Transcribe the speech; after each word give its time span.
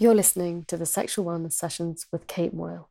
You're 0.00 0.14
listening 0.14 0.64
to 0.66 0.76
the 0.76 0.86
Sexual 0.86 1.24
Wellness 1.24 1.54
Sessions 1.54 2.06
with 2.12 2.28
Kate 2.28 2.54
Moyle. 2.54 2.88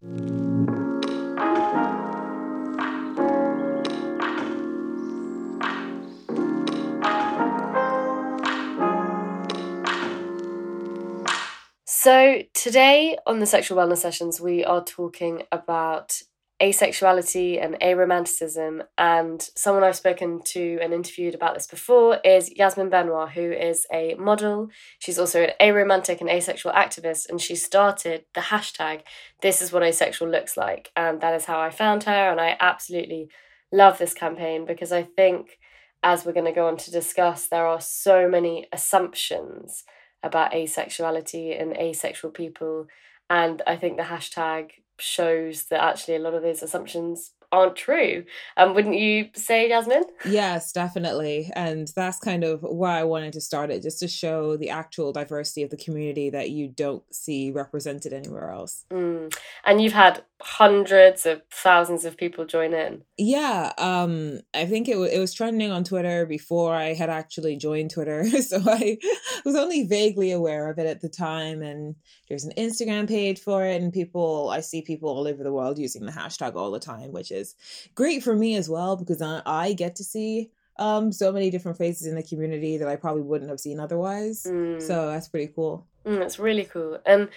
So, 11.85 12.43
today 12.53 13.17
on 13.25 13.39
the 13.39 13.45
Sexual 13.45 13.77
Wellness 13.77 13.99
Sessions, 13.99 14.41
we 14.41 14.65
are 14.65 14.83
talking 14.83 15.43
about 15.49 16.21
asexuality 16.61 17.63
and 17.63 17.75
aromanticism. 17.81 18.81
And 18.97 19.41
someone 19.55 19.83
I've 19.83 19.95
spoken 19.95 20.41
to 20.45 20.79
and 20.81 20.93
interviewed 20.93 21.35
about 21.35 21.53
this 21.53 21.67
before 21.67 22.19
is 22.23 22.51
Yasmin 22.55 22.89
Benoit, 22.89 23.31
who 23.31 23.51
is 23.51 23.85
a 23.93 24.15
model. 24.15 24.69
She's 24.99 25.19
also 25.19 25.43
an 25.43 25.51
aromantic 25.61 26.19
and 26.19 26.29
asexual 26.29 26.73
activist, 26.73 27.29
and 27.29 27.39
she 27.39 27.55
started 27.55 28.25
the 28.33 28.41
hashtag 28.41 29.01
This 29.41 29.61
is 29.61 29.71
what 29.71 29.83
asexual 29.83 30.29
looks 30.29 30.57
like. 30.57 30.91
And 30.95 31.21
that 31.21 31.35
is 31.35 31.45
how 31.45 31.59
I 31.59 31.69
found 31.69 32.03
her. 32.03 32.31
And 32.31 32.41
I 32.41 32.57
absolutely 32.59 33.29
love 33.71 33.97
this 33.97 34.13
campaign 34.13 34.65
because 34.65 34.91
I 34.91 35.03
think, 35.03 35.59
as 36.01 36.25
we're 36.25 36.33
going 36.33 36.45
to 36.45 36.51
go 36.51 36.67
on 36.67 36.77
to 36.77 36.91
discuss, 36.91 37.47
there 37.47 37.67
are 37.67 37.81
so 37.81 38.27
many 38.27 38.67
assumptions 38.71 39.83
about 40.23 40.53
asexuality 40.53 41.59
and 41.59 41.77
asexual 41.77 42.31
people. 42.31 42.87
And 43.29 43.61
I 43.67 43.75
think 43.75 43.97
the 43.97 44.03
hashtag 44.03 44.71
shows 44.99 45.65
that 45.65 45.83
actually 45.83 46.15
a 46.15 46.19
lot 46.19 46.33
of 46.33 46.41
those 46.41 46.63
assumptions 46.63 47.31
aren't 47.51 47.75
true. 47.75 48.25
Um, 48.57 48.73
wouldn't 48.73 48.97
you 48.97 49.29
say, 49.33 49.69
Yasmin? 49.69 50.03
Yes, 50.25 50.71
definitely. 50.71 51.49
And 51.55 51.87
that's 51.95 52.19
kind 52.19 52.43
of 52.43 52.61
why 52.61 52.99
I 52.99 53.03
wanted 53.03 53.33
to 53.33 53.41
start 53.41 53.71
it, 53.71 53.81
just 53.81 53.99
to 53.99 54.07
show 54.07 54.57
the 54.57 54.69
actual 54.69 55.13
diversity 55.13 55.63
of 55.63 55.69
the 55.69 55.77
community 55.77 56.29
that 56.29 56.49
you 56.49 56.67
don't 56.67 57.03
see 57.13 57.51
represented 57.51 58.11
anywhere 58.11 58.51
else. 58.51 58.85
Mm. 58.91 59.33
And 59.65 59.81
you've 59.81 59.93
had 59.93 60.23
hundreds 60.41 61.25
of 61.25 61.41
thousands 61.51 62.05
of 62.05 62.15
people 62.15 62.45
join 62.45 62.73
in. 62.73 63.03
Yeah, 63.17 63.73
um, 63.79 64.39
I 64.53 64.65
think 64.65 64.87
it, 64.87 64.93
w- 64.93 65.11
it 65.11 65.17
was 65.17 65.33
trending 65.33 65.71
on 65.71 65.83
Twitter 65.83 66.27
before 66.27 66.75
I 66.75 66.93
had 66.93 67.09
actually 67.09 67.57
joined 67.57 67.91
Twitter. 67.91 68.23
so 68.41 68.61
I 68.65 68.97
was 69.43 69.55
only 69.55 69.83
vaguely 69.83 70.31
aware 70.31 70.69
of 70.69 70.77
it 70.77 70.85
at 70.85 71.01
the 71.01 71.09
time. 71.09 71.63
And 71.63 71.95
there's 72.29 72.43
an 72.43 72.53
Instagram 72.57 73.07
page 73.07 73.39
for 73.39 73.65
it. 73.65 73.81
And 73.81 73.91
people, 73.91 74.49
I 74.49 74.59
see 74.59 74.81
people 74.83 75.09
all 75.09 75.27
over 75.27 75.43
the 75.43 75.53
world 75.53 75.79
using 75.79 76.05
the 76.05 76.11
hashtag 76.11 76.55
all 76.55 76.71
the 76.71 76.79
time, 76.79 77.11
which 77.11 77.31
is 77.31 77.55
great 77.95 78.21
for 78.21 78.35
me 78.35 78.55
as 78.55 78.69
well, 78.69 78.95
because 78.95 79.21
I, 79.21 79.41
I 79.45 79.73
get 79.73 79.95
to 79.95 80.03
see 80.03 80.51
um, 80.77 81.11
so 81.11 81.31
many 81.31 81.49
different 81.49 81.79
faces 81.79 82.05
in 82.05 82.15
the 82.15 82.21
community 82.21 82.77
that 82.77 82.87
I 82.87 82.95
probably 82.95 83.23
wouldn't 83.23 83.49
have 83.49 83.59
seen 83.59 83.79
otherwise. 83.79 84.43
Mm. 84.47 84.79
So 84.81 85.07
that's 85.07 85.27
pretty 85.27 85.51
cool. 85.55 85.87
Mm, 86.05 86.19
that's 86.19 86.37
really 86.37 86.65
cool. 86.65 86.99
And 87.07 87.29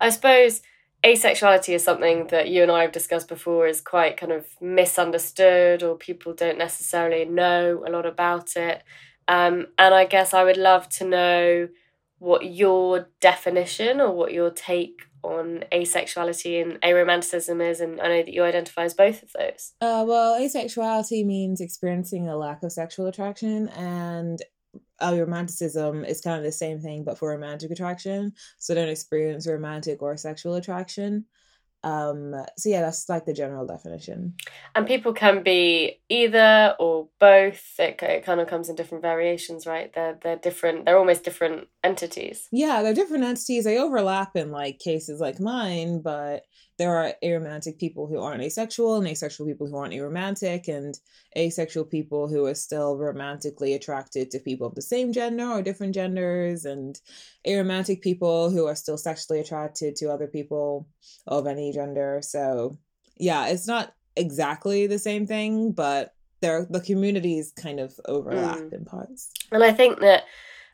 I 0.00 0.10
suppose 0.10 0.60
asexuality 1.04 1.74
is 1.74 1.84
something 1.84 2.26
that 2.28 2.48
you 2.48 2.62
and 2.62 2.72
I 2.72 2.82
have 2.82 2.92
discussed 2.92 3.28
before 3.28 3.66
is 3.66 3.80
quite 3.80 4.16
kind 4.16 4.32
of 4.32 4.46
misunderstood 4.60 5.82
or 5.82 5.96
people 5.96 6.34
don't 6.34 6.58
necessarily 6.58 7.24
know 7.24 7.84
a 7.86 7.90
lot 7.90 8.06
about 8.06 8.56
it. 8.56 8.82
Um, 9.28 9.66
and 9.78 9.94
I 9.94 10.06
guess 10.06 10.34
I 10.34 10.44
would 10.44 10.56
love 10.56 10.88
to 10.90 11.04
know 11.04 11.68
what 12.18 12.52
your 12.52 13.08
definition 13.20 14.00
or 14.00 14.12
what 14.12 14.32
your 14.32 14.50
take 14.50 15.02
on 15.22 15.64
asexuality 15.72 16.62
and 16.62 16.80
aromanticism 16.80 17.68
is 17.68 17.80
and 17.80 18.00
I 18.00 18.08
know 18.08 18.22
that 18.22 18.32
you 18.32 18.44
identify 18.44 18.84
as 18.84 18.94
both 18.94 19.22
of 19.22 19.32
those. 19.32 19.72
Uh, 19.80 20.04
well, 20.06 20.40
asexuality 20.40 21.24
means 21.24 21.60
experiencing 21.60 22.28
a 22.28 22.36
lack 22.36 22.62
of 22.62 22.72
sexual 22.72 23.06
attraction 23.06 23.68
and 23.68 24.40
romanticism 25.02 26.04
is 26.04 26.20
kind 26.20 26.38
of 26.38 26.44
the 26.44 26.52
same 26.52 26.80
thing 26.80 27.04
but 27.04 27.18
for 27.18 27.30
romantic 27.30 27.70
attraction. 27.70 28.32
So 28.58 28.74
don't 28.74 28.88
experience 28.88 29.46
romantic 29.46 30.02
or 30.02 30.16
sexual 30.16 30.54
attraction. 30.54 31.26
Um 31.84 32.34
so 32.56 32.68
yeah 32.68 32.80
that's 32.80 33.08
like 33.08 33.24
the 33.24 33.32
general 33.32 33.66
definition. 33.66 34.34
And 34.74 34.86
people 34.86 35.12
can 35.12 35.44
be 35.44 36.00
either 36.08 36.74
or 36.80 37.08
both. 37.20 37.74
It, 37.78 38.02
it 38.02 38.24
kind 38.24 38.40
of 38.40 38.48
comes 38.48 38.68
in 38.68 38.74
different 38.74 39.02
variations 39.02 39.66
right? 39.66 39.92
They're 39.94 40.18
they're 40.20 40.36
different 40.36 40.86
they're 40.86 40.98
almost 40.98 41.22
different 41.24 41.68
entities. 41.84 42.48
Yeah 42.50 42.82
they're 42.82 42.94
different 42.94 43.24
entities. 43.24 43.64
They 43.64 43.78
overlap 43.78 44.34
in 44.34 44.50
like 44.50 44.80
cases 44.80 45.20
like 45.20 45.38
mine 45.38 46.00
but 46.02 46.42
there 46.78 46.96
are 46.96 47.12
aromantic 47.24 47.78
people 47.78 48.06
who 48.06 48.20
aren't 48.20 48.42
asexual 48.42 48.96
and 48.96 49.06
asexual 49.06 49.46
people 49.46 49.66
who 49.66 49.76
aren't 49.76 49.92
aromantic 49.92 50.68
and 50.68 50.98
asexual 51.36 51.84
people 51.84 52.28
who 52.28 52.46
are 52.46 52.54
still 52.54 52.96
romantically 52.96 53.74
attracted 53.74 54.30
to 54.30 54.38
people 54.38 54.66
of 54.66 54.74
the 54.74 54.82
same 54.82 55.12
gender 55.12 55.44
or 55.44 55.60
different 55.60 55.94
genders 55.94 56.64
and 56.64 57.00
aromantic 57.46 58.00
people 58.00 58.50
who 58.50 58.66
are 58.66 58.76
still 58.76 58.96
sexually 58.96 59.40
attracted 59.40 59.96
to 59.96 60.10
other 60.10 60.28
people 60.28 60.88
of 61.26 61.46
any 61.46 61.72
gender 61.72 62.20
so 62.22 62.78
yeah 63.16 63.48
it's 63.48 63.66
not 63.66 63.92
exactly 64.16 64.86
the 64.86 64.98
same 64.98 65.26
thing 65.26 65.72
but 65.72 66.14
there 66.40 66.66
the 66.70 66.80
communities 66.80 67.52
kind 67.52 67.80
of 67.80 67.98
overlap 68.06 68.58
mm. 68.58 68.72
in 68.72 68.84
parts 68.84 69.32
and 69.50 69.64
i 69.64 69.72
think 69.72 70.00
that 70.00 70.24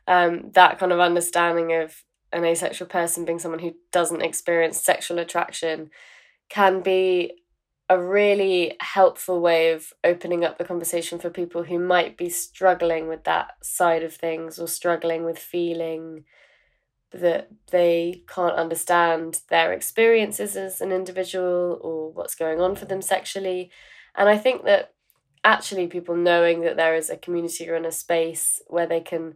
um, 0.07 0.51
that 0.51 0.77
kind 0.77 0.91
of 0.91 0.99
understanding 0.99 1.73
of 1.73 1.95
an 2.35 2.45
asexual 2.45 2.87
person 2.87 3.25
being 3.25 3.39
someone 3.39 3.61
who 3.61 3.73
doesn't 3.91 4.21
experience 4.21 4.83
sexual 4.83 5.19
attraction 5.19 5.89
can 6.49 6.81
be 6.81 7.31
a 7.89 8.01
really 8.01 8.75
helpful 8.81 9.39
way 9.39 9.71
of 9.71 9.93
opening 10.03 10.43
up 10.43 10.57
the 10.57 10.65
conversation 10.65 11.17
for 11.17 11.29
people 11.29 11.63
who 11.63 11.79
might 11.79 12.17
be 12.17 12.29
struggling 12.29 13.07
with 13.07 13.23
that 13.23 13.53
side 13.63 14.03
of 14.03 14.13
things 14.13 14.59
or 14.59 14.67
struggling 14.67 15.23
with 15.23 15.39
feeling 15.39 16.25
that 17.11 17.49
they 17.71 18.23
can't 18.27 18.55
understand 18.55 19.39
their 19.49 19.71
experiences 19.71 20.57
as 20.57 20.81
an 20.81 20.91
individual 20.91 21.79
or 21.81 22.11
what's 22.11 22.35
going 22.35 22.59
on 22.59 22.75
for 22.75 22.85
them 22.85 23.01
sexually. 23.01 23.71
And 24.15 24.27
I 24.27 24.37
think 24.37 24.65
that 24.65 24.93
actually 25.43 25.87
people 25.87 26.15
knowing 26.15 26.61
that 26.61 26.75
there 26.75 26.95
is 26.95 27.09
a 27.09 27.15
community 27.15 27.69
or 27.69 27.75
in 27.75 27.85
a 27.85 27.91
space 27.91 28.61
where 28.67 28.87
they 28.87 28.99
can 28.99 29.35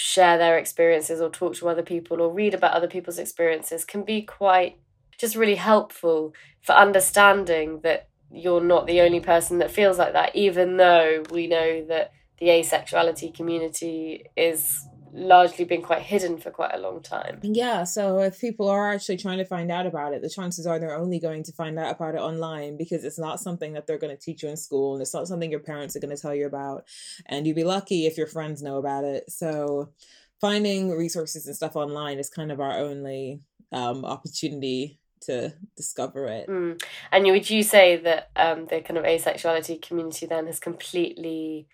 share 0.00 0.38
their 0.38 0.56
experiences 0.56 1.20
or 1.20 1.28
talk 1.28 1.56
to 1.56 1.68
other 1.68 1.82
people 1.82 2.20
or 2.20 2.32
read 2.32 2.54
about 2.54 2.72
other 2.72 2.86
people's 2.86 3.18
experiences 3.18 3.84
can 3.84 4.04
be 4.04 4.22
quite 4.22 4.78
just 5.18 5.34
really 5.34 5.56
helpful 5.56 6.32
for 6.62 6.72
understanding 6.72 7.80
that 7.82 8.08
you're 8.30 8.60
not 8.60 8.86
the 8.86 9.00
only 9.00 9.18
person 9.18 9.58
that 9.58 9.72
feels 9.72 9.98
like 9.98 10.12
that, 10.12 10.36
even 10.36 10.76
though 10.76 11.24
we 11.32 11.48
know 11.48 11.84
that 11.86 12.12
the 12.38 12.46
asexuality 12.46 13.34
community 13.34 14.24
is 14.36 14.86
largely 15.12 15.64
been 15.64 15.82
quite 15.82 16.02
hidden 16.02 16.38
for 16.38 16.50
quite 16.50 16.74
a 16.74 16.78
long 16.78 17.02
time. 17.02 17.40
Yeah, 17.42 17.84
so 17.84 18.20
if 18.20 18.40
people 18.40 18.68
are 18.68 18.92
actually 18.92 19.16
trying 19.16 19.38
to 19.38 19.44
find 19.44 19.70
out 19.70 19.86
about 19.86 20.12
it, 20.12 20.22
the 20.22 20.30
chances 20.30 20.66
are 20.66 20.78
they're 20.78 20.96
only 20.96 21.18
going 21.18 21.42
to 21.44 21.52
find 21.52 21.78
out 21.78 21.94
about 21.94 22.14
it 22.14 22.20
online 22.20 22.76
because 22.76 23.04
it's 23.04 23.18
not 23.18 23.40
something 23.40 23.72
that 23.72 23.86
they're 23.86 23.98
going 23.98 24.16
to 24.16 24.22
teach 24.22 24.42
you 24.42 24.48
in 24.48 24.56
school 24.56 24.94
and 24.94 25.02
it's 25.02 25.14
not 25.14 25.28
something 25.28 25.50
your 25.50 25.60
parents 25.60 25.96
are 25.96 26.00
going 26.00 26.14
to 26.14 26.20
tell 26.20 26.34
you 26.34 26.46
about. 26.46 26.84
And 27.26 27.46
you'd 27.46 27.56
be 27.56 27.64
lucky 27.64 28.06
if 28.06 28.16
your 28.16 28.26
friends 28.26 28.62
know 28.62 28.78
about 28.78 29.04
it. 29.04 29.30
So 29.30 29.92
finding 30.40 30.90
resources 30.90 31.46
and 31.46 31.56
stuff 31.56 31.76
online 31.76 32.18
is 32.18 32.30
kind 32.30 32.52
of 32.52 32.60
our 32.60 32.78
only 32.78 33.42
um, 33.72 34.04
opportunity 34.04 35.00
to 35.22 35.52
discover 35.76 36.26
it. 36.26 36.48
Mm. 36.48 36.82
And 37.12 37.24
would 37.26 37.50
you 37.50 37.62
say 37.62 37.96
that 37.96 38.30
um, 38.36 38.66
the 38.66 38.80
kind 38.80 38.98
of 38.98 39.04
asexuality 39.04 39.80
community 39.80 40.26
then 40.26 40.46
has 40.46 40.60
completely 40.60 41.66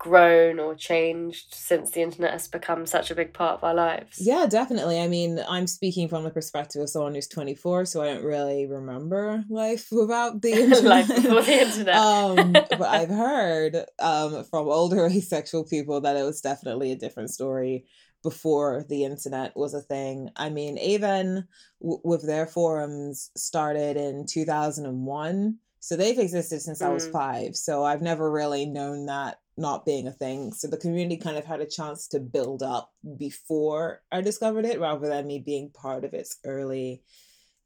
grown 0.00 0.58
or 0.58 0.74
changed 0.74 1.54
since 1.54 1.90
the 1.90 2.00
internet 2.00 2.32
has 2.32 2.48
become 2.48 2.86
such 2.86 3.10
a 3.10 3.14
big 3.14 3.34
part 3.34 3.58
of 3.58 3.64
our 3.64 3.74
lives? 3.74 4.16
Yeah, 4.18 4.46
definitely. 4.48 4.98
I 4.98 5.06
mean, 5.06 5.38
I'm 5.46 5.66
speaking 5.66 6.08
from 6.08 6.24
the 6.24 6.30
perspective 6.30 6.80
of 6.80 6.88
someone 6.88 7.14
who's 7.14 7.28
24, 7.28 7.84
so 7.84 8.00
I 8.00 8.06
don't 8.06 8.24
really 8.24 8.66
remember 8.66 9.44
life 9.50 9.88
without 9.92 10.40
the 10.40 10.52
internet. 10.64 10.84
life 10.84 11.08
before 11.08 11.42
the 11.42 11.60
internet. 11.60 11.94
um, 11.94 12.52
but 12.52 12.80
I've 12.80 13.10
heard 13.10 13.76
um, 13.98 14.42
from 14.44 14.68
older 14.68 15.04
asexual 15.06 15.64
people 15.64 16.00
that 16.00 16.16
it 16.16 16.22
was 16.22 16.40
definitely 16.40 16.92
a 16.92 16.96
different 16.96 17.28
story 17.28 17.84
before 18.22 18.86
the 18.88 19.04
internet 19.04 19.54
was 19.54 19.74
a 19.74 19.82
thing. 19.82 20.30
I 20.34 20.48
mean, 20.48 20.78
AVEN 20.78 21.46
w- 21.82 22.00
with 22.02 22.26
their 22.26 22.46
forums 22.46 23.30
started 23.36 23.98
in 23.98 24.24
2001. 24.26 25.58
So 25.80 25.96
they've 25.96 26.18
existed 26.18 26.60
since 26.60 26.80
mm. 26.80 26.86
I 26.86 26.88
was 26.88 27.06
mm. 27.06 27.12
five. 27.12 27.54
So 27.54 27.84
I've 27.84 28.02
never 28.02 28.30
really 28.30 28.64
known 28.64 29.06
that 29.06 29.40
not 29.60 29.84
being 29.84 30.08
a 30.08 30.12
thing. 30.12 30.52
So 30.52 30.66
the 30.68 30.76
community 30.76 31.16
kind 31.16 31.36
of 31.36 31.44
had 31.44 31.60
a 31.60 31.66
chance 31.66 32.08
to 32.08 32.20
build 32.20 32.62
up 32.62 32.92
before 33.16 34.02
I 34.10 34.22
discovered 34.22 34.64
it 34.64 34.80
rather 34.80 35.08
than 35.08 35.26
me 35.26 35.38
being 35.38 35.70
part 35.70 36.04
of 36.04 36.14
its 36.14 36.38
early 36.44 37.02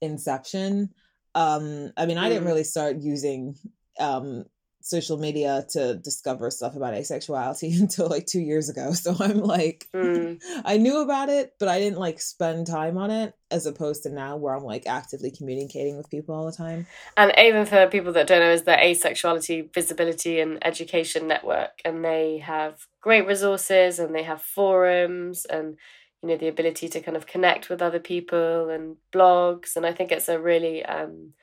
inception. 0.00 0.90
Um, 1.34 1.92
I 1.96 2.06
mean, 2.06 2.18
I 2.18 2.28
didn't 2.28 2.44
mm. 2.44 2.48
really 2.48 2.64
start 2.64 2.96
using 2.98 3.56
um, 3.98 4.44
social 4.84 5.16
media 5.16 5.64
to 5.70 5.94
discover 5.94 6.50
stuff 6.50 6.76
about 6.76 6.92
asexuality 6.92 7.80
until 7.80 8.06
like 8.06 8.26
two 8.26 8.40
years 8.40 8.68
ago. 8.68 8.92
So 8.92 9.16
I'm 9.18 9.40
like, 9.40 9.88
mm. 9.94 10.40
I 10.64 10.76
knew 10.76 11.00
about 11.00 11.30
it, 11.30 11.54
but 11.58 11.68
I 11.68 11.78
didn't 11.78 11.98
like 11.98 12.20
spend 12.20 12.66
time 12.66 12.98
on 12.98 13.10
it 13.10 13.34
as 13.50 13.64
opposed 13.64 14.02
to 14.02 14.10
now 14.10 14.36
where 14.36 14.54
I'm 14.54 14.62
like 14.62 14.86
actively 14.86 15.30
communicating 15.30 15.96
with 15.96 16.10
people 16.10 16.34
all 16.34 16.44
the 16.44 16.52
time. 16.52 16.86
And 17.16 17.32
even 17.38 17.64
for 17.64 17.86
people 17.86 18.12
that 18.12 18.26
don't 18.26 18.40
know, 18.40 18.52
is 18.52 18.64
the 18.64 18.72
Asexuality 18.72 19.72
Visibility 19.72 20.38
and 20.40 20.64
Education 20.64 21.28
Network, 21.28 21.80
and 21.84 22.04
they 22.04 22.38
have 22.38 22.86
great 23.00 23.26
resources 23.26 23.98
and 23.98 24.14
they 24.14 24.22
have 24.22 24.42
forums 24.42 25.46
and 25.46 25.78
you 26.22 26.28
know 26.28 26.36
the 26.36 26.48
ability 26.48 26.88
to 26.88 27.00
kind 27.00 27.16
of 27.16 27.26
connect 27.26 27.68
with 27.68 27.82
other 27.82 28.00
people 28.00 28.70
and 28.70 28.96
blogs 29.12 29.76
and 29.76 29.84
i 29.84 29.92
think 29.92 30.10
it's 30.10 30.30
a 30.30 30.40
really 30.40 30.82
um, 30.86 31.34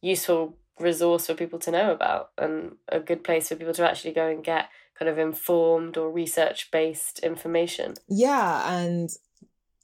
useful 0.00 0.56
resource 0.78 1.26
for 1.26 1.34
people 1.34 1.58
to 1.58 1.70
know 1.70 1.92
about 1.92 2.30
and 2.36 2.76
a 2.88 3.00
good 3.00 3.22
place 3.22 3.48
for 3.48 3.56
people 3.56 3.74
to 3.74 3.88
actually 3.88 4.12
go 4.12 4.28
and 4.28 4.42
get 4.42 4.68
kind 4.98 5.08
of 5.08 5.18
informed 5.18 5.96
or 5.96 6.10
research 6.10 6.70
based 6.70 7.18
information 7.20 7.94
yeah 8.08 8.74
and 8.76 9.10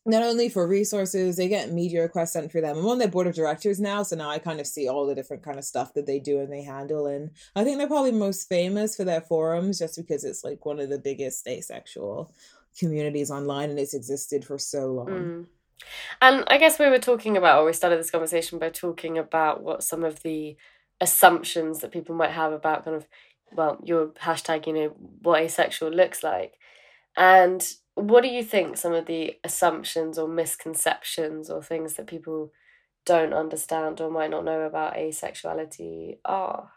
not 0.06 0.22
only 0.22 0.48
for 0.48 0.66
resources, 0.66 1.37
they 1.37 1.48
get 1.48 1.72
media 1.72 2.02
requests 2.02 2.32
sent 2.32 2.50
for 2.50 2.60
them. 2.60 2.78
I'm 2.78 2.87
on 2.87 2.98
their 2.98 3.08
board 3.08 3.26
of 3.26 3.34
directors 3.34 3.78
now, 3.78 4.02
so 4.02 4.16
now 4.16 4.31
I 4.31 4.38
kind 4.38 4.58
of 4.58 4.66
see 4.66 4.88
all 4.88 5.06
the 5.06 5.14
different 5.14 5.42
kind 5.42 5.58
of 5.58 5.64
stuff 5.64 5.92
that 5.94 6.06
they 6.06 6.19
do 6.19 6.40
and 6.40 6.50
they 6.50 6.62
handle. 6.62 7.06
And 7.06 7.31
I 7.54 7.64
think 7.64 7.78
they're 7.78 7.87
probably 7.87 8.12
most 8.12 8.48
famous 8.48 8.96
for 8.96 9.04
their 9.04 9.20
forums 9.20 9.78
just 9.78 9.96
because 9.96 10.25
it's 10.25 10.42
like 10.42 10.64
one 10.64 10.81
of 10.81 10.88
the 10.88 10.98
biggest 10.98 11.46
asexual 11.46 12.32
communities 12.78 13.31
online 13.31 13.69
and 13.69 13.78
it's 13.78 13.94
existed 13.94 14.44
for 14.44 14.58
so 14.58 14.87
long. 14.87 15.08
Mm. 15.08 15.46
And 16.22 16.44
I 16.48 16.58
guess 16.58 16.78
we 16.78 16.88
were 16.88 16.98
talking 16.98 17.37
about, 17.37 17.60
or 17.60 17.66
we 17.66 17.72
started 17.72 17.98
this 17.98 18.10
conversation 18.10 18.58
by 18.58 18.70
talking 18.70 19.19
about 19.19 19.62
what 19.62 19.82
some 19.82 20.04
of 20.04 20.22
the 20.22 20.56
assumptions 21.00 21.81
that 21.81 21.93
people 21.93 22.14
might 22.14 22.31
have 22.31 22.52
about 22.52 22.85
kind 22.85 22.97
of, 22.97 23.06
well, 23.52 23.79
your 23.85 24.08
hashtag, 24.08 24.67
you 24.67 24.73
know, 24.73 24.88
what 25.23 25.41
asexual 25.41 25.91
looks 25.91 26.23
like. 26.23 26.55
And 27.17 27.67
what 27.94 28.23
do 28.23 28.29
you 28.29 28.43
think 28.43 28.76
some 28.76 28.93
of 28.93 29.06
the 29.06 29.37
assumptions 29.44 30.19
or 30.19 30.29
misconceptions 30.29 31.50
or 31.50 31.62
things 31.62 31.94
that 31.94 32.06
people 32.06 32.52
don't 33.05 33.32
understand 33.32 34.00
or 34.00 34.11
might 34.11 34.31
not 34.31 34.44
know 34.44 34.62
about 34.62 34.94
asexuality 34.94 36.19
are? 36.25 36.70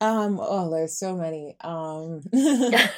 Um, 0.00 0.38
oh, 0.40 0.70
there's 0.70 0.98
so 0.98 1.16
many. 1.16 1.56
Um, 1.60 2.22
yeah. 2.32 2.88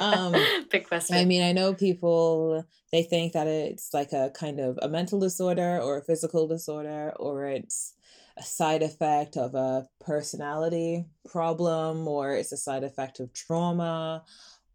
um 0.00 0.34
big 0.70 0.86
question. 0.86 1.16
I 1.16 1.24
mean, 1.24 1.42
I 1.42 1.52
know 1.52 1.74
people 1.74 2.64
they 2.92 3.02
think 3.02 3.32
that 3.32 3.46
it's 3.46 3.92
like 3.94 4.12
a 4.12 4.30
kind 4.30 4.60
of 4.60 4.78
a 4.82 4.88
mental 4.88 5.20
disorder 5.20 5.80
or 5.80 5.98
a 5.98 6.04
physical 6.04 6.46
disorder 6.46 7.12
or 7.16 7.46
it's 7.46 7.94
a 8.38 8.42
side 8.42 8.82
effect 8.82 9.36
of 9.36 9.54
a 9.54 9.86
personality 10.00 11.06
problem 11.28 12.06
or 12.06 12.34
it's 12.34 12.52
a 12.52 12.56
side 12.56 12.84
effect 12.84 13.18
of 13.20 13.32
trauma 13.32 14.22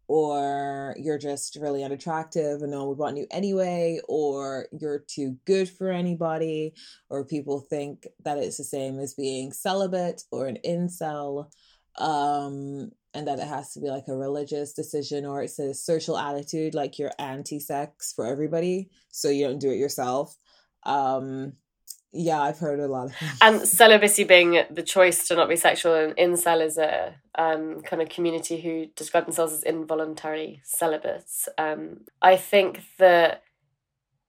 or 0.08 0.94
you're 0.98 1.18
just 1.18 1.56
really 1.56 1.82
unattractive 1.82 2.60
and 2.60 2.70
no 2.70 2.80
one 2.80 2.88
would 2.88 2.98
want 2.98 3.16
you 3.16 3.26
anyway, 3.30 3.98
or 4.08 4.66
you're 4.78 5.04
too 5.08 5.38
good 5.46 5.70
for 5.70 5.90
anybody, 5.90 6.74
or 7.08 7.24
people 7.24 7.60
think 7.60 8.06
that 8.22 8.36
it's 8.36 8.58
the 8.58 8.64
same 8.64 8.98
as 8.98 9.14
being 9.14 9.52
celibate 9.52 10.22
or 10.30 10.46
an 10.46 10.58
incel, 10.66 11.46
um, 11.96 12.90
and 13.14 13.26
that 13.26 13.38
it 13.38 13.46
has 13.46 13.72
to 13.72 13.80
be 13.80 13.88
like 13.88 14.08
a 14.08 14.14
religious 14.14 14.74
decision 14.74 15.24
or 15.24 15.42
it's 15.42 15.58
a 15.58 15.72
social 15.72 16.18
attitude, 16.18 16.74
like 16.74 16.98
you're 16.98 17.12
anti 17.18 17.58
sex 17.58 18.12
for 18.14 18.26
everybody, 18.26 18.90
so 19.10 19.30
you 19.30 19.46
don't 19.46 19.60
do 19.60 19.70
it 19.70 19.76
yourself. 19.76 20.36
Um, 20.84 21.54
yeah, 22.12 22.42
I've 22.42 22.58
heard 22.58 22.78
a 22.78 22.88
lot. 22.88 23.10
And 23.40 23.66
celibacy 23.66 24.24
being 24.24 24.62
the 24.70 24.82
choice 24.82 25.26
to 25.28 25.34
not 25.34 25.48
be 25.48 25.56
sexual, 25.56 25.94
and 25.94 26.16
incel 26.16 26.64
is 26.64 26.76
a 26.76 27.14
um, 27.34 27.80
kind 27.80 28.02
of 28.02 28.10
community 28.10 28.60
who 28.60 28.86
describe 28.94 29.24
themselves 29.24 29.52
as 29.52 29.62
involuntary 29.62 30.60
celibates. 30.64 31.48
Um, 31.56 32.00
I 32.20 32.36
think 32.36 32.82
that 32.98 33.42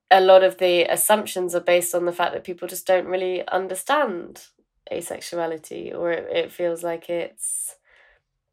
a 0.10 0.22
lot 0.22 0.44
of 0.44 0.60
the 0.60 0.84
assumptions 0.84 1.56
are 1.56 1.60
based 1.62 1.94
on 1.94 2.06
the 2.06 2.12
fact 2.12 2.34
that 2.34 2.44
people 2.44 2.68
just 2.68 2.88
don't 2.88 3.08
really 3.08 3.46
understand 3.48 4.46
asexuality, 4.92 5.94
or 5.94 6.12
it, 6.12 6.28
it 6.32 6.52
feels 6.52 6.84
like 6.84 7.10
it's 7.10 7.76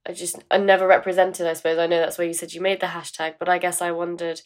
I 0.06 0.12
just 0.12 0.42
I 0.50 0.58
never 0.58 0.86
represented. 0.86 1.46
I 1.46 1.52
suppose 1.52 1.78
I 1.78 1.86
know 1.86 1.98
that's 1.98 2.18
why 2.18 2.24
you 2.24 2.32
said 2.32 2.52
you 2.52 2.60
made 2.60 2.80
the 2.80 2.86
hashtag, 2.86 3.34
but 3.38 3.48
I 3.48 3.58
guess 3.58 3.80
I 3.80 3.92
wondered 3.92 4.40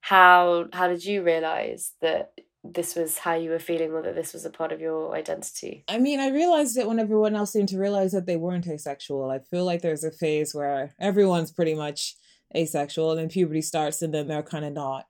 how 0.00 0.66
how 0.72 0.86
did 0.86 1.04
you 1.04 1.22
realize 1.22 1.92
that 2.00 2.32
this 2.74 2.94
was 2.94 3.18
how 3.18 3.34
you 3.34 3.50
were 3.50 3.58
feeling 3.58 3.92
or 3.92 4.02
that 4.02 4.14
this 4.14 4.32
was 4.32 4.44
a 4.44 4.50
part 4.50 4.72
of 4.72 4.80
your 4.80 5.14
identity? 5.14 5.84
I 5.88 5.98
mean, 5.98 6.20
I 6.20 6.28
realized 6.28 6.76
it 6.76 6.86
when 6.86 6.98
everyone 6.98 7.34
else 7.34 7.52
seemed 7.52 7.68
to 7.70 7.78
realize 7.78 8.12
that 8.12 8.26
they 8.26 8.36
weren't 8.36 8.66
asexual. 8.66 9.30
I 9.30 9.38
feel 9.38 9.64
like 9.64 9.82
there's 9.82 10.04
a 10.04 10.10
phase 10.10 10.54
where 10.54 10.94
everyone's 11.00 11.52
pretty 11.52 11.74
much 11.74 12.16
asexual 12.56 13.12
and 13.12 13.20
then 13.20 13.28
puberty 13.28 13.62
starts 13.62 14.02
and 14.02 14.12
then 14.12 14.28
they're 14.28 14.42
kind 14.42 14.64
of 14.64 14.72
not. 14.72 15.06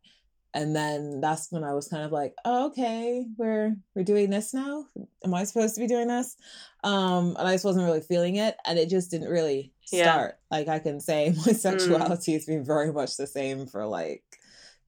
And 0.55 0.75
then 0.75 1.21
that's 1.21 1.49
when 1.51 1.63
I 1.63 1.75
was 1.75 1.89
kind 1.89 2.05
of 2.05 2.11
like, 2.11 2.35
oh, 2.45 2.69
okay, 2.69 3.27
we're 3.37 3.77
we're 3.95 4.03
doing 4.03 4.31
this 4.31 4.55
now. 4.55 4.87
Am 5.23 5.35
I 5.35 5.45
supposed 5.45 5.75
to 5.75 5.81
be 5.81 5.87
doing 5.87 6.09
this? 6.09 6.37
Um, 6.83 7.37
and 7.39 7.47
I 7.47 7.53
just 7.53 7.67
wasn't 7.67 7.85
really 7.85 8.01
feeling 8.01 8.37
it, 8.37 8.57
and 8.67 8.79
it 8.79 8.89
just 8.89 9.11
didn't 9.11 9.29
really 9.29 9.75
start. 9.85 10.37
Yeah. 10.51 10.59
Like 10.59 10.69
I 10.69 10.79
can 10.79 11.01
say, 11.01 11.31
my 11.37 11.53
mm. 11.53 11.55
sexuality 11.55 12.33
mm. 12.33 12.35
has 12.35 12.47
been 12.47 12.65
very 12.65 12.93
much 12.93 13.17
the 13.17 13.27
same 13.27 13.67
for 13.67 13.87
like 13.87 14.25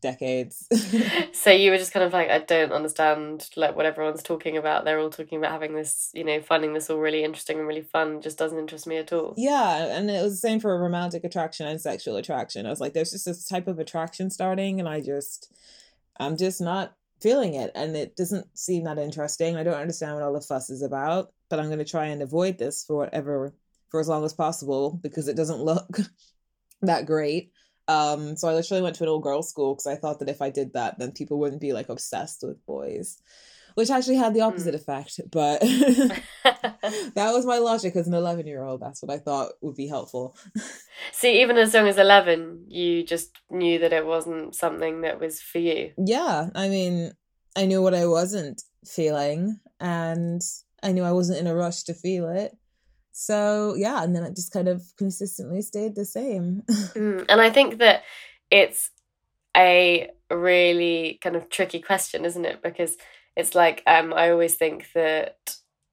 decades. 0.00 0.66
so 1.32 1.50
you 1.50 1.70
were 1.70 1.78
just 1.78 1.92
kind 1.92 2.04
of 2.04 2.12
like, 2.12 2.30
I 2.30 2.38
don't 2.38 2.72
understand 2.72 3.48
like 3.56 3.76
what 3.76 3.86
everyone's 3.86 4.22
talking 4.22 4.56
about. 4.56 4.84
They're 4.84 4.98
all 4.98 5.10
talking 5.10 5.38
about 5.38 5.52
having 5.52 5.74
this, 5.74 6.10
you 6.14 6.24
know, 6.24 6.40
finding 6.40 6.72
this 6.72 6.90
all 6.90 6.98
really 6.98 7.24
interesting 7.24 7.58
and 7.58 7.66
really 7.66 7.82
fun. 7.82 8.20
just 8.20 8.38
doesn't 8.38 8.58
interest 8.58 8.86
me 8.86 8.96
at 8.96 9.12
all. 9.12 9.34
Yeah, 9.36 9.96
and 9.96 10.10
it 10.10 10.22
was 10.22 10.32
the 10.32 10.48
same 10.48 10.60
for 10.60 10.80
romantic 10.80 11.24
attraction 11.24 11.66
and 11.66 11.80
sexual 11.80 12.16
attraction. 12.16 12.66
I 12.66 12.70
was 12.70 12.80
like, 12.80 12.92
there's 12.92 13.12
just 13.12 13.26
this 13.26 13.46
type 13.46 13.68
of 13.68 13.78
attraction 13.78 14.30
starting, 14.30 14.80
and 14.80 14.88
I 14.88 15.00
just, 15.00 15.52
I'm 16.18 16.36
just 16.36 16.60
not 16.60 16.94
feeling 17.20 17.54
it, 17.54 17.70
and 17.74 17.96
it 17.96 18.16
doesn't 18.16 18.58
seem 18.58 18.84
that 18.84 18.98
interesting. 18.98 19.56
I 19.56 19.62
don't 19.62 19.74
understand 19.74 20.14
what 20.14 20.22
all 20.22 20.32
the 20.32 20.40
fuss 20.40 20.70
is 20.70 20.82
about, 20.82 21.32
but 21.48 21.60
I'm 21.60 21.66
going 21.66 21.78
to 21.78 21.84
try 21.84 22.06
and 22.06 22.22
avoid 22.22 22.58
this 22.58 22.84
for 22.84 22.96
whatever 22.96 23.54
for 23.90 24.00
as 24.00 24.08
long 24.08 24.24
as 24.24 24.32
possible 24.32 24.98
because 25.02 25.28
it 25.28 25.36
doesn't 25.36 25.62
look 25.62 25.98
that 26.82 27.06
great 27.06 27.52
um, 27.90 28.36
so 28.36 28.48
I 28.48 28.54
literally 28.54 28.82
went 28.82 28.94
to 28.96 29.02
an 29.02 29.08
all 29.08 29.18
girls 29.18 29.50
school 29.50 29.74
because 29.74 29.88
I 29.88 29.96
thought 29.96 30.20
that 30.20 30.28
if 30.28 30.40
I 30.40 30.50
did 30.50 30.74
that, 30.74 30.98
then 31.00 31.10
people 31.10 31.40
wouldn't 31.40 31.60
be 31.60 31.72
like 31.72 31.88
obsessed 31.88 32.44
with 32.44 32.64
boys, 32.64 33.20
which 33.74 33.90
actually 33.90 34.14
had 34.14 34.32
the 34.32 34.42
opposite 34.42 34.74
mm. 34.74 34.78
effect. 34.78 35.18
But 35.28 35.60
that 36.44 37.32
was 37.32 37.44
my 37.44 37.58
logic 37.58 37.96
as 37.96 38.06
an 38.06 38.14
11 38.14 38.46
year 38.46 38.62
old. 38.62 38.80
That's 38.80 39.02
what 39.02 39.10
I 39.10 39.18
thought 39.18 39.52
would 39.60 39.74
be 39.74 39.88
helpful. 39.88 40.36
See, 41.12 41.42
even 41.42 41.56
as 41.56 41.74
young 41.74 41.88
as 41.88 41.98
11, 41.98 42.66
you 42.68 43.02
just 43.02 43.32
knew 43.50 43.80
that 43.80 43.92
it 43.92 44.06
wasn't 44.06 44.54
something 44.54 45.00
that 45.00 45.18
was 45.18 45.42
for 45.42 45.58
you. 45.58 45.90
Yeah. 45.98 46.50
I 46.54 46.68
mean, 46.68 47.12
I 47.56 47.66
knew 47.66 47.82
what 47.82 47.94
I 47.94 48.06
wasn't 48.06 48.62
feeling, 48.86 49.58
and 49.80 50.40
I 50.80 50.92
knew 50.92 51.02
I 51.02 51.12
wasn't 51.12 51.40
in 51.40 51.48
a 51.48 51.56
rush 51.56 51.82
to 51.84 51.94
feel 51.94 52.28
it. 52.28 52.56
So 53.20 53.74
yeah, 53.76 54.02
and 54.02 54.16
then 54.16 54.24
it 54.24 54.34
just 54.34 54.50
kind 54.50 54.66
of 54.66 54.82
consistently 54.96 55.60
stayed 55.60 55.94
the 55.94 56.06
same. 56.06 56.62
mm, 56.70 57.22
and 57.28 57.38
I 57.38 57.50
think 57.50 57.76
that 57.76 58.02
it's 58.50 58.90
a 59.54 60.08
really 60.30 61.18
kind 61.22 61.36
of 61.36 61.50
tricky 61.50 61.82
question, 61.82 62.24
isn't 62.24 62.46
it? 62.46 62.62
Because 62.62 62.96
it's 63.36 63.54
like 63.54 63.82
um, 63.86 64.14
I 64.14 64.30
always 64.30 64.54
think 64.54 64.86
that 64.94 65.36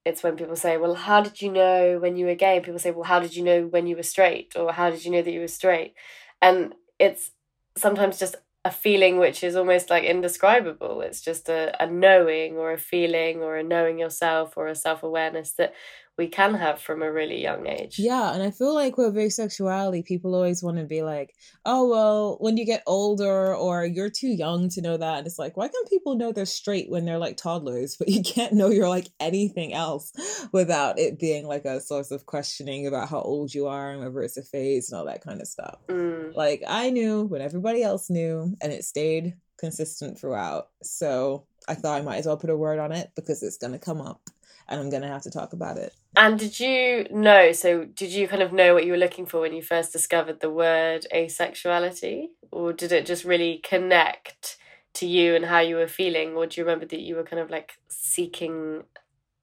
it's 0.06 0.22
when 0.22 0.36
people 0.36 0.56
say, 0.56 0.78
"Well, 0.78 0.94
how 0.94 1.20
did 1.20 1.42
you 1.42 1.52
know 1.52 1.98
when 1.98 2.16
you 2.16 2.24
were 2.24 2.34
gay?" 2.34 2.56
And 2.56 2.64
people 2.64 2.78
say, 2.78 2.92
"Well, 2.92 3.04
how 3.04 3.20
did 3.20 3.36
you 3.36 3.44
know 3.44 3.66
when 3.66 3.86
you 3.86 3.96
were 3.96 4.02
straight?" 4.02 4.54
or 4.56 4.72
"How 4.72 4.88
did 4.88 5.04
you 5.04 5.10
know 5.10 5.20
that 5.20 5.30
you 5.30 5.40
were 5.40 5.48
straight?" 5.48 5.92
And 6.40 6.74
it's 6.98 7.32
sometimes 7.76 8.18
just 8.18 8.36
a 8.64 8.70
feeling 8.70 9.18
which 9.18 9.44
is 9.44 9.54
almost 9.54 9.90
like 9.90 10.04
indescribable. 10.04 11.02
It's 11.02 11.20
just 11.20 11.50
a, 11.50 11.76
a 11.82 11.86
knowing 11.86 12.56
or 12.56 12.72
a 12.72 12.78
feeling 12.78 13.42
or 13.42 13.56
a 13.58 13.62
knowing 13.62 13.98
yourself 13.98 14.56
or 14.56 14.66
a 14.68 14.74
self 14.74 15.02
awareness 15.02 15.52
that 15.58 15.74
we 16.18 16.26
can 16.26 16.54
have 16.54 16.80
from 16.80 17.00
a 17.00 17.10
really 17.10 17.40
young 17.40 17.68
age. 17.68 17.96
Yeah, 17.96 18.34
and 18.34 18.42
I 18.42 18.50
feel 18.50 18.74
like 18.74 18.98
with 18.98 19.14
asexuality, 19.14 20.04
people 20.04 20.34
always 20.34 20.64
want 20.64 20.78
to 20.78 20.84
be 20.84 21.02
like, 21.02 21.32
oh, 21.64 21.88
well, 21.88 22.36
when 22.40 22.56
you 22.56 22.66
get 22.66 22.82
older 22.86 23.54
or 23.54 23.86
you're 23.86 24.10
too 24.10 24.28
young 24.28 24.68
to 24.70 24.82
know 24.82 24.96
that. 24.96 25.18
And 25.18 25.26
it's 25.28 25.38
like, 25.38 25.56
why 25.56 25.68
can't 25.68 25.88
people 25.88 26.16
know 26.16 26.32
they're 26.32 26.44
straight 26.44 26.90
when 26.90 27.04
they're 27.04 27.18
like 27.18 27.36
toddlers, 27.36 27.96
but 27.98 28.08
you 28.08 28.22
can't 28.22 28.52
know 28.52 28.68
you're 28.68 28.88
like 28.88 29.08
anything 29.20 29.72
else 29.72 30.12
without 30.52 30.98
it 30.98 31.20
being 31.20 31.46
like 31.46 31.64
a 31.64 31.80
source 31.80 32.10
of 32.10 32.26
questioning 32.26 32.88
about 32.88 33.08
how 33.08 33.20
old 33.20 33.54
you 33.54 33.68
are 33.68 33.90
and 33.90 34.00
whether 34.00 34.22
it's 34.22 34.36
a 34.36 34.42
phase 34.42 34.90
and 34.90 34.98
all 34.98 35.06
that 35.06 35.22
kind 35.22 35.40
of 35.40 35.46
stuff. 35.46 35.78
Mm. 35.88 36.34
Like, 36.34 36.64
I 36.66 36.90
knew 36.90 37.24
when 37.24 37.42
everybody 37.42 37.84
else 37.84 38.10
knew, 38.10 38.56
and 38.60 38.72
it 38.72 38.84
stayed 38.84 39.34
consistent 39.56 40.18
throughout. 40.18 40.68
So 40.82 41.46
I 41.68 41.74
thought 41.74 41.98
I 41.98 42.02
might 42.02 42.18
as 42.18 42.26
well 42.26 42.36
put 42.36 42.50
a 42.50 42.56
word 42.56 42.80
on 42.80 42.90
it 42.92 43.12
because 43.14 43.42
it's 43.42 43.58
going 43.58 43.72
to 43.72 43.78
come 43.78 44.00
up 44.00 44.30
and 44.68 44.80
I'm 44.80 44.90
going 44.90 45.02
to 45.02 45.08
have 45.08 45.22
to 45.22 45.30
talk 45.30 45.52
about 45.52 45.76
it. 45.78 45.94
And 46.16 46.38
did 46.38 46.60
you 46.60 47.06
know? 47.10 47.52
So, 47.52 47.84
did 47.84 48.10
you 48.10 48.28
kind 48.28 48.42
of 48.42 48.52
know 48.52 48.74
what 48.74 48.84
you 48.84 48.92
were 48.92 48.98
looking 48.98 49.26
for 49.26 49.40
when 49.40 49.54
you 49.54 49.62
first 49.62 49.92
discovered 49.92 50.40
the 50.40 50.50
word 50.50 51.06
asexuality? 51.14 52.26
Or 52.50 52.72
did 52.72 52.92
it 52.92 53.06
just 53.06 53.24
really 53.24 53.60
connect 53.62 54.56
to 54.94 55.06
you 55.06 55.34
and 55.34 55.44
how 55.44 55.60
you 55.60 55.76
were 55.76 55.88
feeling? 55.88 56.34
Or 56.34 56.46
do 56.46 56.60
you 56.60 56.64
remember 56.64 56.86
that 56.86 57.00
you 57.00 57.16
were 57.16 57.24
kind 57.24 57.40
of 57.40 57.50
like 57.50 57.72
seeking 57.88 58.84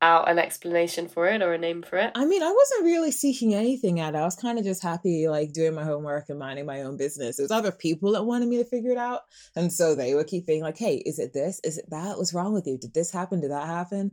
out 0.05 0.29
an 0.29 0.37
explanation 0.37 1.07
for 1.07 1.27
it 1.27 1.41
or 1.41 1.53
a 1.53 1.57
name 1.57 1.81
for 1.81 1.97
it? 1.97 2.11
I 2.13 2.25
mean, 2.25 2.43
I 2.43 2.51
wasn't 2.51 2.85
really 2.85 3.11
seeking 3.11 3.55
anything 3.55 3.99
out. 3.99 4.15
I 4.15 4.23
was 4.23 4.35
kind 4.35 4.59
of 4.59 4.63
just 4.63 4.83
happy, 4.83 5.27
like 5.27 5.51
doing 5.51 5.73
my 5.73 5.83
homework 5.83 6.29
and 6.29 6.37
minding 6.37 6.67
my 6.67 6.83
own 6.83 6.95
business. 6.95 7.37
There's 7.37 7.51
other 7.51 7.71
people 7.71 8.11
that 8.11 8.23
wanted 8.23 8.47
me 8.47 8.57
to 8.57 8.63
figure 8.63 8.91
it 8.91 8.97
out, 8.97 9.21
and 9.55 9.73
so 9.73 9.95
they 9.95 10.13
would 10.13 10.27
keep 10.27 10.45
being 10.45 10.61
like, 10.61 10.77
"Hey, 10.77 10.97
is 10.97 11.17
it 11.17 11.33
this? 11.33 11.59
Is 11.63 11.79
it 11.79 11.89
that? 11.89 12.17
What's 12.17 12.33
wrong 12.33 12.53
with 12.53 12.67
you? 12.67 12.77
Did 12.77 12.93
this 12.93 13.11
happen? 13.11 13.41
Did 13.41 13.51
that 13.51 13.65
happen?" 13.65 14.11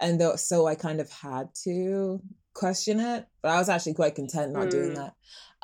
And 0.00 0.18
th- 0.18 0.38
so 0.38 0.66
I 0.66 0.74
kind 0.74 1.00
of 1.00 1.10
had 1.10 1.48
to 1.64 2.20
question 2.54 3.00
it, 3.00 3.26
but 3.42 3.50
I 3.50 3.58
was 3.58 3.68
actually 3.68 3.94
quite 3.94 4.14
content 4.14 4.52
not 4.52 4.68
mm. 4.68 4.70
doing 4.70 4.94
that. 4.94 5.14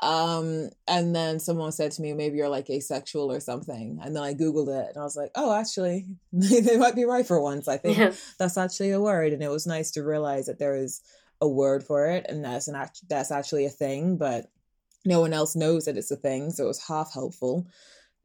Um, 0.01 0.69
and 0.87 1.15
then 1.15 1.39
someone 1.39 1.71
said 1.71 1.91
to 1.91 2.01
me, 2.01 2.13
maybe 2.13 2.37
you're 2.37 2.49
like 2.49 2.69
asexual 2.69 3.31
or 3.31 3.39
something. 3.39 3.99
And 4.03 4.15
then 4.15 4.23
I 4.23 4.33
Googled 4.33 4.67
it 4.67 4.89
and 4.89 4.97
I 4.97 5.03
was 5.03 5.15
like, 5.15 5.31
oh, 5.35 5.53
actually, 5.53 6.07
they 6.33 6.77
might 6.77 6.95
be 6.95 7.05
right 7.05 7.25
for 7.25 7.39
once. 7.39 7.67
I 7.67 7.77
think 7.77 7.97
yeah. 7.97 8.11
that's 8.39 8.57
actually 8.57 8.91
a 8.91 9.01
word. 9.01 9.31
And 9.33 9.43
it 9.43 9.49
was 9.49 9.67
nice 9.67 9.91
to 9.91 10.03
realize 10.03 10.47
that 10.47 10.59
there 10.59 10.75
is 10.75 11.01
a 11.39 11.47
word 11.47 11.83
for 11.83 12.07
it 12.07 12.25
and 12.29 12.43
that's 12.43 12.67
an 12.67 12.75
act- 12.75 13.07
that's 13.09 13.31
actually 13.31 13.65
a 13.65 13.69
thing, 13.69 14.17
but 14.17 14.47
no 15.05 15.19
one 15.19 15.33
else 15.33 15.55
knows 15.55 15.85
that 15.85 15.97
it's 15.97 16.11
a 16.11 16.15
thing. 16.15 16.51
So 16.51 16.65
it 16.65 16.67
was 16.67 16.87
half 16.87 17.13
helpful. 17.13 17.67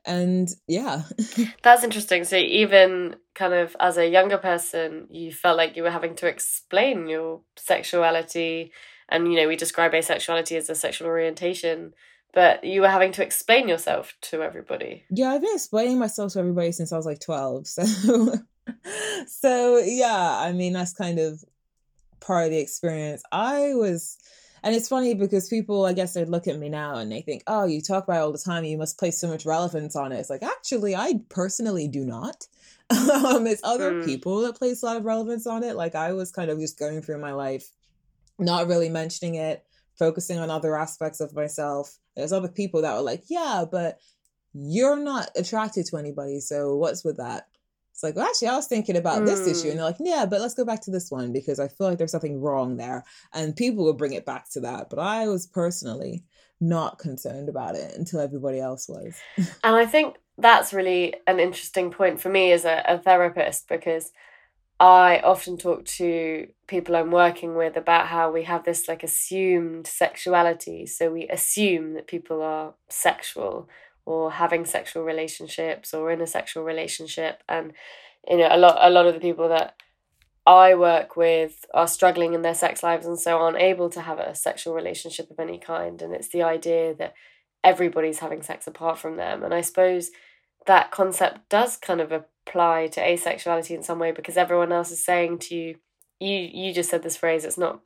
And 0.07 0.49
yeah. 0.69 1.03
that's 1.63 1.85
interesting. 1.85 2.25
So 2.25 2.37
even 2.37 3.17
kind 3.35 3.53
of 3.53 3.77
as 3.81 3.99
a 3.99 4.09
younger 4.09 4.39
person, 4.39 5.09
you 5.11 5.33
felt 5.33 5.57
like 5.57 5.77
you 5.77 5.83
were 5.83 5.91
having 5.91 6.15
to 6.17 6.27
explain 6.27 7.09
your 7.09 7.41
sexuality 7.57 8.73
and 9.09 9.31
you 9.31 9.37
know 9.37 9.49
we 9.49 9.57
describe 9.57 9.93
asexuality 9.93 10.57
as 10.57 10.71
a 10.71 10.75
sexual 10.75 11.09
orientation 11.09 11.95
but 12.33 12.63
you 12.65 12.81
were 12.81 12.89
having 12.89 13.13
to 13.13 13.23
explain 13.23 13.69
yourself 13.69 14.15
to 14.21 14.43
everybody 14.43 15.05
yeah 15.11 15.31
i've 15.31 15.41
been 15.41 15.55
explaining 15.55 15.99
myself 15.99 16.33
to 16.33 16.39
everybody 16.39 16.73
since 16.73 16.93
i 16.93 16.97
was 16.97 17.07
like 17.07 17.21
12 17.21 17.67
so 17.67 17.85
so 19.27 19.79
yeah 19.79 20.39
i 20.41 20.53
mean 20.53 20.73
that's 20.73 20.93
kind 20.93 21.19
of 21.19 21.45
part 22.21 22.47
of 22.47 22.51
the 22.51 22.59
experience 22.59 23.23
i 23.33 23.75
was 23.75 24.19
and 24.67 24.75
it's 24.75 24.89
funny 24.89 25.15
because 25.15 25.49
people 25.49 25.87
i 25.87 25.93
guess 25.95 26.13
they 26.13 26.25
look 26.25 26.47
at 26.47 26.59
me 26.59 26.69
now 26.69 26.97
and 26.97 27.11
they 27.11 27.23
think 27.23 27.43
oh 27.47 27.65
you 27.65 27.81
talk 27.81 28.05
about 28.05 28.17
it 28.17 28.21
all 28.21 28.33
the 28.33 28.39
time 28.39 28.65
you 28.65 28.77
must 28.77 28.99
place 28.99 29.19
so 29.19 29.29
much 29.29 29.47
relevance 29.47 29.97
on 29.97 30.13
it 30.13 30.19
it's 30.19 30.31
like 30.31 30.43
actually 30.43 30.95
i 30.95 31.15
personally 31.31 31.89
do 31.89 32.05
not 32.05 32.47
um 32.91 33.47
it's 33.47 33.63
other 33.65 33.93
mm. 33.93 34.05
people 34.05 34.41
that 34.43 34.57
place 34.57 34.83
a 34.83 34.87
lot 34.87 34.97
of 34.97 35.05
relevance 35.05 35.47
on 35.47 35.63
it 35.63 35.75
like 35.75 35.95
i 35.95 36.13
was 36.13 36.31
kind 36.31 36.51
of 36.51 36.59
just 36.59 36.79
going 36.79 37.01
through 37.01 37.19
my 37.19 37.33
life 37.33 37.71
not 38.39 38.67
really 38.67 38.89
mentioning 38.89 39.37
it, 39.37 39.65
focusing 39.99 40.39
on 40.39 40.51
other 40.51 40.77
aspects 40.77 41.21
of 41.21 41.35
myself. 41.35 41.99
There's 42.15 42.33
other 42.33 42.49
people 42.49 42.83
that 42.83 42.95
were 42.95 43.03
like, 43.03 43.25
yeah, 43.29 43.65
but 43.71 43.99
you're 44.53 44.97
not 44.97 45.31
attracted 45.37 45.87
to 45.87 45.97
anybody. 45.97 46.41
So 46.41 46.77
what's 46.77 47.05
with 47.05 47.17
that? 47.19 47.49
It's 47.97 48.03
like, 48.03 48.15
well, 48.15 48.27
actually, 48.27 48.49
I 48.49 48.57
was 48.57 48.67
thinking 48.67 48.99
about 48.99 49.23
mm. 49.23 49.25
this 49.25 49.47
issue. 49.47 49.71
And 49.71 49.79
they're 49.79 49.87
like, 49.87 49.97
yeah, 49.99 50.27
but 50.29 50.43
let's 50.43 50.53
go 50.53 50.67
back 50.67 50.83
to 50.83 50.91
this 50.91 51.11
one 51.11 51.33
because 51.33 51.59
I 51.59 51.69
feel 51.69 51.89
like 51.89 51.97
there's 51.97 52.11
something 52.11 52.43
wrong 52.43 52.77
there. 52.77 53.05
And 53.33 53.57
people 53.57 53.87
will 53.87 53.95
bring 53.95 54.13
it 54.13 54.27
back 54.27 54.51
to 54.51 54.61
that. 54.61 54.91
But 54.91 54.99
I 54.99 55.29
was 55.29 55.47
personally 55.47 56.23
not 56.61 56.99
concerned 56.99 57.49
about 57.49 57.75
it 57.75 57.97
until 57.97 58.21
everybody 58.21 58.61
else 58.61 58.87
was. 58.87 59.15
and 59.39 59.75
I 59.75 59.87
think 59.87 60.17
that's 60.37 60.75
really 60.75 61.15
an 61.27 61.41
interesting 61.41 61.91
point 61.91 62.21
for 62.21 62.29
me 62.29 62.53
as 62.53 62.67
a, 62.67 62.83
a 62.87 62.99
therapist 62.99 63.67
because 63.67 64.13
I 64.79 65.21
often 65.21 65.57
talk 65.57 65.87
to 65.87 66.49
people 66.67 66.97
I'm 66.97 67.11
working 67.11 67.55
with 67.55 67.79
about 67.79 68.09
how 68.09 68.31
we 68.31 68.43
have 68.43 68.65
this 68.65 68.89
like 68.89 69.05
assumed 69.05 69.87
sexuality. 69.87 70.85
So 70.85 71.11
we 71.11 71.27
assume 71.29 71.95
that 71.95 72.07
people 72.07 72.43
are 72.43 72.75
sexual 72.91 73.71
or 74.07 74.33
having 74.33 74.65
sexual 74.65 75.05
relationships 75.05 75.93
or 75.93 76.11
in 76.11 76.21
a 76.23 76.27
sexual 76.27 76.65
relationship. 76.65 77.43
And 77.49 77.73
you 78.27 78.39
know, 78.39 78.49
a 78.51 78.57
lot 78.57 78.79
a 78.81 78.91
lot 78.91 79.07
of 79.07 79.15
the 79.15 79.21
people 79.21 79.49
that 79.51 79.77
I 80.47 80.75
work 80.75 81.17
with 81.17 81.67
are 81.75 81.89
struggling 81.89 82.33
in 82.33 82.43
their 82.43 82.55
sex 82.55 82.83
lives 82.83 83.05
and 83.05 83.19
so 83.19 83.39
aren't 83.39 83.59
able 83.61 83.91
to 83.91 84.01
have 84.01 84.19
a 84.19 84.35
sexual 84.35 84.75
relationship 84.75 85.31
of 85.31 85.39
any 85.39 85.59
kind. 85.59 86.01
And 86.01 86.15
it's 86.15 86.29
the 86.29 86.43
idea 86.43 86.95
that 86.95 87.15
everybody's 87.63 88.21
having 88.21 88.43
sex 88.43 88.67
apart 88.67 88.99
from 88.99 89.17
them. 89.17 89.43
And 89.43 89.53
I 89.53 89.61
suppose 89.61 90.11
that 90.67 90.91
concept 90.91 91.49
does 91.49 91.77
kind 91.77 92.01
of 92.01 92.13
apply 92.13 92.89
to 92.89 93.01
asexuality 93.01 93.71
in 93.71 93.83
some 93.83 93.99
way 93.99 94.13
because 94.13 94.37
everyone 94.37 94.73
else 94.73 94.91
is 94.91 95.05
saying 95.05 95.39
to 95.39 95.55
you 95.55 95.77
you 96.21 96.37
you 96.37 96.73
just 96.73 96.91
said 96.91 97.03
this 97.03 97.17
phrase 97.17 97.45
it's 97.45 97.59
not 97.59 97.81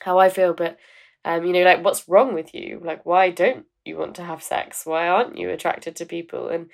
how 0.00 0.18
i 0.18 0.28
feel 0.28 0.52
but 0.52 0.76
um 1.24 1.44
you 1.44 1.52
know 1.52 1.62
like 1.62 1.84
what's 1.84 2.08
wrong 2.08 2.34
with 2.34 2.54
you 2.54 2.80
like 2.84 3.04
why 3.06 3.30
don't 3.30 3.64
you 3.84 3.96
want 3.96 4.14
to 4.16 4.24
have 4.24 4.42
sex 4.42 4.84
why 4.86 5.08
aren't 5.08 5.38
you 5.38 5.50
attracted 5.50 5.96
to 5.96 6.06
people? 6.06 6.48
And 6.48 6.70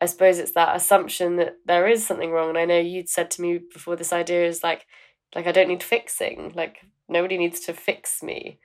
i 0.00 0.06
suppose 0.06 0.38
it's 0.38 0.52
that 0.52 0.74
assumption 0.76 1.36
that 1.36 1.56
there 1.66 1.86
is 1.86 2.06
something 2.06 2.30
wrong. 2.30 2.50
And 2.50 2.58
i 2.58 2.64
know 2.64 2.78
you'd 2.78 3.08
said 3.08 3.30
to 3.32 3.42
me 3.42 3.60
before 3.72 3.96
this 3.96 4.12
idea 4.12 4.46
is 4.46 4.62
like 4.62 4.86
like 5.34 5.46
i 5.46 5.52
don't 5.52 5.68
need 5.68 5.82
fixing. 5.82 6.52
Like 6.54 6.78
nobody 7.08 7.38
needs 7.38 7.60
to 7.60 7.72
fix 7.72 8.22
me. 8.22 8.58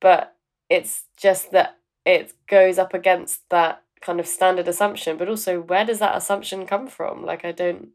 But 0.00 0.34
it's 0.68 1.04
just 1.16 1.52
that 1.52 1.78
it 2.04 2.32
goes 2.48 2.78
up 2.78 2.94
against 2.94 3.48
that 3.50 3.82
kind 4.00 4.20
of 4.20 4.26
standard 4.26 4.68
assumption, 4.68 5.16
but 5.16 5.28
also 5.28 5.60
where 5.60 5.84
does 5.84 5.98
that 5.98 6.16
assumption 6.16 6.66
come 6.66 6.86
from? 6.86 7.24
Like, 7.24 7.44
I 7.44 7.52
don't 7.52 7.88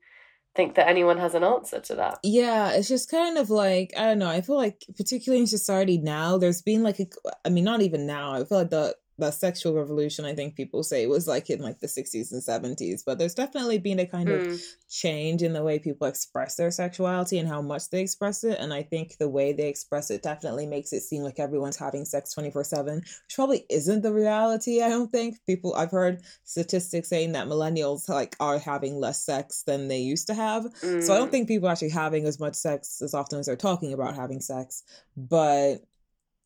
think 0.55 0.75
that 0.75 0.87
anyone 0.87 1.19
has 1.19 1.35
an 1.35 1.43
answer 1.43 1.79
to 1.79 1.95
that. 1.95 2.19
Yeah, 2.23 2.71
it's 2.71 2.87
just 2.87 3.11
kind 3.11 3.37
of 3.37 3.49
like, 3.49 3.93
I 3.95 4.05
don't 4.05 4.19
know, 4.19 4.29
I 4.29 4.41
feel 4.41 4.57
like, 4.57 4.83
particularly 4.97 5.41
in 5.41 5.47
society 5.47 5.97
now, 5.97 6.37
there's 6.37 6.61
been 6.61 6.83
like, 6.83 6.99
a, 6.99 7.07
I 7.45 7.49
mean, 7.49 7.63
not 7.63 7.81
even 7.81 8.07
now, 8.07 8.33
I 8.33 8.43
feel 8.43 8.57
like 8.57 8.71
the 8.71 8.95
the 9.19 9.31
sexual 9.31 9.73
revolution 9.73 10.25
i 10.25 10.33
think 10.33 10.55
people 10.55 10.83
say 10.83 11.05
was 11.05 11.27
like 11.27 11.49
in 11.49 11.61
like 11.61 11.79
the 11.79 11.87
60s 11.87 12.31
and 12.31 12.41
70s 12.41 13.01
but 13.05 13.17
there's 13.17 13.35
definitely 13.35 13.77
been 13.77 13.99
a 13.99 14.05
kind 14.05 14.29
mm. 14.29 14.53
of 14.53 14.61
change 14.89 15.43
in 15.43 15.53
the 15.53 15.63
way 15.63 15.77
people 15.77 16.07
express 16.07 16.55
their 16.55 16.71
sexuality 16.71 17.37
and 17.37 17.47
how 17.47 17.61
much 17.61 17.89
they 17.89 18.01
express 18.01 18.43
it 18.43 18.57
and 18.59 18.73
i 18.73 18.81
think 18.81 19.17
the 19.17 19.27
way 19.27 19.53
they 19.53 19.67
express 19.67 20.09
it 20.09 20.23
definitely 20.23 20.65
makes 20.65 20.93
it 20.93 21.01
seem 21.01 21.21
like 21.21 21.39
everyone's 21.39 21.77
having 21.77 22.05
sex 22.05 22.33
24/7 22.33 22.95
which 22.97 23.35
probably 23.35 23.65
isn't 23.69 24.01
the 24.01 24.13
reality 24.13 24.81
i 24.81 24.89
don't 24.89 25.11
think 25.11 25.37
people 25.45 25.73
i've 25.75 25.91
heard 25.91 26.21
statistics 26.43 27.09
saying 27.09 27.33
that 27.33 27.47
millennials 27.47 28.07
like 28.07 28.35
are 28.39 28.57
having 28.57 28.99
less 28.99 29.23
sex 29.23 29.63
than 29.67 29.87
they 29.87 29.99
used 29.99 30.27
to 30.27 30.33
have 30.33 30.63
mm. 30.81 31.03
so 31.03 31.13
i 31.13 31.17
don't 31.17 31.27
hmm. 31.27 31.31
think 31.31 31.47
people 31.47 31.67
are 31.67 31.71
actually 31.71 31.89
having 31.89 32.25
as 32.25 32.39
much 32.39 32.55
sex 32.55 33.01
as 33.01 33.13
often 33.13 33.39
as 33.39 33.45
they're 33.45 33.55
talking 33.55 33.93
about 33.93 34.15
having 34.15 34.39
sex 34.39 34.83
but 35.17 35.81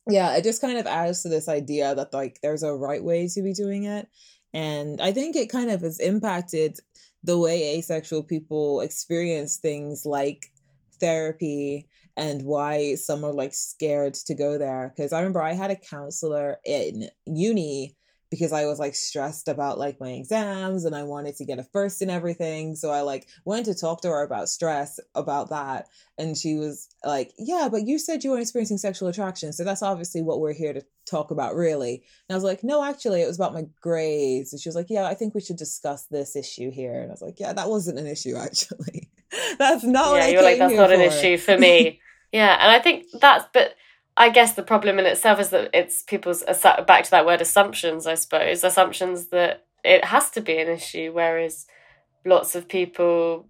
yeah, 0.08 0.36
it 0.36 0.44
just 0.44 0.60
kind 0.60 0.78
of 0.78 0.86
adds 0.86 1.22
to 1.22 1.28
this 1.28 1.48
idea 1.48 1.94
that 1.94 2.12
like 2.12 2.38
there's 2.42 2.62
a 2.62 2.74
right 2.74 3.02
way 3.02 3.28
to 3.28 3.42
be 3.42 3.52
doing 3.52 3.84
it. 3.84 4.08
And 4.52 5.00
I 5.00 5.12
think 5.12 5.34
it 5.34 5.50
kind 5.50 5.70
of 5.70 5.80
has 5.80 5.98
impacted 5.98 6.78
the 7.22 7.38
way 7.38 7.76
asexual 7.76 8.22
people 8.22 8.80
experience 8.80 9.56
things 9.56 10.04
like 10.04 10.52
therapy 11.00 11.88
and 12.16 12.42
why 12.42 12.94
some 12.94 13.24
are 13.24 13.32
like 13.32 13.54
scared 13.54 14.14
to 14.14 14.34
go 14.34 14.58
there. 14.58 14.92
Because 14.94 15.12
I 15.12 15.18
remember 15.18 15.42
I 15.42 15.54
had 15.54 15.70
a 15.70 15.76
counselor 15.76 16.58
in 16.64 17.08
uni 17.26 17.96
because 18.34 18.52
I 18.52 18.66
was 18.66 18.80
like 18.80 18.96
stressed 18.96 19.46
about 19.46 19.78
like 19.78 20.00
my 20.00 20.10
exams 20.10 20.84
and 20.84 20.92
I 20.96 21.04
wanted 21.04 21.36
to 21.36 21.44
get 21.44 21.60
a 21.60 21.62
first 21.62 22.02
in 22.02 22.10
everything. 22.10 22.74
So 22.74 22.90
I 22.90 23.02
like 23.02 23.28
went 23.44 23.66
to 23.66 23.76
talk 23.76 24.00
to 24.00 24.08
her 24.08 24.24
about 24.24 24.48
stress 24.48 24.98
about 25.14 25.50
that. 25.50 25.86
And 26.18 26.36
she 26.36 26.56
was 26.56 26.88
like, 27.04 27.32
Yeah, 27.38 27.68
but 27.70 27.86
you 27.86 27.96
said 27.96 28.24
you 28.24 28.32
were 28.32 28.40
experiencing 28.40 28.78
sexual 28.78 29.06
attraction. 29.06 29.52
So 29.52 29.62
that's 29.62 29.84
obviously 29.84 30.20
what 30.20 30.40
we're 30.40 30.52
here 30.52 30.72
to 30.72 30.82
talk 31.08 31.30
about, 31.30 31.54
really. 31.54 32.02
And 32.28 32.34
I 32.34 32.36
was 32.36 32.42
like, 32.42 32.64
No, 32.64 32.82
actually, 32.82 33.22
it 33.22 33.28
was 33.28 33.36
about 33.36 33.54
my 33.54 33.66
grades. 33.80 34.52
And 34.52 34.60
she 34.60 34.68
was 34.68 34.74
like, 34.74 34.90
Yeah, 34.90 35.04
I 35.06 35.14
think 35.14 35.32
we 35.32 35.40
should 35.40 35.56
discuss 35.56 36.06
this 36.06 36.34
issue 36.34 36.72
here. 36.72 37.00
And 37.02 37.10
I 37.10 37.14
was 37.14 37.22
like, 37.22 37.38
Yeah, 37.38 37.52
that 37.52 37.70
wasn't 37.70 38.00
an 38.00 38.08
issue, 38.08 38.34
actually. 38.38 39.10
that's 39.58 39.84
not 39.84 40.16
yeah, 40.16 40.26
you're 40.26 40.42
like, 40.42 40.58
That's 40.58 40.74
not 40.74 40.88
for. 40.88 40.94
an 40.94 41.00
issue 41.02 41.36
for 41.36 41.56
me. 41.56 42.00
yeah. 42.32 42.56
And 42.60 42.72
I 42.72 42.80
think 42.80 43.04
that's, 43.20 43.44
but 43.54 43.74
I 44.16 44.30
guess 44.30 44.52
the 44.52 44.62
problem 44.62 44.98
in 44.98 45.06
itself 45.06 45.40
is 45.40 45.50
that 45.50 45.70
it's 45.74 46.02
people's 46.02 46.44
back 46.86 47.04
to 47.04 47.10
that 47.10 47.26
word 47.26 47.40
assumptions. 47.40 48.06
I 48.06 48.14
suppose 48.14 48.62
assumptions 48.62 49.28
that 49.28 49.64
it 49.82 50.04
has 50.04 50.30
to 50.30 50.40
be 50.40 50.58
an 50.58 50.68
issue, 50.68 51.12
whereas 51.12 51.66
lots 52.24 52.54
of 52.54 52.68
people, 52.68 53.48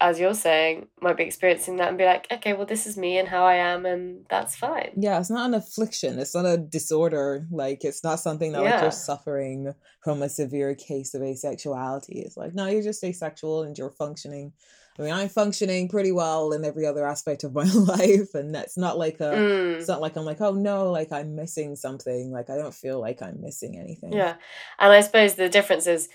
as 0.00 0.20
you're 0.20 0.34
saying, 0.34 0.88
might 1.00 1.16
be 1.16 1.24
experiencing 1.24 1.76
that 1.76 1.88
and 1.88 1.98
be 1.98 2.04
like, 2.04 2.26
okay, 2.30 2.52
well, 2.52 2.66
this 2.66 2.86
is 2.86 2.98
me 2.98 3.18
and 3.18 3.28
how 3.28 3.44
I 3.44 3.54
am, 3.54 3.86
and 3.86 4.26
that's 4.28 4.54
fine. 4.54 4.92
Yeah, 4.96 5.18
it's 5.18 5.30
not 5.30 5.46
an 5.46 5.54
affliction. 5.54 6.18
It's 6.18 6.34
not 6.34 6.44
a 6.44 6.58
disorder. 6.58 7.46
Like 7.50 7.82
it's 7.82 8.04
not 8.04 8.20
something 8.20 8.52
that 8.52 8.62
yeah. 8.62 8.72
like 8.72 8.82
you're 8.82 8.90
suffering 8.90 9.72
from 10.04 10.22
a 10.22 10.28
severe 10.28 10.74
case 10.74 11.14
of 11.14 11.22
asexuality. 11.22 12.22
It's 12.24 12.36
like 12.36 12.54
no, 12.54 12.66
you're 12.66 12.82
just 12.82 13.02
asexual 13.02 13.62
and 13.62 13.76
you're 13.76 13.90
functioning 13.90 14.52
I 14.98 15.02
mean, 15.02 15.12
I'm 15.12 15.28
functioning 15.28 15.88
pretty 15.88 16.12
well 16.12 16.52
in 16.52 16.64
every 16.64 16.86
other 16.86 17.06
aspect 17.06 17.44
of 17.44 17.54
my 17.54 17.64
life, 17.74 18.34
and 18.34 18.54
that's 18.54 18.76
not 18.76 18.98
like 18.98 19.20
a. 19.20 19.32
Mm. 19.32 19.76
It's 19.76 19.88
not 19.88 20.00
like 20.00 20.16
I'm 20.16 20.24
like, 20.24 20.40
oh 20.40 20.52
no, 20.52 20.90
like 20.90 21.12
I'm 21.12 21.34
missing 21.34 21.76
something. 21.76 22.30
Like 22.30 22.50
I 22.50 22.56
don't 22.56 22.74
feel 22.74 23.00
like 23.00 23.22
I'm 23.22 23.40
missing 23.40 23.78
anything. 23.78 24.12
Yeah, 24.12 24.34
and 24.78 24.92
I 24.92 25.00
suppose 25.00 25.34
the 25.34 25.48
difference 25.48 25.86
is, 25.86 26.08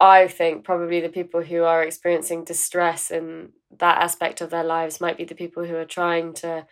I 0.00 0.28
think 0.28 0.64
probably 0.64 1.00
the 1.00 1.08
people 1.08 1.42
who 1.42 1.64
are 1.64 1.82
experiencing 1.82 2.44
distress 2.44 3.10
in 3.10 3.50
that 3.78 4.02
aspect 4.02 4.40
of 4.40 4.50
their 4.50 4.64
lives 4.64 5.00
might 5.00 5.16
be 5.16 5.24
the 5.24 5.34
people 5.34 5.64
who 5.64 5.76
are 5.76 5.84
trying 5.84 6.34
to 6.34 6.66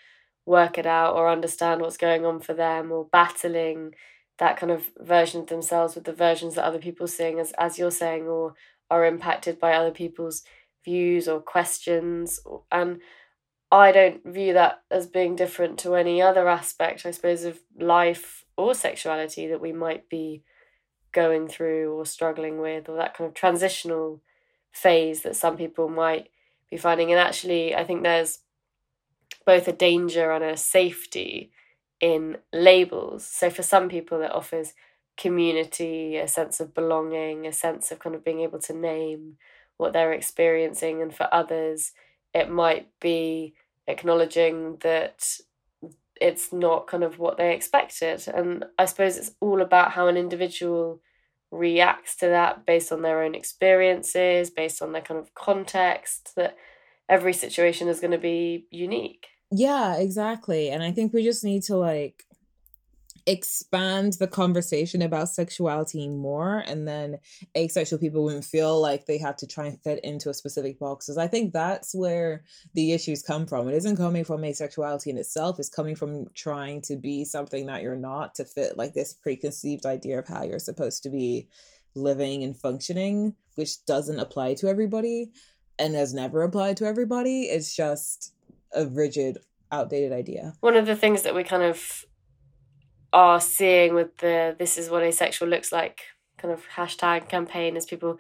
work 0.44 0.78
it 0.78 0.86
out 0.86 1.14
or 1.16 1.28
understand 1.28 1.80
what's 1.80 1.96
going 1.96 2.24
on 2.24 2.40
for 2.40 2.54
them 2.54 2.92
or 2.92 3.04
battling 3.10 3.94
that 4.38 4.56
kind 4.56 4.70
of 4.70 4.90
version 4.98 5.40
of 5.40 5.46
themselves 5.48 5.94
with 5.94 6.04
the 6.04 6.12
versions 6.12 6.54
that 6.54 6.64
other 6.64 6.78
people 6.78 7.06
seeing 7.06 7.40
as 7.40 7.52
as 7.58 7.78
you're 7.78 7.90
saying 7.90 8.28
or 8.28 8.54
are 8.90 9.04
impacted 9.04 9.58
by 9.58 9.72
other 9.72 9.90
people's 9.90 10.42
views 10.86 11.28
or 11.28 11.40
questions 11.40 12.40
and 12.72 13.00
I 13.70 13.90
don't 13.92 14.24
view 14.24 14.52
that 14.52 14.82
as 14.90 15.06
being 15.06 15.34
different 15.34 15.78
to 15.80 15.96
any 15.96 16.22
other 16.22 16.48
aspect, 16.48 17.04
I 17.04 17.10
suppose, 17.10 17.44
of 17.44 17.58
life 17.78 18.44
or 18.56 18.74
sexuality 18.74 19.48
that 19.48 19.60
we 19.60 19.72
might 19.72 20.08
be 20.08 20.42
going 21.12 21.48
through 21.48 21.92
or 21.92 22.06
struggling 22.06 22.60
with, 22.60 22.88
or 22.88 22.96
that 22.96 23.14
kind 23.14 23.26
of 23.26 23.34
transitional 23.34 24.22
phase 24.70 25.22
that 25.22 25.34
some 25.34 25.56
people 25.56 25.88
might 25.88 26.28
be 26.70 26.76
finding. 26.76 27.10
And 27.10 27.18
actually, 27.18 27.74
I 27.74 27.84
think 27.84 28.02
there's 28.02 28.38
both 29.44 29.66
a 29.66 29.72
danger 29.72 30.30
and 30.30 30.44
a 30.44 30.56
safety 30.56 31.50
in 32.00 32.38
labels. 32.52 33.26
So 33.26 33.50
for 33.50 33.62
some 33.62 33.88
people, 33.88 34.22
it 34.22 34.30
offers 34.30 34.74
community, 35.16 36.16
a 36.16 36.28
sense 36.28 36.60
of 36.60 36.74
belonging, 36.74 37.46
a 37.46 37.52
sense 37.52 37.90
of 37.90 37.98
kind 37.98 38.14
of 38.14 38.24
being 38.24 38.40
able 38.40 38.60
to 38.60 38.74
name 38.74 39.38
what 39.76 39.92
they're 39.92 40.12
experiencing. 40.12 41.02
And 41.02 41.14
for 41.14 41.28
others, 41.32 41.92
it 42.34 42.50
might 42.50 42.88
be 43.00 43.54
acknowledging 43.86 44.78
that 44.80 45.38
it's 46.20 46.52
not 46.52 46.86
kind 46.86 47.04
of 47.04 47.18
what 47.18 47.36
they 47.36 47.54
expected. 47.54 48.26
And 48.26 48.64
I 48.78 48.86
suppose 48.86 49.16
it's 49.16 49.32
all 49.40 49.60
about 49.60 49.92
how 49.92 50.08
an 50.08 50.16
individual 50.16 51.00
reacts 51.50 52.16
to 52.16 52.26
that 52.26 52.66
based 52.66 52.90
on 52.90 53.02
their 53.02 53.22
own 53.22 53.34
experiences, 53.34 54.50
based 54.50 54.82
on 54.82 54.92
their 54.92 55.02
kind 55.02 55.20
of 55.20 55.34
context, 55.34 56.32
that 56.36 56.56
every 57.08 57.32
situation 57.32 57.88
is 57.88 58.00
going 58.00 58.10
to 58.10 58.18
be 58.18 58.66
unique. 58.70 59.26
Yeah, 59.50 59.96
exactly. 59.96 60.70
And 60.70 60.82
I 60.82 60.90
think 60.90 61.12
we 61.12 61.22
just 61.22 61.44
need 61.44 61.62
to 61.64 61.76
like 61.76 62.25
expand 63.26 64.14
the 64.14 64.26
conversation 64.26 65.02
about 65.02 65.28
sexuality 65.28 66.08
more 66.08 66.62
and 66.66 66.86
then 66.86 67.18
asexual 67.56 67.98
people 67.98 68.22
wouldn't 68.22 68.44
feel 68.44 68.80
like 68.80 69.06
they 69.06 69.18
have 69.18 69.36
to 69.36 69.46
try 69.46 69.66
and 69.66 69.80
fit 69.82 69.98
into 70.04 70.30
a 70.30 70.34
specific 70.34 70.78
box. 70.78 71.06
Because 71.06 71.18
i 71.18 71.26
think 71.26 71.52
that's 71.52 71.94
where 71.94 72.44
the 72.74 72.92
issues 72.92 73.22
come 73.22 73.46
from. 73.46 73.68
It 73.68 73.74
isn't 73.74 73.96
coming 73.96 74.24
from 74.24 74.42
asexuality 74.42 75.08
in 75.08 75.18
itself. 75.18 75.58
It's 75.58 75.68
coming 75.68 75.96
from 75.96 76.26
trying 76.34 76.82
to 76.82 76.96
be 76.96 77.24
something 77.24 77.66
that 77.66 77.82
you're 77.82 77.96
not 77.96 78.34
to 78.36 78.44
fit 78.44 78.76
like 78.76 78.94
this 78.94 79.12
preconceived 79.12 79.86
idea 79.86 80.18
of 80.18 80.28
how 80.28 80.44
you're 80.44 80.58
supposed 80.58 81.02
to 81.02 81.10
be 81.10 81.48
living 81.94 82.44
and 82.44 82.56
functioning 82.56 83.34
which 83.56 83.84
doesn't 83.86 84.20
apply 84.20 84.54
to 84.54 84.68
everybody 84.68 85.30
and 85.78 85.94
has 85.94 86.14
never 86.14 86.42
applied 86.42 86.76
to 86.76 86.86
everybody. 86.86 87.42
It's 87.44 87.74
just 87.74 88.32
a 88.72 88.86
rigid 88.86 89.38
outdated 89.72 90.12
idea. 90.12 90.54
One 90.60 90.76
of 90.76 90.86
the 90.86 90.96
things 90.96 91.22
that 91.22 91.34
we 91.34 91.42
kind 91.42 91.62
of 91.62 92.04
are 93.16 93.40
seeing 93.40 93.94
with 93.94 94.18
the 94.18 94.54
this 94.58 94.76
is 94.76 94.90
what 94.90 95.02
asexual 95.02 95.48
looks 95.48 95.72
like 95.72 96.02
kind 96.36 96.52
of 96.52 96.62
hashtag 96.76 97.30
campaign 97.30 97.74
is 97.74 97.86
people 97.86 98.18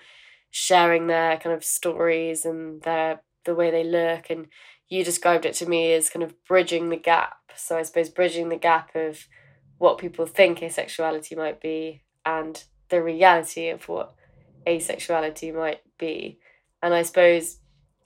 sharing 0.50 1.06
their 1.06 1.36
kind 1.36 1.54
of 1.54 1.62
stories 1.62 2.46
and 2.46 2.80
their 2.80 3.20
the 3.44 3.54
way 3.54 3.70
they 3.70 3.84
look. 3.84 4.30
And 4.30 4.46
you 4.88 5.04
described 5.04 5.44
it 5.44 5.52
to 5.56 5.66
me 5.66 5.92
as 5.92 6.08
kind 6.08 6.22
of 6.22 6.34
bridging 6.44 6.88
the 6.88 6.96
gap. 6.96 7.36
So 7.54 7.76
i 7.76 7.82
suppose 7.82 8.08
bridging 8.08 8.48
the 8.48 8.56
gap 8.56 8.96
of 8.96 9.26
what 9.76 9.98
people 9.98 10.24
think 10.24 10.60
asexuality 10.60 11.36
might 11.36 11.60
be 11.60 12.02
and 12.24 12.64
the 12.88 13.02
reality 13.02 13.68
of 13.68 13.86
what 13.88 14.14
asexuality 14.66 15.54
might 15.54 15.82
be. 15.98 16.38
And 16.82 16.94
i 16.94 17.02
suppose 17.02 17.58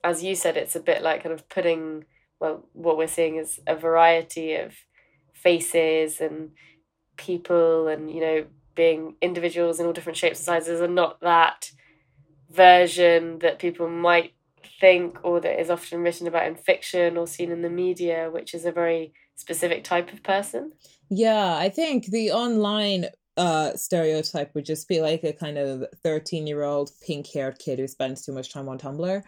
as 0.03 0.25
you 0.25 0.35
said 0.35 0.57
it's 0.57 0.75
a 0.75 0.81
bit 0.81 1.03
like 1.03 1.23
kind 1.23 1.33
of 1.33 1.49
putting 1.49 2.05
well 2.41 2.67
what 2.73 2.97
we're 2.97 3.07
seeing 3.07 3.37
is 3.37 3.61
a 3.69 3.77
variety 3.77 4.55
of 4.55 4.75
faces 5.33 6.21
and 6.21 6.51
people 7.21 7.87
and 7.89 8.11
you 8.11 8.21
know 8.21 8.45
being 8.75 9.15
individuals 9.21 9.79
in 9.79 9.87
all 9.87 9.93
different 9.93 10.17
shapes 10.17 10.39
and 10.39 10.47
sizes 10.47 10.81
and 10.81 10.95
not 10.95 11.21
that 11.21 11.71
version 12.51 13.39
that 13.41 13.59
people 13.59 13.89
might 13.89 14.33
think 14.81 15.19
or 15.23 15.41
that 15.41 15.61
is 15.61 15.71
often 15.71 16.01
written 16.01 16.27
about 16.27 16.47
in 16.47 16.57
fiction 16.57 17.17
or 17.17 17.27
seen 17.27 17.51
in 17.51 17.63
the 17.63 17.71
media 17.71 18.31
which 18.33 18.55
is 18.55 18.65
a 18.65 18.73
very 18.73 19.13
specific 19.37 19.85
type 19.85 20.13
of 20.13 20.23
person. 20.23 20.73
Yeah 21.11 21.57
i 21.57 21.69
think 21.69 22.07
the 22.07 22.33
online 22.33 23.07
uh 23.37 23.75
stereotype 23.77 24.55
would 24.55 24.65
just 24.65 24.89
be 24.89 25.01
like 25.01 25.23
a 25.25 25.33
kind 25.33 25.59
of 25.59 25.85
13 26.03 26.47
year 26.47 26.63
old 26.63 26.91
pink 27.07 27.27
haired 27.33 27.59
kid 27.59 27.79
who 27.79 27.87
spends 27.87 28.25
too 28.25 28.33
much 28.33 28.53
time 28.53 28.69
on 28.69 28.79
tumblr. 28.79 29.23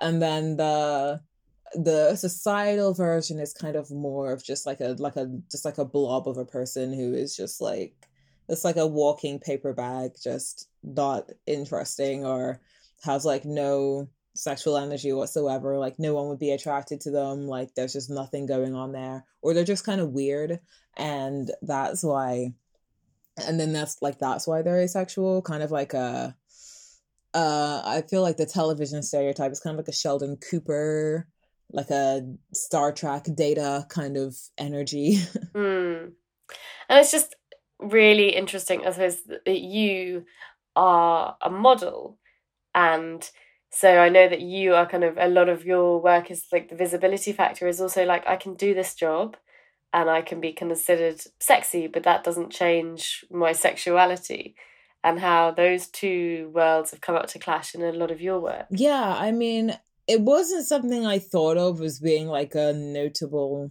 And 0.00 0.20
then 0.20 0.56
the 0.56 1.20
the 1.74 2.14
societal 2.16 2.94
version 2.94 3.38
is 3.38 3.52
kind 3.54 3.76
of 3.76 3.90
more 3.90 4.32
of 4.32 4.44
just 4.44 4.66
like 4.66 4.80
a 4.80 4.94
like 4.98 5.16
a 5.16 5.26
just 5.50 5.64
like 5.64 5.78
a 5.78 5.84
blob 5.84 6.28
of 6.28 6.36
a 6.36 6.44
person 6.44 6.92
who 6.92 7.14
is 7.14 7.36
just 7.36 7.60
like 7.60 7.94
it's 8.48 8.64
like 8.64 8.76
a 8.76 8.86
walking 8.86 9.38
paper 9.38 9.72
bag 9.72 10.12
just 10.22 10.68
not 10.82 11.30
interesting 11.46 12.26
or 12.26 12.60
has 13.02 13.24
like 13.24 13.44
no 13.44 14.08
sexual 14.34 14.76
energy 14.76 15.12
whatsoever. 15.12 15.78
Like 15.78 15.98
no 15.98 16.14
one 16.14 16.28
would 16.28 16.38
be 16.38 16.50
attracted 16.50 17.00
to 17.02 17.10
them. 17.10 17.46
Like 17.46 17.74
there's 17.74 17.92
just 17.92 18.10
nothing 18.10 18.46
going 18.46 18.74
on 18.74 18.92
there. 18.92 19.24
Or 19.40 19.54
they're 19.54 19.64
just 19.64 19.86
kind 19.86 20.00
of 20.00 20.10
weird. 20.10 20.60
And 20.96 21.50
that's 21.62 22.02
why 22.02 22.54
and 23.46 23.58
then 23.58 23.72
that's 23.72 24.02
like 24.02 24.18
that's 24.18 24.46
why 24.46 24.62
they're 24.62 24.80
asexual. 24.80 25.42
Kind 25.42 25.62
of 25.62 25.70
like 25.70 25.94
a 25.94 26.36
uh 27.34 27.80
i 27.84 28.02
feel 28.10 28.20
like 28.20 28.36
the 28.36 28.44
television 28.44 29.02
stereotype 29.02 29.50
is 29.50 29.58
kind 29.58 29.72
of 29.72 29.78
like 29.78 29.88
a 29.88 29.96
sheldon 29.96 30.36
cooper 30.36 31.26
like 31.72 31.90
a 31.90 32.26
Star 32.52 32.92
Trek 32.92 33.26
data 33.34 33.86
kind 33.88 34.16
of 34.16 34.36
energy. 34.58 35.16
mm. 35.54 36.12
And 36.88 36.98
it's 36.98 37.12
just 37.12 37.34
really 37.80 38.30
interesting, 38.30 38.86
I 38.86 38.90
suppose, 38.90 39.22
that 39.24 39.60
you 39.60 40.24
are 40.76 41.36
a 41.42 41.50
model. 41.50 42.18
And 42.74 43.28
so 43.70 43.98
I 43.98 44.08
know 44.08 44.28
that 44.28 44.40
you 44.40 44.74
are 44.74 44.86
kind 44.86 45.04
of, 45.04 45.16
a 45.18 45.28
lot 45.28 45.48
of 45.48 45.64
your 45.64 46.00
work 46.00 46.30
is 46.30 46.46
like 46.52 46.68
the 46.68 46.76
visibility 46.76 47.32
factor 47.32 47.66
is 47.66 47.80
also 47.80 48.04
like, 48.04 48.26
I 48.26 48.36
can 48.36 48.54
do 48.54 48.74
this 48.74 48.94
job 48.94 49.36
and 49.92 50.08
I 50.08 50.22
can 50.22 50.40
be 50.40 50.52
considered 50.52 51.20
sexy, 51.40 51.86
but 51.86 52.02
that 52.04 52.24
doesn't 52.24 52.50
change 52.50 53.24
my 53.30 53.52
sexuality 53.52 54.54
and 55.04 55.18
how 55.18 55.50
those 55.50 55.88
two 55.88 56.50
worlds 56.54 56.92
have 56.92 57.00
come 57.00 57.16
up 57.16 57.26
to 57.28 57.38
clash 57.38 57.74
in 57.74 57.82
a 57.82 57.92
lot 57.92 58.10
of 58.10 58.20
your 58.20 58.40
work. 58.40 58.66
Yeah, 58.70 59.16
I 59.18 59.32
mean, 59.32 59.76
it 60.12 60.20
wasn't 60.20 60.66
something 60.66 61.06
I 61.06 61.18
thought 61.18 61.56
of 61.56 61.80
as 61.80 61.98
being 61.98 62.26
like 62.28 62.54
a 62.54 62.74
notable 62.74 63.70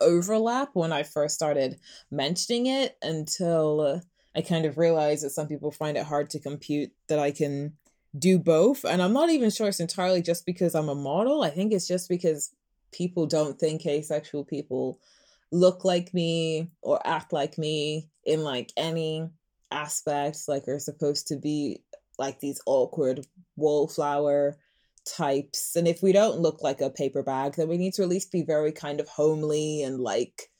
overlap 0.00 0.70
when 0.74 0.92
I 0.92 1.02
first 1.02 1.34
started 1.34 1.80
mentioning 2.12 2.66
it 2.66 2.96
until 3.02 4.00
I 4.36 4.42
kind 4.42 4.66
of 4.66 4.78
realized 4.78 5.24
that 5.24 5.30
some 5.30 5.48
people 5.48 5.72
find 5.72 5.96
it 5.96 6.06
hard 6.06 6.30
to 6.30 6.38
compute 6.38 6.92
that 7.08 7.18
I 7.18 7.32
can 7.32 7.72
do 8.16 8.38
both. 8.38 8.84
And 8.84 9.02
I'm 9.02 9.12
not 9.12 9.30
even 9.30 9.50
sure 9.50 9.66
it's 9.66 9.80
entirely 9.80 10.22
just 10.22 10.46
because 10.46 10.76
I'm 10.76 10.88
a 10.88 10.94
model. 10.94 11.42
I 11.42 11.50
think 11.50 11.72
it's 11.72 11.88
just 11.88 12.08
because 12.08 12.52
people 12.92 13.26
don't 13.26 13.58
think 13.58 13.84
asexual 13.84 14.44
people 14.44 15.00
look 15.50 15.84
like 15.84 16.14
me 16.14 16.70
or 16.82 17.04
act 17.04 17.32
like 17.32 17.58
me 17.58 18.08
in 18.24 18.44
like 18.44 18.70
any 18.76 19.28
aspects 19.72 20.46
like 20.46 20.68
are 20.68 20.78
supposed 20.78 21.26
to 21.26 21.36
be 21.36 21.82
like 22.16 22.38
these 22.38 22.60
awkward 22.64 23.26
wallflower 23.56 24.56
types. 25.16 25.76
And 25.76 25.88
if 25.88 26.02
we 26.02 26.12
don't 26.12 26.40
look 26.40 26.62
like 26.62 26.80
a 26.80 26.90
paper 26.90 27.22
bag, 27.22 27.54
then 27.56 27.68
we 27.68 27.78
need 27.78 27.94
to 27.94 28.02
at 28.02 28.08
least 28.08 28.32
be 28.32 28.42
very 28.42 28.72
kind 28.72 29.00
of 29.00 29.08
homely 29.08 29.82
and 29.82 30.00
like, 30.00 30.50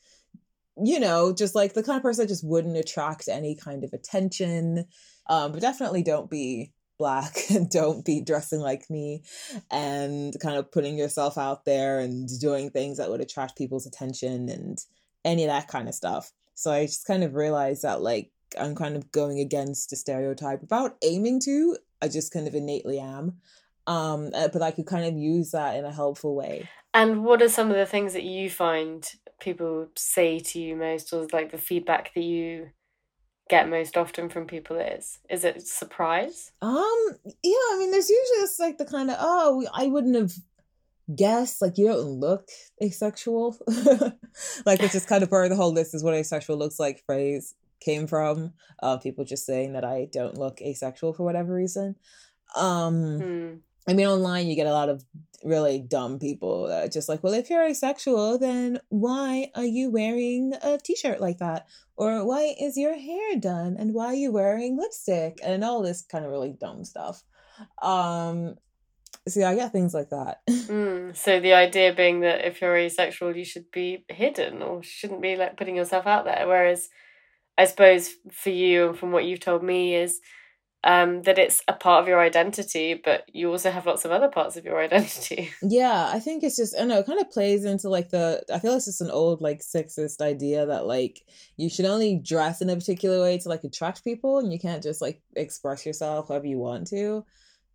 you 0.77 1.01
know, 1.01 1.33
just 1.33 1.55
like 1.55 1.75
the 1.75 1.83
kind 1.83 1.97
of 1.97 2.03
person 2.03 2.23
that 2.23 2.29
just 2.29 2.47
wouldn't 2.47 2.77
attract 2.77 3.29
any 3.29 3.57
kind 3.57 3.85
of 3.85 3.93
attention. 3.93 4.87
Um, 5.29 5.53
but 5.53 5.61
definitely 5.61 6.03
don't 6.03 6.31
be 6.31 6.73
black 6.99 7.37
and 7.51 7.71
don't 7.71 8.05
be 8.05 8.21
dressing 8.21 8.61
like 8.61 8.91
me 8.91 9.23
and 9.71 10.35
kind 10.41 10.57
of 10.57 10.71
putting 10.71 10.99
yourself 10.99 11.39
out 11.39 11.65
there 11.65 12.01
and 12.01 12.29
doing 12.41 12.71
things 12.71 12.99
that 12.99 13.11
would 13.11 13.21
attract 13.21 13.57
people's 13.57 13.87
attention 13.87 14.49
and 14.49 14.79
any 15.25 15.45
of 15.45 15.49
that 15.49 15.69
kind 15.69 15.89
of 15.89 15.95
stuff. 15.95 16.33
So 16.55 16.73
I 16.73 16.87
just 16.87 17.07
kind 17.07 17.23
of 17.23 17.35
realized 17.35 17.83
that 17.83 18.03
like 18.03 18.31
I'm 18.59 18.75
kind 18.75 18.97
of 18.97 19.13
going 19.13 19.39
against 19.39 19.91
the 19.91 19.97
stereotype 19.97 20.63
about 20.63 20.97
aiming 21.03 21.41
to. 21.45 21.77
I 22.01 22.09
just 22.09 22.33
kind 22.33 22.49
of 22.49 22.55
innately 22.55 22.99
am 22.99 23.39
um 23.89 24.31
uh, 24.35 24.49
but 24.49 24.63
i 24.63 24.71
could 24.71 24.87
kind 24.87 25.07
of 25.07 25.17
use 25.17 25.51
that 25.53 25.77
in 25.77 25.85
a 25.85 25.93
helpful 25.93 26.35
way. 26.37 26.69
And 26.95 27.25
what 27.25 27.43
are 27.43 27.49
some 27.49 27.71
of 27.71 27.77
the 27.77 27.87
things 27.87 28.13
that 28.13 28.25
you 28.25 28.49
find 28.51 29.09
people 29.41 29.89
say 29.97 30.39
to 30.41 30.61
you 30.61 30.75
most 30.75 31.13
or 31.13 31.27
like 31.33 31.51
the 31.53 31.59
feedback 31.59 32.13
that 32.15 32.23
you 32.23 32.71
get 33.49 33.69
most 33.69 33.97
often 33.97 34.29
from 34.29 34.47
people 34.47 34.77
is? 34.77 35.19
Is 35.31 35.45
it 35.45 35.67
surprise? 35.67 36.53
Um 36.61 36.99
yeah 37.25 37.67
i 37.73 37.77
mean 37.79 37.91
there's 37.91 38.11
usually 38.11 38.41
just 38.41 38.61
like 38.61 38.79
the 38.79 38.85
kind 38.85 39.11
of 39.11 39.17
oh 39.19 39.67
i 39.73 39.87
wouldn't 39.87 40.17
have 40.17 40.33
guessed 41.15 41.63
like 41.63 41.79
you 41.79 41.87
don't 41.87 42.21
look 42.21 42.49
asexual. 42.83 43.57
Like 44.65 44.81
it's 44.81 44.93
just 44.93 45.09
kind 45.09 45.25
of 45.25 45.31
where 45.33 45.49
the 45.49 45.57
whole 45.57 45.73
this 45.73 45.95
is 45.95 46.05
what 46.05 46.15
asexual 46.15 46.59
looks 46.59 46.79
like 46.79 47.03
phrase 47.07 47.55
came 47.81 48.07
from 48.07 48.53
uh 48.83 48.99
people 48.99 49.25
just 49.25 49.47
saying 49.47 49.73
that 49.73 49.85
i 49.85 50.09
don't 50.13 50.37
look 50.37 50.61
asexual 50.61 51.13
for 51.13 51.25
whatever 51.25 51.55
reason. 51.55 51.97
Um 52.55 53.19
hmm. 53.19 53.55
I 53.89 53.95
mean, 53.95 54.07
online 54.07 54.47
you 54.47 54.55
get 54.55 54.67
a 54.67 54.73
lot 54.73 54.89
of 54.89 55.03
really 55.45 55.81
dumb 55.81 56.19
people 56.19 56.67
that 56.69 56.85
are 56.85 56.89
just 56.89 57.09
like, 57.09 57.23
well, 57.23 57.33
if 57.33 57.49
you're 57.49 57.65
asexual, 57.65 58.39
then 58.39 58.81
why 58.89 59.51
are 59.55 59.65
you 59.65 59.91
wearing 59.91 60.53
a 60.63 60.79
t-shirt 60.79 61.21
like 61.21 61.39
that? 61.39 61.67
Or 61.97 62.25
why 62.25 62.55
is 62.61 62.77
your 62.77 62.97
hair 62.97 63.37
done? 63.39 63.77
And 63.79 63.95
why 63.95 64.07
are 64.07 64.15
you 64.15 64.33
wearing 64.33 64.77
lipstick? 64.77 65.39
And 65.43 65.65
all 65.65 65.83
this 65.83 66.03
kind 66.03 66.25
of 66.25 66.31
really 66.31 66.53
dumb 66.53 66.85
stuff. 66.85 67.23
Um, 67.83 68.57
so 69.27 69.41
yeah, 69.41 69.51
I 69.51 69.55
get 69.55 69.73
things 69.73 69.95
like 69.95 70.11
that. 70.11 70.41
Mm, 70.69 71.17
so 71.17 71.41
the 71.41 71.55
idea 71.55 71.95
being 71.95 72.21
that 72.21 72.47
if 72.47 72.61
you're 72.61 72.77
asexual, 72.77 73.35
you 73.35 73.45
should 73.45 73.71
be 73.71 74.05
hidden 74.11 74.61
or 74.61 74.83
shouldn't 74.83 75.23
be 75.23 75.35
like 75.35 75.57
putting 75.57 75.77
yourself 75.77 76.07
out 76.07 76.27
there. 76.27 76.47
Whereas 76.47 76.91
I 77.57 77.65
suppose 77.65 78.11
for 78.31 78.51
you 78.51 78.89
and 78.89 78.99
from 78.99 79.13
what 79.13 79.25
you've 79.25 79.41
told 79.41 79.63
me 79.63 79.95
is 79.95 80.21
um, 80.89 81.21
that 81.25 81.39
it's 81.39 81.63
a 81.69 81.75
part 81.75 82.03
of 82.03 82.09
your 82.09 82.19
identity, 82.19 82.95
but 82.95 83.25
you 83.31 83.51
also 83.51 83.71
have 83.71 83.85
lots 83.85 84.07
of 84.07 84.11
other 84.11 84.29
parts 84.29 84.57
of 84.57 84.65
your 84.65 84.81
identity. 84.83 85.51
Yeah, 85.63 86.11
I 86.11 86.19
think 86.19 86.43
it's 86.43 86.57
just 86.57 86.75
I 86.81 86.85
know, 86.85 87.01
it 87.01 87.07
kind 87.07 87.21
of 87.21 87.31
plays 87.31 87.67
into 87.67 87.91
like 87.91 88.09
the 88.09 88.43
I 88.53 88.59
feel 88.59 88.73
like 88.73 88.79
it's 88.79 88.87
just 88.87 89.03
an 89.03 89.11
old 89.11 89.43
like 89.43 89.61
sexist 89.61 90.23
idea 90.23 90.65
that 90.65 90.87
like 90.87 91.21
you 91.59 91.69
should 91.69 91.85
only 91.85 92.19
dress 92.19 92.63
in 92.63 92.71
a 92.71 92.75
particular 92.75 93.21
way 93.21 93.37
to 93.37 93.51
like 93.51 93.65
attract 93.65 94.03
people 94.03 94.39
and 94.39 94.51
you 94.51 94.59
can't 94.59 94.83
just 94.83 95.03
like 95.03 95.21
express 95.37 95.85
yourself 95.85 96.29
however 96.29 96.47
you 96.47 96.59
want 96.59 96.87
to. 96.89 97.23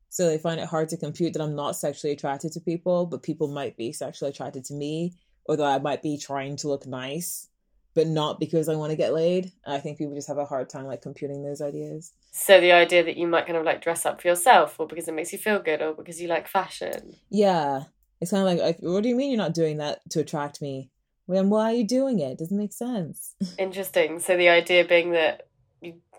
So 0.09 0.25
they 0.27 0.39
find 0.39 0.59
it 0.59 0.67
hard 0.67 0.89
to 0.89 0.97
compute 0.97 1.33
that 1.33 1.41
I'm 1.41 1.55
not 1.55 1.75
sexually 1.75 2.13
attracted 2.13 2.51
to 2.53 2.61
people, 2.61 3.05
but 3.05 3.21
people 3.21 3.47
might 3.47 3.77
be 3.77 3.93
sexually 3.93 4.31
attracted 4.31 4.65
to 4.65 4.73
me, 4.73 5.13
or 5.45 5.55
that 5.55 5.63
I 5.63 5.79
might 5.79 6.01
be 6.01 6.17
trying 6.17 6.55
to 6.57 6.67
look 6.67 6.87
nice 6.87 7.47
but 7.95 8.07
not 8.07 8.39
because 8.39 8.69
I 8.69 8.75
want 8.75 8.91
to 8.91 8.97
get 8.97 9.13
laid. 9.13 9.51
I 9.65 9.79
think 9.79 9.97
people 9.97 10.15
just 10.15 10.27
have 10.27 10.37
a 10.37 10.45
hard 10.45 10.69
time 10.69 10.85
like 10.85 11.01
computing 11.01 11.43
those 11.43 11.61
ideas. 11.61 12.13
So 12.31 12.59
the 12.59 12.71
idea 12.71 13.03
that 13.03 13.17
you 13.17 13.27
might 13.27 13.45
kind 13.45 13.57
of 13.57 13.65
like 13.65 13.81
dress 13.81 14.05
up 14.05 14.21
for 14.21 14.27
yourself, 14.27 14.79
or 14.79 14.87
because 14.87 15.07
it 15.07 15.13
makes 15.13 15.31
you 15.31 15.39
feel 15.39 15.59
good, 15.59 15.81
or 15.81 15.93
because 15.93 16.21
you 16.21 16.27
like 16.27 16.47
fashion. 16.47 17.15
Yeah, 17.29 17.83
it's 18.19 18.31
kind 18.31 18.47
of 18.47 18.57
like, 18.57 18.77
what 18.79 19.03
do 19.03 19.09
you 19.09 19.15
mean 19.15 19.31
you're 19.31 19.37
not 19.37 19.53
doing 19.53 19.77
that 19.77 20.01
to 20.11 20.21
attract 20.21 20.61
me? 20.61 20.89
Then 21.27 21.49
why 21.49 21.71
are 21.71 21.75
you 21.75 21.87
doing 21.87 22.19
it? 22.19 22.31
it 22.31 22.37
doesn't 22.39 22.57
make 22.57 22.73
sense. 22.73 23.35
Interesting. 23.57 24.19
So 24.19 24.35
the 24.35 24.49
idea 24.49 24.83
being 24.85 25.11
that 25.11 25.47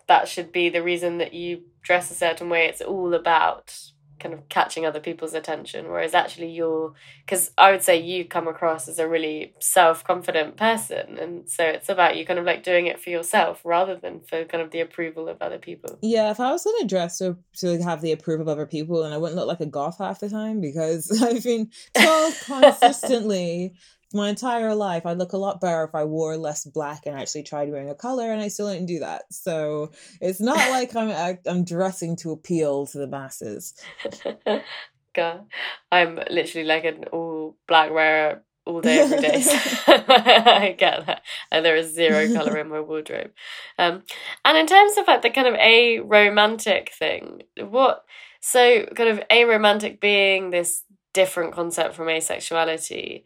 that 0.07 0.29
should 0.29 0.53
be 0.53 0.69
the 0.69 0.83
reason 0.83 1.19
that 1.19 1.35
you 1.35 1.63
dress 1.83 2.11
a 2.11 2.15
certain 2.15 2.49
way. 2.49 2.67
It's 2.67 2.81
all 2.81 3.15
about 3.15 3.79
kind 4.20 4.35
of 4.35 4.48
catching 4.48 4.87
other 4.87 5.00
people's 5.00 5.35
attention 5.35 5.88
whereas 5.88 6.14
actually 6.14 6.50
you're 6.50 6.92
because 7.24 7.50
i 7.59 7.70
would 7.70 7.83
say 7.83 8.00
you 8.00 8.24
come 8.24 8.46
across 8.48 8.88
as 8.88 8.98
a 8.98 9.09
really 9.09 9.53
self-confident 9.61 10.57
person 10.57 11.18
and 11.18 11.48
so 11.48 11.64
it's 11.64 11.88
about 11.88 12.16
you 12.16 12.24
kind 12.24 12.38
of 12.38 12.44
like 12.44 12.62
doing 12.62 12.87
it 12.87 13.00
for 13.00 13.11
yourself 13.11 13.61
rather 13.64 13.96
than 13.96 14.20
for 14.20 14.44
kind 14.44 14.62
of 14.62 14.70
the 14.70 14.81
approval 14.81 15.29
of 15.29 15.40
other 15.40 15.59
people. 15.59 15.98
Yeah 16.03 16.31
if 16.31 16.40
i 16.40 16.50
was 16.50 16.64
going 16.64 16.81
to 16.81 16.87
dress 16.87 17.18
to, 17.18 17.37
to 17.59 17.83
have 17.83 18.00
the 18.00 18.12
approval 18.12 18.42
of 18.42 18.48
other 18.48 18.66
people 18.66 19.03
and 19.03 19.12
i 19.12 19.18
wouldn't 19.18 19.37
look 19.37 19.48
like 19.48 19.61
a 19.61 19.66
goth 19.66 19.98
half 19.98 20.20
the 20.20 20.29
time 20.29 20.61
because 20.61 21.11
i've 21.22 21.42
been 21.42 21.70
told 21.96 22.35
consistently 22.46 23.74
my 24.14 24.29
entire 24.29 24.74
life, 24.74 25.07
I'd 25.07 25.18
look 25.18 25.33
a 25.33 25.38
lot 25.38 25.61
better 25.61 25.85
if 25.85 25.94
I 25.94 26.05
wore 26.05 26.37
less 26.37 26.64
black 26.64 27.07
and 27.07 27.18
actually 27.18 27.42
tried 27.42 27.70
wearing 27.70 27.90
a 27.90 27.94
color, 27.94 28.31
and 28.31 28.40
I 28.40 28.48
still 28.48 28.72
didn't 28.72 28.87
do 28.87 29.00
that. 29.00 29.24
So 29.31 29.92
it's 30.20 30.40
not 30.40 30.57
like 30.70 30.94
I'm 30.96 31.38
I'm 31.46 31.64
dressing 31.64 32.16
to 32.16 32.33
appeal 32.33 32.87
to 32.88 32.98
the 32.98 33.07
masses. 33.07 33.74
God, 35.14 35.46
I'm 35.92 36.16
literally 36.31 36.66
like 36.66 36.85
an 36.85 37.05
all 37.12 37.57
black 37.68 37.92
wearer 37.92 38.42
all 38.66 38.81
day, 38.81 38.98
every 39.00 39.20
day. 39.20 39.40
So 39.40 39.57
I 39.87 40.74
get 40.77 41.07
that. 41.07 41.22
And 41.50 41.64
there 41.64 41.77
is 41.77 41.94
zero 41.94 42.33
color 42.35 42.59
in 42.59 42.68
my 42.68 42.81
wardrobe. 42.81 43.31
Um, 43.79 44.03
and 44.44 44.59
in 44.59 44.66
terms 44.66 44.96
of 44.96 45.07
like 45.07 45.22
the 45.22 45.31
kind 45.31 45.46
of 45.46 45.55
aromantic 45.55 46.90
thing, 46.90 47.42
what 47.59 48.05
so 48.40 48.87
kind 48.94 49.09
of 49.09 49.20
aromantic 49.29 50.00
being 50.00 50.50
this 50.50 50.83
different 51.12 51.55
concept 51.55 51.94
from 51.94 52.09
asexuality 52.09 53.22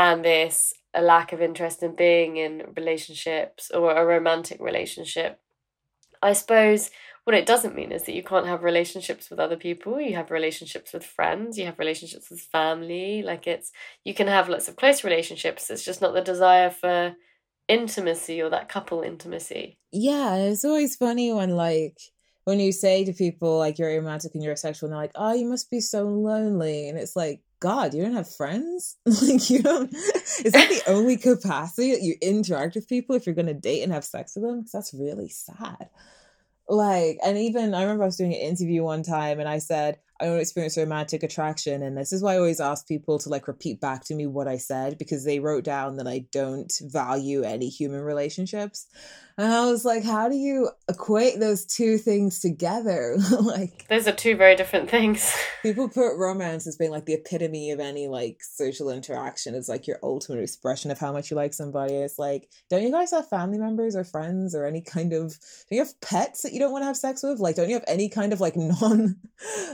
and 0.00 0.24
this 0.24 0.72
a 0.94 1.02
lack 1.02 1.30
of 1.30 1.42
interest 1.42 1.82
in 1.82 1.94
being 1.94 2.38
in 2.38 2.62
relationships 2.74 3.70
or 3.70 3.94
a 3.94 4.04
romantic 4.04 4.58
relationship. 4.58 5.38
I 6.22 6.32
suppose 6.32 6.90
what 7.24 7.36
it 7.36 7.44
doesn't 7.44 7.76
mean 7.76 7.92
is 7.92 8.04
that 8.04 8.14
you 8.14 8.22
can't 8.22 8.46
have 8.46 8.62
relationships 8.62 9.28
with 9.28 9.38
other 9.38 9.56
people. 9.56 10.00
You 10.00 10.16
have 10.16 10.30
relationships 10.30 10.94
with 10.94 11.04
friends, 11.04 11.58
you 11.58 11.66
have 11.66 11.78
relationships 11.78 12.30
with 12.30 12.40
family. 12.40 13.22
Like 13.22 13.46
it's, 13.46 13.72
you 14.02 14.14
can 14.14 14.26
have 14.26 14.48
lots 14.48 14.68
of 14.68 14.76
close 14.76 15.04
relationships. 15.04 15.68
It's 15.68 15.84
just 15.84 16.00
not 16.00 16.14
the 16.14 16.22
desire 16.22 16.70
for 16.70 17.14
intimacy 17.68 18.40
or 18.40 18.48
that 18.48 18.70
couple 18.70 19.02
intimacy. 19.02 19.78
Yeah, 19.92 20.36
it's 20.36 20.64
always 20.64 20.96
funny 20.96 21.30
when 21.32 21.50
like 21.50 21.98
when 22.44 22.58
you 22.58 22.72
say 22.72 23.04
to 23.04 23.12
people 23.12 23.58
like 23.58 23.78
you're 23.78 23.94
romantic 23.94 24.34
and 24.34 24.42
you're 24.42 24.56
sexual 24.56 24.86
and 24.86 24.94
they're 24.94 25.02
like, 25.02 25.12
oh, 25.14 25.34
you 25.34 25.44
must 25.44 25.70
be 25.70 25.80
so 25.80 26.04
lonely. 26.04 26.88
And 26.88 26.98
it's 26.98 27.14
like, 27.14 27.42
God, 27.60 27.94
you 27.94 28.02
don't 28.02 28.14
have 28.14 28.34
friends? 28.34 28.96
like 29.04 29.50
you 29.50 29.62
don't 29.62 29.94
is 29.94 30.52
that 30.52 30.68
the 30.68 30.82
only 30.88 31.16
capacity 31.16 31.92
that 31.92 32.02
you 32.02 32.14
interact 32.22 32.74
with 32.74 32.88
people 32.88 33.14
if 33.14 33.26
you're 33.26 33.34
gonna 33.34 33.54
date 33.54 33.82
and 33.82 33.92
have 33.92 34.04
sex 34.04 34.34
with 34.34 34.44
them? 34.44 34.60
Because 34.60 34.72
that's 34.72 34.94
really 34.94 35.28
sad. 35.28 35.88
Like, 36.68 37.18
and 37.24 37.36
even 37.36 37.74
I 37.74 37.82
remember 37.82 38.04
I 38.04 38.06
was 38.06 38.16
doing 38.16 38.32
an 38.32 38.40
interview 38.40 38.82
one 38.82 39.02
time 39.02 39.40
and 39.40 39.48
I 39.48 39.58
said, 39.58 39.98
I 40.20 40.26
don't 40.26 40.38
experience 40.38 40.76
romantic 40.76 41.22
attraction. 41.22 41.82
And 41.82 41.96
this 41.96 42.12
is 42.12 42.22
why 42.22 42.34
I 42.34 42.38
always 42.38 42.60
ask 42.60 42.86
people 42.86 43.18
to 43.20 43.28
like 43.28 43.48
repeat 43.48 43.80
back 43.80 44.04
to 44.04 44.14
me 44.14 44.26
what 44.26 44.46
I 44.46 44.58
said 44.58 44.98
because 44.98 45.24
they 45.24 45.40
wrote 45.40 45.64
down 45.64 45.96
that 45.96 46.06
I 46.06 46.26
don't 46.30 46.72
value 46.82 47.42
any 47.42 47.68
human 47.68 48.02
relationships. 48.02 48.86
And 49.40 49.54
I 49.54 49.64
was 49.70 49.86
like, 49.86 50.04
how 50.04 50.28
do 50.28 50.36
you 50.36 50.68
equate 50.86 51.40
those 51.40 51.64
two 51.64 51.96
things 51.96 52.40
together? 52.40 53.16
like 53.40 53.88
those 53.88 54.06
are 54.06 54.12
two 54.12 54.36
very 54.36 54.54
different 54.54 54.90
things. 54.90 55.34
people 55.62 55.88
put 55.88 56.18
romance 56.18 56.66
as 56.66 56.76
being 56.76 56.90
like 56.90 57.06
the 57.06 57.14
epitome 57.14 57.70
of 57.70 57.80
any 57.80 58.06
like 58.06 58.42
social 58.42 58.90
interaction. 58.90 59.54
It's 59.54 59.68
like 59.68 59.86
your 59.86 59.96
ultimate 60.02 60.42
expression 60.42 60.90
of 60.90 60.98
how 60.98 61.10
much 61.10 61.30
you 61.30 61.38
like 61.38 61.54
somebody. 61.54 61.94
It's 61.94 62.18
like, 62.18 62.50
don't 62.68 62.82
you 62.82 62.92
guys 62.92 63.12
have 63.12 63.30
family 63.30 63.56
members 63.56 63.96
or 63.96 64.04
friends 64.04 64.54
or 64.54 64.66
any 64.66 64.82
kind 64.82 65.14
of 65.14 65.30
do 65.70 65.74
you 65.74 65.80
have 65.80 65.98
pets 66.02 66.42
that 66.42 66.52
you 66.52 66.58
don't 66.58 66.72
want 66.72 66.82
to 66.82 66.86
have 66.88 66.98
sex 66.98 67.22
with? 67.22 67.38
Like, 67.38 67.56
don't 67.56 67.70
you 67.70 67.76
have 67.76 67.84
any 67.88 68.10
kind 68.10 68.34
of 68.34 68.42
like 68.42 68.56
non 68.56 69.16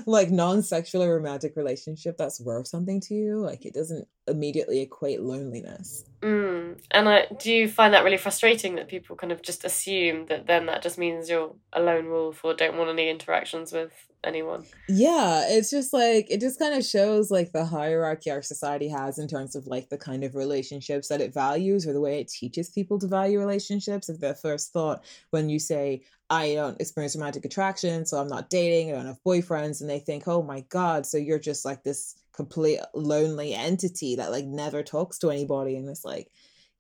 like 0.07 0.31
non-sexual 0.31 1.02
or 1.02 1.16
romantic 1.16 1.57
relationship 1.57 2.16
that's 2.16 2.40
worth 2.40 2.68
something 2.68 3.00
to 3.00 3.14
you? 3.14 3.40
Like 3.40 3.66
it 3.66 3.74
doesn't 3.74 4.07
immediately 4.29 4.81
equate 4.81 5.22
loneliness. 5.22 6.05
Mm. 6.27 6.81
And 6.91 7.09
I, 7.09 7.27
do 7.39 7.53
you 7.53 7.69
find 7.69 7.95
that 7.95 8.03
really 8.03 8.17
frustrating 8.17 8.75
that 8.75 8.89
people 8.89 9.15
kind 9.15 9.31
of 9.31 9.43
just 9.43 9.65
assume 9.65 10.27
that 10.27 10.49
then 10.49 10.67
that 10.67 10.83
just 10.83 10.99
means 10.99 11.31
you're 11.31 11.55
a 11.73 11.81
lone 11.81 12.11
wolf 12.11 12.45
or 12.45 12.53
don't 12.53 12.77
want 12.77 12.91
any 12.91 13.09
interactions 13.09 13.73
with 13.73 13.93
anyone? 14.25 14.65
Yeah, 14.89 15.45
it's 15.47 15.71
just 15.71 15.93
like 15.93 16.27
it 16.29 16.41
just 16.41 16.59
kind 16.59 16.75
of 16.75 16.85
shows 16.85 17.31
like 17.31 17.53
the 17.53 17.65
hierarchy 17.65 18.33
our 18.33 18.43
society 18.43 18.89
has 18.89 19.21
in 19.21 19.29
terms 19.29 19.55
of 19.55 19.69
like 19.69 19.89
the 19.89 19.99
kind 19.99 20.25
of 20.25 20.35
relationships 20.35 21.07
that 21.09 21.21
it 21.21 21.33
values 21.33 21.87
or 21.87 21.93
the 21.93 22.01
way 22.01 22.21
it 22.21 22.29
teaches 22.29 22.71
people 22.71 22.99
to 22.99 23.07
value 23.07 23.39
relationships. 23.39 24.09
If 24.09 24.19
their 24.19 24.35
first 24.35 24.73
thought 24.73 25.05
when 25.31 25.49
you 25.49 25.61
say, 25.61 26.03
I 26.29 26.55
don't 26.55 26.81
experience 26.81 27.15
romantic 27.15 27.45
attraction, 27.45 28.05
so 28.05 28.19
I'm 28.19 28.27
not 28.27 28.51
dating, 28.51 28.91
I 28.91 28.97
don't 28.97 29.07
have 29.07 29.23
boyfriends, 29.25 29.81
and 29.81 29.89
they 29.89 30.01
think, 30.01 30.27
oh 30.27 30.43
my 30.43 30.62
God, 30.62 31.07
so 31.07 31.19
you're 31.19 31.39
just 31.39 31.65
like 31.65 31.85
this 31.85 32.17
complete 32.37 32.81
lonely 32.94 33.55
entity 33.55 34.16
that 34.16 34.31
like 34.31 34.44
never 34.44 34.83
talks 34.83 35.18
to 35.18 35.31
anybody. 35.31 35.77
And 35.77 35.88
it's 35.88 36.05
like, 36.05 36.31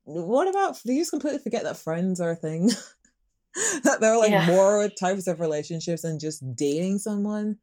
what 0.04 0.48
about, 0.48 0.78
do 0.84 0.92
you 0.92 1.00
just 1.00 1.10
completely 1.10 1.40
forget 1.40 1.64
that 1.64 1.78
friends 1.78 2.20
are 2.20 2.32
a 2.32 2.36
thing? 2.36 2.70
that 3.84 4.00
there 4.00 4.12
are 4.12 4.18
like 4.18 4.30
yeah. 4.30 4.46
more 4.46 4.88
types 4.88 5.26
of 5.26 5.40
relationships 5.40 6.02
than 6.02 6.18
just 6.18 6.44
dating 6.54 6.98
someone. 6.98 7.56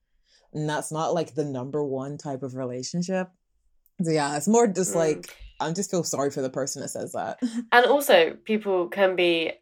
And 0.53 0.67
that's 0.67 0.91
not 0.91 1.13
like 1.13 1.35
the 1.35 1.45
number 1.45 1.83
one 1.83 2.17
type 2.17 2.43
of 2.43 2.55
relationship. 2.55 3.29
So 4.01 4.11
yeah, 4.11 4.35
it's 4.35 4.47
more 4.47 4.67
just 4.67 4.93
mm. 4.93 4.97
like 4.97 5.29
I 5.59 5.71
just 5.71 5.91
feel 5.91 6.03
sorry 6.03 6.31
for 6.31 6.41
the 6.41 6.49
person 6.49 6.81
that 6.81 6.89
says 6.89 7.13
that. 7.13 7.39
And 7.71 7.85
also, 7.85 8.35
people 8.43 8.87
can 8.87 9.15
be 9.15 9.53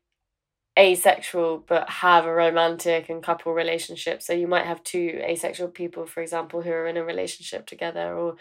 asexual 0.78 1.64
but 1.68 1.90
have 1.90 2.26
a 2.26 2.34
romantic 2.34 3.10
and 3.10 3.24
couple 3.24 3.54
relationship. 3.54 4.22
So 4.22 4.34
you 4.34 4.48
might 4.48 4.66
have 4.66 4.84
two 4.84 5.20
asexual 5.24 5.70
people, 5.70 6.06
for 6.06 6.22
example, 6.22 6.62
who 6.62 6.72
are 6.72 6.88
in 6.88 6.98
a 6.98 7.04
relationship 7.04 7.66
together, 7.66 8.16
or 8.16 8.36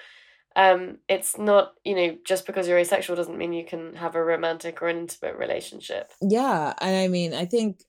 um, 0.57 0.99
it's 1.09 1.39
not 1.39 1.75
you 1.85 1.95
know 1.95 2.17
just 2.25 2.47
because 2.47 2.69
you're 2.69 2.79
asexual 2.79 3.17
doesn't 3.17 3.39
mean 3.39 3.53
you 3.53 3.65
can 3.65 3.95
have 3.95 4.15
a 4.15 4.25
romantic 4.25 4.81
or 4.83 4.89
an 4.89 4.99
intimate 4.99 5.37
relationship. 5.37 6.13
Yeah, 6.21 6.75
and 6.81 6.97
I 6.97 7.09
mean, 7.09 7.35
I 7.35 7.47
think 7.47 7.83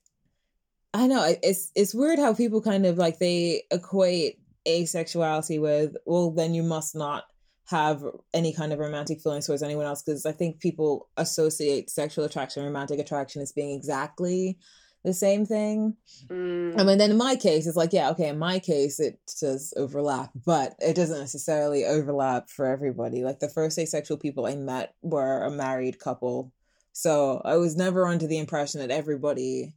I 0.94 1.06
know 1.06 1.34
it's 1.42 1.70
it's 1.74 1.94
weird 1.94 2.18
how 2.18 2.34
people 2.34 2.60
kind 2.60 2.86
of 2.86 2.98
like 2.98 3.18
they 3.18 3.62
equate 3.70 4.38
asexuality 4.66 5.60
with 5.60 5.96
well, 6.06 6.30
then 6.30 6.54
you 6.54 6.62
must 6.62 6.94
not 6.94 7.24
have 7.66 8.02
any 8.34 8.52
kind 8.52 8.72
of 8.72 8.78
romantic 8.78 9.20
feelings 9.20 9.46
towards 9.46 9.62
anyone 9.62 9.86
else 9.86 10.02
because 10.02 10.26
I 10.26 10.32
think 10.32 10.60
people 10.60 11.08
associate 11.16 11.90
sexual 11.90 12.24
attraction, 12.24 12.64
romantic 12.64 12.98
attraction 12.98 13.40
as 13.40 13.52
being 13.52 13.76
exactly 13.76 14.58
the 15.04 15.12
same 15.12 15.46
thing. 15.46 15.96
Mm. 16.28 16.78
I 16.78 16.84
mean, 16.84 16.98
then 16.98 17.10
in 17.10 17.16
my 17.16 17.36
case, 17.36 17.66
it's 17.66 17.76
like, 17.76 17.92
yeah, 17.92 18.10
okay, 18.10 18.28
in 18.28 18.38
my 18.38 18.58
case, 18.58 19.00
it 19.00 19.18
does 19.40 19.72
overlap, 19.76 20.30
but 20.44 20.74
it 20.78 20.94
doesn't 20.94 21.18
necessarily 21.18 21.84
overlap 21.84 22.48
for 22.48 22.66
everybody. 22.66 23.24
Like 23.24 23.40
the 23.40 23.48
first 23.48 23.78
asexual 23.78 24.18
people 24.18 24.46
I 24.46 24.54
met 24.54 24.94
were 25.02 25.42
a 25.42 25.50
married 25.50 25.98
couple. 25.98 26.52
So 26.92 27.40
I 27.44 27.56
was 27.56 27.76
never 27.76 28.06
under 28.06 28.26
the 28.26 28.38
impression 28.38 28.80
that 28.80 28.90
everybody 28.90 29.74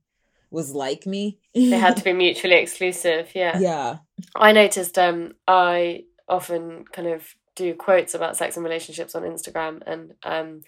was 0.52 0.74
like 0.74 1.06
me. 1.06 1.40
they 1.54 1.70
had 1.70 1.98
to 1.98 2.04
be 2.04 2.14
mutually 2.26 2.56
exclusive, 2.56 3.30
yeah. 3.34 3.58
Yeah. 3.60 3.98
I 4.36 4.52
noticed 4.52 4.98
um 4.98 5.34
I 5.48 6.04
often 6.28 6.86
kind 6.92 7.08
of 7.08 7.24
do 7.56 7.74
quotes 7.74 8.14
about 8.14 8.38
sex 8.38 8.56
and 8.56 8.64
relationships 8.64 9.16
on 9.16 9.24
Instagram, 9.24 9.82
and 9.86 10.14
um, 10.24 10.62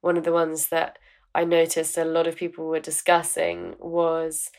one 0.00 0.16
of 0.16 0.24
the 0.24 0.32
ones 0.32 0.68
that 0.68 0.98
I 1.34 1.44
noticed 1.44 1.96
a 1.96 2.04
lot 2.04 2.26
of 2.26 2.36
people 2.36 2.66
were 2.66 2.80
discussing 2.80 3.74
was 3.78 4.50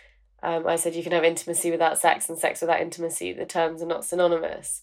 um, 0.43 0.67
I 0.67 0.75
said 0.75 0.93
you 0.93 1.03
can 1.03 1.13
have 1.13 1.23
intimacy 1.23 1.71
without 1.71 1.97
sex 1.97 2.27
and 2.27 2.37
sex 2.37 2.59
without 2.59 2.81
intimacy. 2.81 3.31
The 3.31 3.45
terms 3.45 3.81
are 3.81 3.87
not 3.87 4.03
synonymous. 4.03 4.81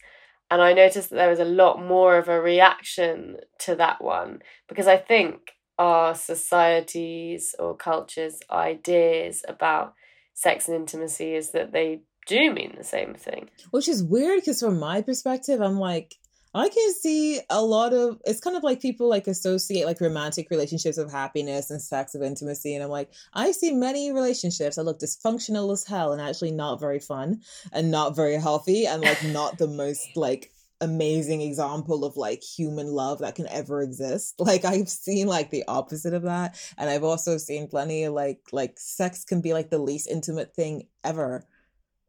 And 0.50 0.62
I 0.62 0.72
noticed 0.72 1.10
that 1.10 1.16
there 1.16 1.28
was 1.28 1.38
a 1.38 1.44
lot 1.44 1.84
more 1.84 2.16
of 2.16 2.28
a 2.28 2.40
reaction 2.40 3.36
to 3.60 3.76
that 3.76 4.02
one 4.02 4.40
because 4.68 4.88
I 4.88 4.96
think 4.96 5.52
our 5.78 6.14
societies 6.14 7.54
or 7.58 7.76
cultures' 7.76 8.40
ideas 8.50 9.44
about 9.46 9.94
sex 10.34 10.66
and 10.66 10.76
intimacy 10.76 11.34
is 11.34 11.52
that 11.52 11.72
they 11.72 12.00
do 12.26 12.52
mean 12.52 12.74
the 12.76 12.84
same 12.84 13.14
thing. 13.14 13.50
Which 13.70 13.88
is 13.88 14.02
weird 14.02 14.40
because 14.40 14.60
from 14.60 14.80
my 14.80 15.02
perspective, 15.02 15.60
I'm 15.60 15.78
like, 15.78 16.16
I 16.52 16.68
can 16.68 16.94
see 16.94 17.40
a 17.48 17.62
lot 17.62 17.92
of 17.92 18.20
it's 18.26 18.40
kind 18.40 18.56
of 18.56 18.64
like 18.64 18.82
people 18.82 19.08
like 19.08 19.28
associate 19.28 19.86
like 19.86 20.00
romantic 20.00 20.50
relationships 20.50 20.98
of 20.98 21.10
happiness 21.10 21.70
and 21.70 21.80
sex 21.80 22.14
of 22.14 22.22
intimacy. 22.22 22.74
And 22.74 22.82
I'm 22.82 22.90
like, 22.90 23.12
I 23.34 23.52
see 23.52 23.72
many 23.72 24.12
relationships 24.12 24.76
that 24.76 24.82
look 24.82 24.98
dysfunctional 24.98 25.72
as 25.72 25.84
hell 25.84 26.12
and 26.12 26.20
actually 26.20 26.50
not 26.50 26.80
very 26.80 26.98
fun 26.98 27.42
and 27.72 27.90
not 27.90 28.16
very 28.16 28.34
healthy 28.34 28.86
and 28.86 29.02
like 29.02 29.22
not 29.26 29.58
the 29.58 29.68
most 29.68 30.16
like 30.16 30.50
amazing 30.80 31.42
example 31.42 32.04
of 32.04 32.16
like 32.16 32.42
human 32.42 32.86
love 32.88 33.20
that 33.20 33.34
can 33.36 33.46
ever 33.48 33.82
exist. 33.82 34.34
Like 34.50 34.64
I've 34.64 34.88
seen 34.88 35.28
like 35.28 35.50
the 35.50 35.64
opposite 35.68 36.14
of 36.14 36.22
that. 36.22 36.58
And 36.76 36.90
I've 36.90 37.04
also 37.04 37.36
seen 37.36 37.68
plenty 37.68 38.04
of 38.04 38.14
like 38.14 38.40
like 38.50 38.80
sex 38.80 39.24
can 39.24 39.40
be 39.40 39.52
like 39.52 39.70
the 39.70 39.78
least 39.78 40.08
intimate 40.08 40.54
thing 40.54 40.88
ever 41.04 41.46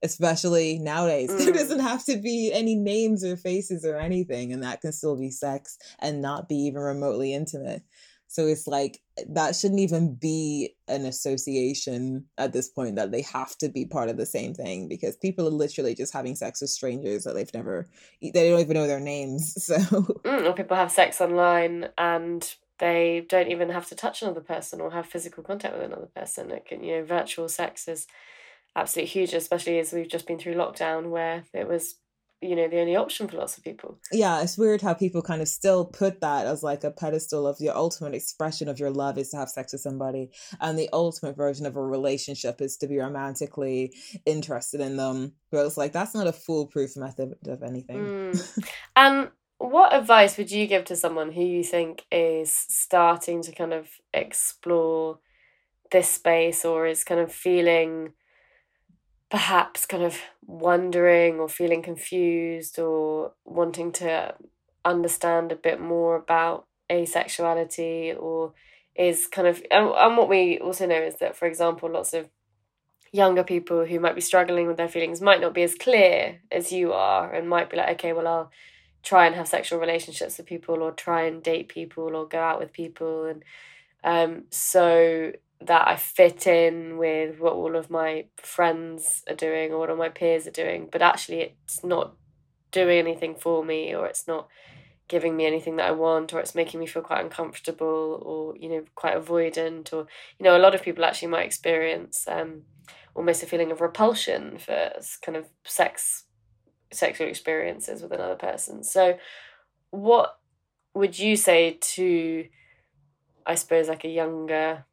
especially 0.03 0.79
nowadays. 0.79 1.29
Mm. 1.41 1.45
There 1.45 1.53
doesn't 1.53 1.79
have 1.79 2.03
to 2.05 2.17
be 2.17 2.51
any 2.53 2.75
names 2.75 3.23
or 3.23 3.37
faces 3.37 3.85
or 3.85 3.97
anything, 3.97 4.51
and 4.51 4.63
that 4.63 4.81
can 4.81 4.91
still 4.91 5.17
be 5.17 5.31
sex 5.31 5.77
and 5.99 6.21
not 6.21 6.49
be 6.49 6.55
even 6.55 6.81
remotely 6.81 7.33
intimate. 7.33 7.83
So 8.31 8.47
it's 8.47 8.65
like 8.65 9.01
that 9.27 9.57
shouldn't 9.57 9.81
even 9.81 10.15
be 10.15 10.73
an 10.87 11.05
association 11.05 12.27
at 12.37 12.53
this 12.53 12.69
point 12.69 12.95
that 12.95 13.11
they 13.11 13.23
have 13.23 13.57
to 13.57 13.67
be 13.67 13.85
part 13.85 14.07
of 14.07 14.15
the 14.15 14.25
same 14.25 14.53
thing 14.53 14.87
because 14.87 15.17
people 15.17 15.45
are 15.47 15.51
literally 15.51 15.93
just 15.93 16.13
having 16.13 16.35
sex 16.35 16.61
with 16.61 16.69
strangers 16.69 17.25
that 17.25 17.35
they've 17.35 17.53
never, 17.53 17.89
they 18.21 18.31
don't 18.31 18.61
even 18.61 18.73
know 18.73 18.87
their 18.87 19.01
names. 19.01 19.57
So, 19.61 19.77
mm, 19.77 20.45
or 20.45 20.53
people 20.53 20.77
have 20.77 20.93
sex 20.93 21.19
online 21.19 21.89
and 21.97 22.55
they 22.79 23.25
don't 23.27 23.51
even 23.51 23.69
have 23.69 23.87
to 23.89 23.95
touch 23.95 24.21
another 24.21 24.41
person 24.41 24.79
or 24.79 24.91
have 24.91 25.05
physical 25.05 25.43
contact 25.43 25.75
with 25.75 25.83
another 25.83 26.09
person. 26.15 26.51
It 26.51 26.65
can, 26.65 26.83
you 26.83 26.99
know, 26.99 27.05
virtual 27.05 27.49
sex 27.49 27.87
is 27.87 28.07
absolutely 28.75 29.09
huge, 29.09 29.33
especially 29.33 29.79
as 29.79 29.93
we've 29.93 30.09
just 30.09 30.27
been 30.27 30.37
through 30.37 30.55
lockdown 30.55 31.09
where 31.09 31.43
it 31.53 31.67
was 31.67 31.95
you 32.41 32.55
know 32.55 32.67
the 32.67 32.79
only 32.79 32.95
option 32.95 33.27
for 33.27 33.37
lots 33.37 33.57
of 33.57 33.63
people. 33.63 33.99
Yeah 34.11 34.41
it's 34.41 34.57
weird 34.57 34.81
how 34.81 34.93
people 34.93 35.21
kind 35.21 35.41
of 35.41 35.47
still 35.47 35.85
put 35.85 36.21
that 36.21 36.47
as 36.47 36.63
like 36.63 36.83
a 36.83 36.91
pedestal 36.91 37.47
of 37.47 37.57
your 37.59 37.75
ultimate 37.75 38.15
expression 38.15 38.67
of 38.67 38.79
your 38.79 38.89
love 38.89 39.17
is 39.17 39.29
to 39.29 39.37
have 39.37 39.49
sex 39.49 39.73
with 39.73 39.81
somebody 39.81 40.31
and 40.59 40.77
the 40.77 40.89
ultimate 40.91 41.37
version 41.37 41.65
of 41.65 41.75
a 41.75 41.81
relationship 41.81 42.59
is 42.59 42.77
to 42.77 42.87
be 42.87 42.97
romantically 42.97 43.93
interested 44.25 44.81
in 44.81 44.97
them. 44.97 45.33
But 45.51 45.65
it's 45.67 45.77
like 45.77 45.93
that's 45.93 46.15
not 46.15 46.27
a 46.27 46.33
foolproof 46.33 46.97
method 46.97 47.35
of 47.45 47.61
anything. 47.61 47.97
Mm. 47.97 48.69
and 48.95 49.29
what 49.59 49.93
advice 49.93 50.37
would 50.37 50.49
you 50.49 50.65
give 50.65 50.85
to 50.85 50.95
someone 50.95 51.31
who 51.31 51.43
you 51.43 51.63
think 51.63 52.05
is 52.11 52.51
starting 52.51 53.43
to 53.43 53.51
kind 53.51 53.73
of 53.73 53.87
explore 54.11 55.19
this 55.91 56.09
space 56.09 56.65
or 56.65 56.87
is 56.87 57.03
kind 57.03 57.21
of 57.21 57.31
feeling 57.31 58.13
perhaps 59.31 59.85
kind 59.87 60.03
of 60.03 60.19
wondering 60.45 61.39
or 61.39 61.49
feeling 61.49 61.81
confused 61.81 62.77
or 62.77 63.31
wanting 63.45 63.91
to 63.91 64.35
understand 64.85 65.51
a 65.51 65.55
bit 65.55 65.79
more 65.79 66.15
about 66.17 66.67
asexuality 66.89 68.15
or 68.21 68.53
is 68.95 69.27
kind 69.27 69.47
of 69.47 69.63
and, 69.71 69.87
and 69.87 70.17
what 70.17 70.27
we 70.27 70.59
also 70.59 70.85
know 70.85 71.01
is 71.01 71.15
that 71.15 71.35
for 71.35 71.47
example 71.47 71.89
lots 71.89 72.13
of 72.13 72.29
younger 73.13 73.43
people 73.43 73.85
who 73.85 73.99
might 73.99 74.15
be 74.15 74.21
struggling 74.21 74.67
with 74.67 74.75
their 74.77 74.89
feelings 74.89 75.21
might 75.21 75.39
not 75.39 75.53
be 75.53 75.63
as 75.63 75.75
clear 75.75 76.41
as 76.51 76.71
you 76.71 76.91
are 76.91 77.33
and 77.33 77.47
might 77.47 77.69
be 77.69 77.77
like 77.77 77.89
okay 77.89 78.11
well 78.11 78.27
I'll 78.27 78.51
try 79.03 79.25
and 79.25 79.35
have 79.35 79.47
sexual 79.47 79.79
relationships 79.79 80.37
with 80.37 80.45
people 80.45 80.81
or 80.81 80.91
try 80.91 81.23
and 81.23 81.41
date 81.41 81.69
people 81.69 82.15
or 82.15 82.27
go 82.27 82.39
out 82.39 82.59
with 82.59 82.73
people. 82.73 83.25
And 83.25 83.43
um 84.03 84.43
so 84.49 85.31
that 85.61 85.87
I 85.87 85.95
fit 85.95 86.47
in 86.47 86.97
with 86.97 87.39
what 87.39 87.53
all 87.53 87.75
of 87.75 87.89
my 87.89 88.25
friends 88.37 89.23
are 89.29 89.35
doing 89.35 89.71
or 89.71 89.79
what 89.79 89.89
all 89.89 89.95
my 89.95 90.09
peers 90.09 90.47
are 90.47 90.51
doing, 90.51 90.89
but 90.91 91.01
actually 91.01 91.55
it's 91.63 91.83
not 91.83 92.15
doing 92.71 92.97
anything 92.99 93.35
for 93.35 93.63
me 93.63 93.93
or 93.93 94.05
it's 94.07 94.27
not 94.27 94.47
giving 95.07 95.35
me 95.35 95.45
anything 95.45 95.75
that 95.75 95.87
I 95.87 95.91
want 95.91 96.33
or 96.33 96.39
it's 96.39 96.55
making 96.55 96.79
me 96.79 96.85
feel 96.85 97.01
quite 97.01 97.21
uncomfortable 97.21 98.21
or 98.23 98.55
you 98.55 98.69
know 98.69 98.83
quite 98.95 99.17
avoidant 99.17 99.91
or 99.91 100.07
you 100.39 100.43
know 100.45 100.55
a 100.55 100.59
lot 100.59 100.73
of 100.73 100.81
people 100.81 101.03
actually 101.03 101.27
might 101.27 101.45
experience 101.45 102.25
um 102.29 102.61
almost 103.13 103.43
a 103.43 103.45
feeling 103.45 103.71
of 103.71 103.81
repulsion 103.81 104.57
for 104.57 104.91
kind 105.21 105.35
of 105.35 105.47
sex 105.65 106.23
sexual 106.93 107.27
experiences 107.27 108.01
with 108.01 108.11
another 108.11 108.35
person. 108.35 108.83
So 108.83 109.17
what 109.89 110.37
would 110.93 111.19
you 111.19 111.35
say 111.35 111.77
to 111.81 112.45
I 113.45 113.55
suppose 113.55 113.89
like 113.89 114.05
a 114.05 114.09
younger 114.09 114.85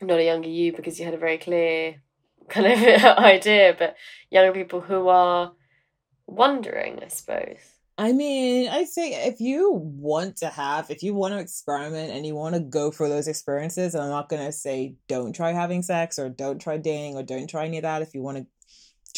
not 0.00 0.18
a 0.18 0.24
younger 0.24 0.48
you 0.48 0.72
because 0.72 0.98
you 0.98 1.04
had 1.04 1.14
a 1.14 1.18
very 1.18 1.38
clear 1.38 2.02
kind 2.48 2.66
of 2.66 2.78
idea, 3.18 3.74
but 3.78 3.96
younger 4.30 4.52
people 4.52 4.80
who 4.80 5.08
are 5.08 5.52
wondering, 6.26 7.00
I 7.02 7.08
suppose. 7.08 7.58
I 8.00 8.12
mean, 8.12 8.68
I'd 8.68 8.86
say 8.86 9.26
if 9.26 9.40
you 9.40 9.72
want 9.72 10.36
to 10.36 10.46
have, 10.46 10.88
if 10.88 11.02
you 11.02 11.14
want 11.14 11.34
to 11.34 11.40
experiment 11.40 12.12
and 12.12 12.24
you 12.24 12.36
want 12.36 12.54
to 12.54 12.60
go 12.60 12.92
for 12.92 13.08
those 13.08 13.26
experiences, 13.26 13.94
and 13.94 14.04
I'm 14.04 14.10
not 14.10 14.28
going 14.28 14.46
to 14.46 14.52
say 14.52 14.94
don't 15.08 15.32
try 15.34 15.52
having 15.52 15.82
sex 15.82 16.16
or 16.16 16.28
don't 16.28 16.60
try 16.60 16.76
dating 16.76 17.16
or 17.16 17.24
don't 17.24 17.50
try 17.50 17.66
any 17.66 17.78
of 17.78 17.82
that. 17.82 18.02
If 18.02 18.14
you 18.14 18.22
want 18.22 18.38
to 18.38 18.46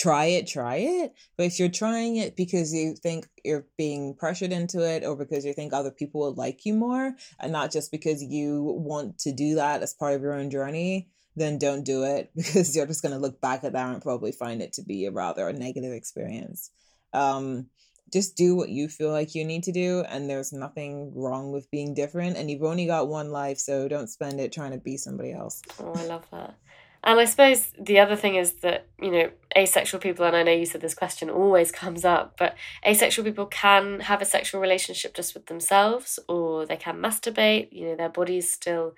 try 0.00 0.26
it, 0.26 0.46
try 0.46 0.76
it. 0.76 1.12
But 1.36 1.46
if 1.46 1.58
you're 1.58 1.68
trying 1.68 2.16
it 2.16 2.34
because 2.34 2.72
you 2.72 2.94
think 2.94 3.28
you're 3.44 3.66
being 3.76 4.14
pressured 4.14 4.50
into 4.50 4.80
it 4.80 5.04
or 5.04 5.14
because 5.14 5.44
you 5.44 5.52
think 5.52 5.72
other 5.72 5.90
people 5.90 6.22
will 6.22 6.34
like 6.34 6.64
you 6.64 6.72
more 6.74 7.14
and 7.38 7.52
not 7.52 7.70
just 7.70 7.90
because 7.90 8.22
you 8.22 8.62
want 8.62 9.18
to 9.18 9.32
do 9.32 9.56
that 9.56 9.82
as 9.82 9.92
part 9.92 10.14
of 10.14 10.22
your 10.22 10.32
own 10.32 10.50
journey, 10.50 11.08
then 11.36 11.58
don't 11.58 11.84
do 11.84 12.04
it 12.04 12.30
because 12.36 12.74
you're 12.74 12.86
just 12.86 13.02
going 13.02 13.12
to 13.12 13.20
look 13.20 13.40
back 13.42 13.62
at 13.62 13.74
that 13.74 13.92
and 13.92 14.02
probably 14.02 14.32
find 14.32 14.62
it 14.62 14.72
to 14.74 14.82
be 14.82 15.04
a 15.04 15.10
rather 15.10 15.52
negative 15.52 15.92
experience. 15.92 16.70
Um, 17.12 17.66
just 18.10 18.36
do 18.36 18.56
what 18.56 18.70
you 18.70 18.88
feel 18.88 19.12
like 19.12 19.34
you 19.34 19.44
need 19.44 19.64
to 19.64 19.72
do 19.72 20.04
and 20.08 20.28
there's 20.28 20.52
nothing 20.52 21.12
wrong 21.14 21.52
with 21.52 21.70
being 21.70 21.94
different 21.94 22.36
and 22.36 22.50
you've 22.50 22.62
only 22.62 22.86
got 22.86 23.08
one 23.08 23.30
life 23.30 23.58
so 23.58 23.86
don't 23.86 24.08
spend 24.08 24.40
it 24.40 24.52
trying 24.52 24.72
to 24.72 24.78
be 24.78 24.96
somebody 24.96 25.32
else 25.32 25.62
oh 25.78 25.92
i 25.94 26.06
love 26.06 26.26
that 26.32 26.56
and 27.02 27.18
I 27.18 27.24
suppose 27.24 27.72
the 27.78 27.98
other 27.98 28.16
thing 28.16 28.34
is 28.34 28.54
that, 28.60 28.86
you 29.00 29.10
know, 29.10 29.30
asexual 29.56 30.00
people, 30.00 30.26
and 30.26 30.36
I 30.36 30.42
know 30.42 30.52
you 30.52 30.66
said 30.66 30.82
this 30.82 30.94
question 30.94 31.30
always 31.30 31.72
comes 31.82 32.04
up, 32.04 32.36
but 32.38 32.56
asexual 32.86 33.24
people 33.24 33.46
can 33.46 34.00
have 34.00 34.20
a 34.20 34.26
sexual 34.26 34.60
relationship 34.60 35.14
just 35.14 35.34
with 35.34 35.46
themselves 35.46 36.18
or 36.28 36.66
they 36.66 36.76
can 36.76 36.96
masturbate, 36.96 37.68
you 37.72 37.86
know, 37.86 37.96
their 37.96 38.10
bodies 38.10 38.52
still 38.52 38.94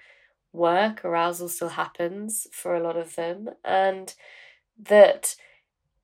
work, 0.53 1.05
arousal 1.05 1.49
still 1.49 1.71
happens 1.71 2.47
for 2.53 2.75
a 2.75 2.83
lot 2.83 2.97
of 2.97 3.15
them. 3.15 3.51
And 3.65 4.13
that, 4.89 5.37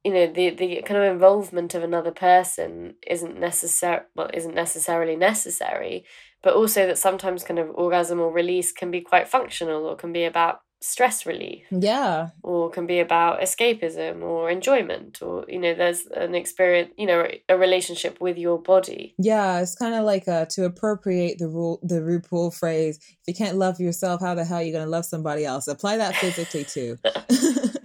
you 0.04 0.12
know, 0.12 0.26
the, 0.28 0.50
the 0.50 0.82
kind 0.82 1.00
of 1.02 1.12
involvement 1.12 1.74
of 1.74 1.82
another 1.82 2.12
person 2.12 2.94
isn't 3.06 3.40
necessary 3.40 4.02
well, 4.14 4.30
isn't 4.32 4.54
necessarily 4.54 5.16
necessary, 5.16 6.04
but 6.44 6.54
also 6.54 6.86
that 6.86 6.98
sometimes 6.98 7.42
kind 7.42 7.58
of 7.58 7.70
orgasm 7.74 8.20
or 8.20 8.32
release 8.32 8.70
can 8.70 8.92
be 8.92 9.00
quite 9.00 9.26
functional 9.26 9.84
or 9.84 9.96
can 9.96 10.12
be 10.12 10.22
about 10.22 10.60
stress 10.80 11.26
relief. 11.26 11.64
Yeah. 11.70 12.28
Or 12.42 12.70
can 12.70 12.86
be 12.86 13.00
about 13.00 13.40
escapism 13.40 14.22
or 14.22 14.50
enjoyment 14.50 15.20
or 15.22 15.44
you 15.48 15.58
know 15.58 15.74
there's 15.74 16.06
an 16.06 16.34
experience, 16.34 16.92
you 16.96 17.06
know, 17.06 17.26
a 17.48 17.56
relationship 17.56 18.20
with 18.20 18.38
your 18.38 18.58
body. 18.58 19.14
Yeah, 19.18 19.60
it's 19.60 19.74
kind 19.74 19.94
of 19.94 20.04
like 20.04 20.28
uh 20.28 20.46
to 20.50 20.64
appropriate 20.64 21.38
the 21.38 21.48
rule 21.48 21.80
the 21.82 21.96
RuPaul 21.96 22.54
phrase, 22.54 22.98
if 22.98 23.18
you 23.26 23.34
can't 23.34 23.56
love 23.56 23.80
yourself, 23.80 24.20
how 24.20 24.34
the 24.34 24.44
hell 24.44 24.58
are 24.58 24.62
you 24.62 24.72
going 24.72 24.84
to 24.84 24.90
love 24.90 25.04
somebody 25.04 25.44
else? 25.44 25.68
Apply 25.68 25.96
that 25.96 26.14
physically 26.16 26.64
too. 26.64 26.98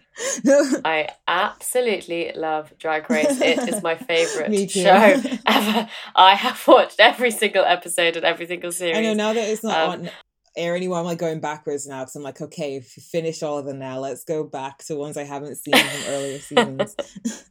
I 0.85 1.09
absolutely 1.27 2.31
love 2.35 2.73
Drag 2.77 3.09
Race. 3.09 3.39
It 3.41 3.67
is 3.69 3.81
my 3.81 3.95
favorite 4.09 4.69
show 4.71 5.21
ever. 5.45 5.89
I 6.15 6.35
have 6.35 6.67
watched 6.67 6.99
every 6.99 7.31
single 7.31 7.65
episode 7.65 8.15
and 8.15 8.25
every 8.25 8.45
single 8.45 8.71
series. 8.71 8.97
I 8.97 9.01
know 9.01 9.13
now 9.13 9.33
that 9.33 9.49
it's 9.49 9.63
not 9.63 9.77
um, 9.77 9.89
on 9.89 10.09
air 10.55 10.75
anymore. 10.75 10.99
I'm 10.99 11.05
like 11.05 11.17
going 11.17 11.39
backwards 11.39 11.87
now 11.87 12.01
because 12.01 12.15
I'm 12.15 12.23
like, 12.23 12.41
okay, 12.41 12.75
if 12.75 12.95
you 12.97 13.03
finish 13.03 13.43
all 13.43 13.57
of 13.57 13.65
them 13.65 13.79
now, 13.79 13.99
let's 13.99 14.23
go 14.23 14.43
back 14.43 14.79
to 14.85 14.95
ones 14.95 15.17
I 15.17 15.23
haven't 15.23 15.55
seen 15.55 15.75
from 15.75 16.11
earlier 16.13 16.39
seasons. 16.39 16.95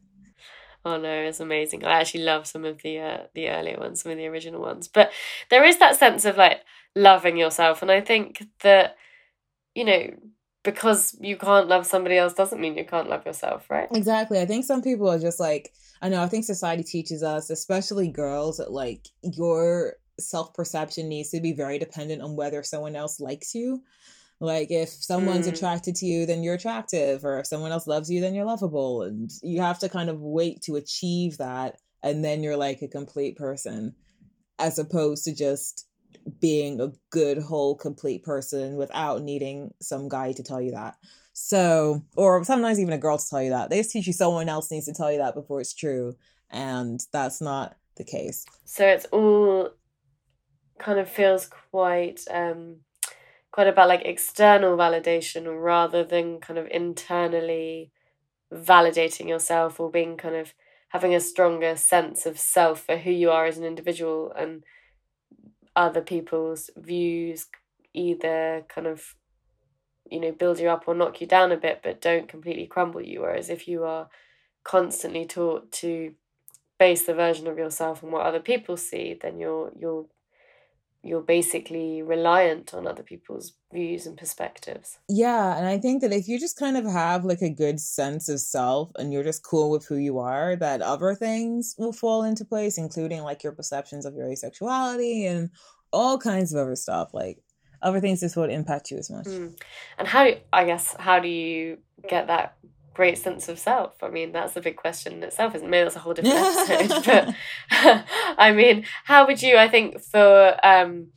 oh 0.85 0.99
no, 0.99 1.13
it's 1.23 1.41
amazing. 1.41 1.85
I 1.85 2.01
actually 2.01 2.25
love 2.25 2.47
some 2.47 2.65
of 2.65 2.83
the 2.83 2.99
uh, 3.01 3.19
the 3.35 3.49
earlier 3.49 3.79
ones, 3.79 4.03
some 4.03 4.13
of 4.13 4.19
the 4.19 4.27
original 4.27 4.61
ones. 4.61 4.89
But 4.89 5.11
there 5.51 5.65
is 5.65 5.79
that 5.79 5.97
sense 5.97 6.25
of 6.25 6.37
like 6.37 6.61
loving 6.95 7.37
yourself, 7.37 7.83
and 7.83 7.91
I 7.91 8.01
think 8.01 8.45
that 8.63 8.97
you 9.75 9.85
know 9.85 10.11
because 10.65 11.17
you 11.21 11.37
can't 11.37 11.69
love 11.69 11.87
somebody 11.87 12.17
else 12.17 12.35
doesn't 12.35 12.61
mean 12.61 12.77
you 12.77 12.85
can't 12.85 13.09
love 13.09 13.27
yourself, 13.27 13.69
right? 13.69 13.89
Exactly. 13.93 14.41
I 14.41 14.47
think 14.47 14.65
some 14.65 14.81
people 14.81 15.11
are 15.11 15.19
just 15.19 15.41
like 15.41 15.73
I 16.03 16.09
know. 16.09 16.21
I 16.21 16.29
think 16.29 16.45
society 16.45 16.83
teaches 16.83 17.23
us, 17.23 17.49
especially 17.49 18.09
girls, 18.09 18.57
that 18.57 18.73
like 18.73 19.07
your 19.23 19.95
self 20.19 20.55
perception 20.55 21.09
needs 21.09 21.31
to 21.31 21.41
be 21.41 21.53
very 21.53 21.79
dependent 21.79 22.23
on 22.23 22.37
whether 22.37 22.63
someone 22.63 22.97
else 22.97 23.21
likes 23.21 23.55
you. 23.55 23.83
Like 24.41 24.71
if 24.71 24.89
someone's 24.89 25.47
mm. 25.47 25.53
attracted 25.53 25.95
to 25.97 26.07
you, 26.07 26.27
then 26.27 26.43
you're 26.43 26.55
attractive, 26.55 27.25
or 27.25 27.39
if 27.39 27.47
someone 27.47 27.71
else 27.71 27.87
loves 27.87 28.11
you, 28.11 28.21
then 28.21 28.35
you're 28.35 28.45
lovable. 28.45 29.03
And 29.03 29.31
you 29.43 29.61
have 29.61 29.79
to 29.81 29.89
kind 29.89 30.11
of 30.11 30.21
wait 30.21 30.63
to 30.63 30.77
achieve 30.77 31.39
that, 31.39 31.77
and 32.03 32.25
then 32.25 32.43
you're 32.43 32.57
like 32.57 32.83
a 32.83 32.89
complete 32.89 33.37
person, 33.37 33.95
as 34.59 34.79
opposed 34.79 35.25
to 35.25 35.35
just 35.35 35.87
being 36.41 36.81
a 36.81 36.93
good, 37.11 37.39
whole, 37.39 37.77
complete 37.77 38.23
person 38.23 38.77
without 38.77 39.23
needing 39.23 39.73
some 39.81 40.09
guy 40.09 40.33
to 40.33 40.43
tell 40.43 40.61
you 40.61 40.73
that. 40.73 40.97
So, 41.33 42.05
or 42.17 42.45
sometimes 42.45 42.79
even 42.79 42.93
a 42.93 42.99
girl 42.99 43.19
to 43.19 43.29
tell 43.29 43.43
you 43.43 43.51
that. 43.51 43.71
They 43.71 43.79
just 43.79 43.91
teach 43.91 44.07
you 44.07 44.13
someone 44.13 44.49
else 44.49 44.71
needs 44.71 44.87
to 44.87 44.93
tell 44.93 45.11
you 45.11 45.19
that 45.19 45.35
before 45.35 45.61
it's 45.61 45.75
true. 45.75 46.15
And 46.51 47.01
that's 47.13 47.41
not 47.41 47.77
the 47.97 48.05
case. 48.05 48.45
So 48.65 48.87
it's 48.87 49.07
all 49.07 49.71
kind 50.83 50.99
of 50.99 51.09
feels 51.09 51.49
quite 51.71 52.21
um 52.31 52.77
quite 53.53 53.69
about 53.69 53.89
like 53.89 54.03
external 54.05 54.77
validation 54.77 55.63
rather 55.63 56.03
than 56.03 56.41
kind 56.41 56.59
of 56.59 56.67
internally 56.71 57.93
validating 58.53 59.29
yourself 59.29 59.79
or 59.79 59.91
being 59.91 60.17
kind 60.17 60.35
of 60.35 60.55
having 60.89 61.15
a 61.15 61.21
stronger 61.21 61.77
sense 61.77 62.27
of 62.27 62.39
self 62.39 62.85
for 62.85 62.97
who 62.97 63.11
you 63.11 63.31
are 63.31 63.47
as 63.47 63.57
an 63.57 63.65
individual 63.65 64.33
and 64.37 64.65
other 65.77 66.03
people's 66.03 66.71
views 66.77 67.47
either 67.95 68.65
kind 68.69 68.87
of 68.87 69.15
you 70.11 70.21
know 70.21 70.33
build 70.33 70.59
you 70.59 70.69
up 70.69 70.85
or 70.87 70.95
knock 70.95 71.21
you 71.21 71.27
down 71.27 71.53
a 71.53 71.57
bit 71.57 71.81
but 71.83 72.01
don't 72.01 72.29
completely 72.29 72.67
crumble 72.67 73.01
you 73.01 73.21
whereas 73.21 73.49
if 73.49 73.69
you 73.69 73.85
are 73.85 74.09
constantly 74.65 75.25
taught 75.25 75.71
to 75.71 76.15
base 76.79 77.05
the 77.05 77.15
version 77.15 77.47
of 77.47 77.59
yourself 77.59 78.03
on 78.03 78.11
what 78.11 78.27
other 78.27 78.41
people 78.41 78.77
see 78.77 79.17
then 79.21 79.39
you're 79.39 79.73
you're 79.79 80.07
you're 81.03 81.21
basically 81.21 82.01
reliant 82.01 82.73
on 82.73 82.87
other 82.87 83.03
people's 83.03 83.55
views 83.73 84.07
and 84.07 84.17
perspectives. 84.17 84.99
Yeah, 85.09 85.57
and 85.57 85.67
I 85.67 85.79
think 85.79 86.01
that 86.03 86.13
if 86.13 86.29
you 86.29 86.39
just 86.39 86.57
kind 86.57 86.77
of 86.77 86.85
have 86.85 87.25
like 87.25 87.43
a 87.43 87.51
good 87.51 87.81
sense 87.81 88.29
of 88.29 88.39
self 88.41 88.93
and 88.97 89.13
you're 89.13 89.25
just 89.25 89.43
cool 89.43 89.71
with 89.71 89.87
who 89.87 89.97
you 89.97 90.19
are, 90.21 90.55
that 90.57 90.81
other 90.81 91.15
things 91.15 91.75
will 91.77 91.93
fall 91.93 92.23
into 92.23 92.45
place, 92.45 92.79
including 92.79 93.23
like 93.23 93.43
your 93.43 93.53
perceptions 93.53 94.07
of 94.07 94.15
your 94.15 94.29
asexuality 94.29 95.27
and 95.27 95.51
all 95.93 96.19
kinds 96.19 96.55
of 96.55 96.61
other 96.61 96.77
stuff. 96.77 97.13
Like 97.13 97.39
other 97.83 98.01
things 98.01 98.21
just 98.21 98.37
won't 98.37 98.53
impact 98.53 98.93
you 98.93 98.99
as 98.99 99.11
much. 99.11 99.27
Mm. 99.27 99.59
And 99.99 100.07
how 100.07 100.29
I 100.53 100.65
guess 100.65 100.95
how 100.99 101.19
do 101.19 101.29
you 101.29 101.79
get 102.09 102.29
that 102.29 102.57
great 102.95 103.19
sense 103.19 103.49
of 103.49 103.59
self? 103.59 104.03
I 104.03 104.09
mean, 104.09 104.33
that's 104.33 104.57
a 104.57 104.61
big 104.61 104.77
question 104.77 105.15
in 105.15 105.23
itself, 105.23 105.55
isn't 105.55 105.67
it? 105.67 105.71
Maybe 105.71 105.85
that's 105.85 105.97
a 105.97 106.01
whole 106.01 106.15
different 106.15 106.37
episode. 106.37 107.05
but 107.71 108.07
I 108.39 108.53
mean, 108.53 108.85
how 109.05 109.27
would 109.27 109.43
you? 109.43 109.57
I 109.57 109.69
think 109.69 110.01
for 110.01 110.57
um, 110.63 111.09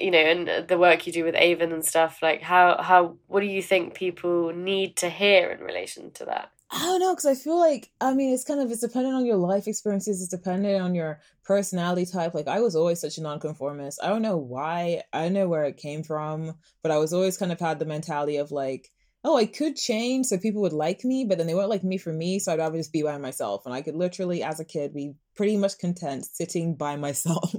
you 0.00 0.10
know, 0.10 0.18
and 0.18 0.68
the 0.68 0.78
work 0.78 1.06
you 1.06 1.12
do 1.12 1.24
with 1.24 1.34
AVEN 1.34 1.72
and 1.72 1.84
stuff, 1.84 2.18
like 2.22 2.42
how 2.42 2.80
how 2.82 3.16
what 3.26 3.40
do 3.40 3.46
you 3.46 3.62
think 3.62 3.94
people 3.94 4.52
need 4.52 4.96
to 4.98 5.08
hear 5.08 5.50
in 5.50 5.60
relation 5.60 6.10
to 6.12 6.24
that? 6.26 6.50
I 6.70 6.80
don't 6.80 7.00
know 7.00 7.12
because 7.12 7.26
I 7.26 7.34
feel 7.34 7.58
like 7.58 7.90
I 8.00 8.14
mean 8.14 8.34
it's 8.34 8.44
kind 8.44 8.60
of 8.60 8.70
it's 8.70 8.80
dependent 8.80 9.14
on 9.14 9.26
your 9.26 9.36
life 9.36 9.68
experiences. 9.68 10.20
It's 10.20 10.30
dependent 10.30 10.82
on 10.82 10.94
your 10.94 11.20
personality 11.44 12.06
type. 12.06 12.34
Like 12.34 12.48
I 12.48 12.60
was 12.60 12.74
always 12.74 13.00
such 13.00 13.18
a 13.18 13.22
nonconformist. 13.22 14.00
I 14.02 14.08
don't 14.08 14.22
know 14.22 14.36
why. 14.36 15.02
I 15.12 15.22
don't 15.22 15.34
know 15.34 15.48
where 15.48 15.64
it 15.64 15.76
came 15.76 16.02
from, 16.02 16.56
but 16.82 16.90
I 16.90 16.98
was 16.98 17.12
always 17.12 17.36
kind 17.36 17.52
of 17.52 17.60
had 17.60 17.78
the 17.78 17.84
mentality 17.84 18.36
of 18.36 18.50
like 18.50 18.90
oh, 19.24 19.36
I 19.38 19.46
could 19.46 19.74
change 19.74 20.26
so 20.26 20.36
people 20.36 20.60
would 20.62 20.74
like 20.74 21.02
me, 21.02 21.24
but 21.24 21.38
then 21.38 21.46
they 21.46 21.54
won't 21.54 21.70
like 21.70 21.82
me 21.82 21.96
for 21.96 22.12
me, 22.12 22.38
so 22.38 22.52
I'd 22.52 22.58
rather 22.58 22.76
just 22.76 22.92
be 22.92 23.02
by 23.02 23.16
myself. 23.16 23.64
And 23.64 23.74
I 23.74 23.80
could 23.80 23.96
literally, 23.96 24.42
as 24.42 24.60
a 24.60 24.64
kid, 24.64 24.92
be 24.92 25.14
pretty 25.34 25.56
much 25.56 25.78
content 25.78 26.26
sitting 26.26 26.74
by 26.74 26.96
myself, 27.04 27.54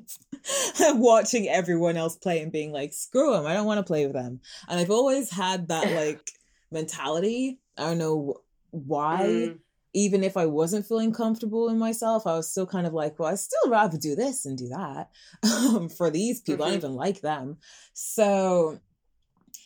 and 0.79 1.01
watching 1.01 1.49
everyone 1.49 1.97
else 1.97 2.15
play 2.15 2.41
and 2.41 2.51
being 2.51 2.71
like, 2.71 2.93
screw 2.93 3.31
them, 3.31 3.47
I 3.47 3.53
don't 3.53 3.65
want 3.65 3.79
to 3.79 3.83
play 3.83 4.05
with 4.05 4.13
them. 4.13 4.41
And 4.69 4.79
I've 4.79 4.91
always 4.91 5.31
had 5.31 5.69
that 5.69 5.91
like 6.05 6.29
mentality. 6.71 7.59
I 7.77 7.83
don't 7.83 7.97
know 7.97 8.41
why. 8.71 9.19
Mm. 9.23 9.59
Even 9.97 10.25
if 10.25 10.35
I 10.35 10.45
wasn't 10.45 10.85
feeling 10.85 11.13
comfortable 11.13 11.69
in 11.69 11.79
myself, 11.79 12.27
I 12.27 12.35
was 12.35 12.51
still 12.51 12.67
kind 12.67 12.85
of 12.85 12.91
like, 12.91 13.17
well, 13.17 13.31
I 13.31 13.35
still 13.35 13.69
rather 13.69 13.97
do 13.97 14.13
this 14.13 14.45
and 14.45 14.57
do 14.57 14.67
that 14.67 15.09
for 15.97 16.09
these 16.09 16.41
people. 16.41 16.65
Mm-hmm. 16.65 16.73
I 16.73 16.77
don't 16.77 16.83
even 16.83 16.95
like 16.95 17.21
them. 17.21 17.57
So 17.93 18.81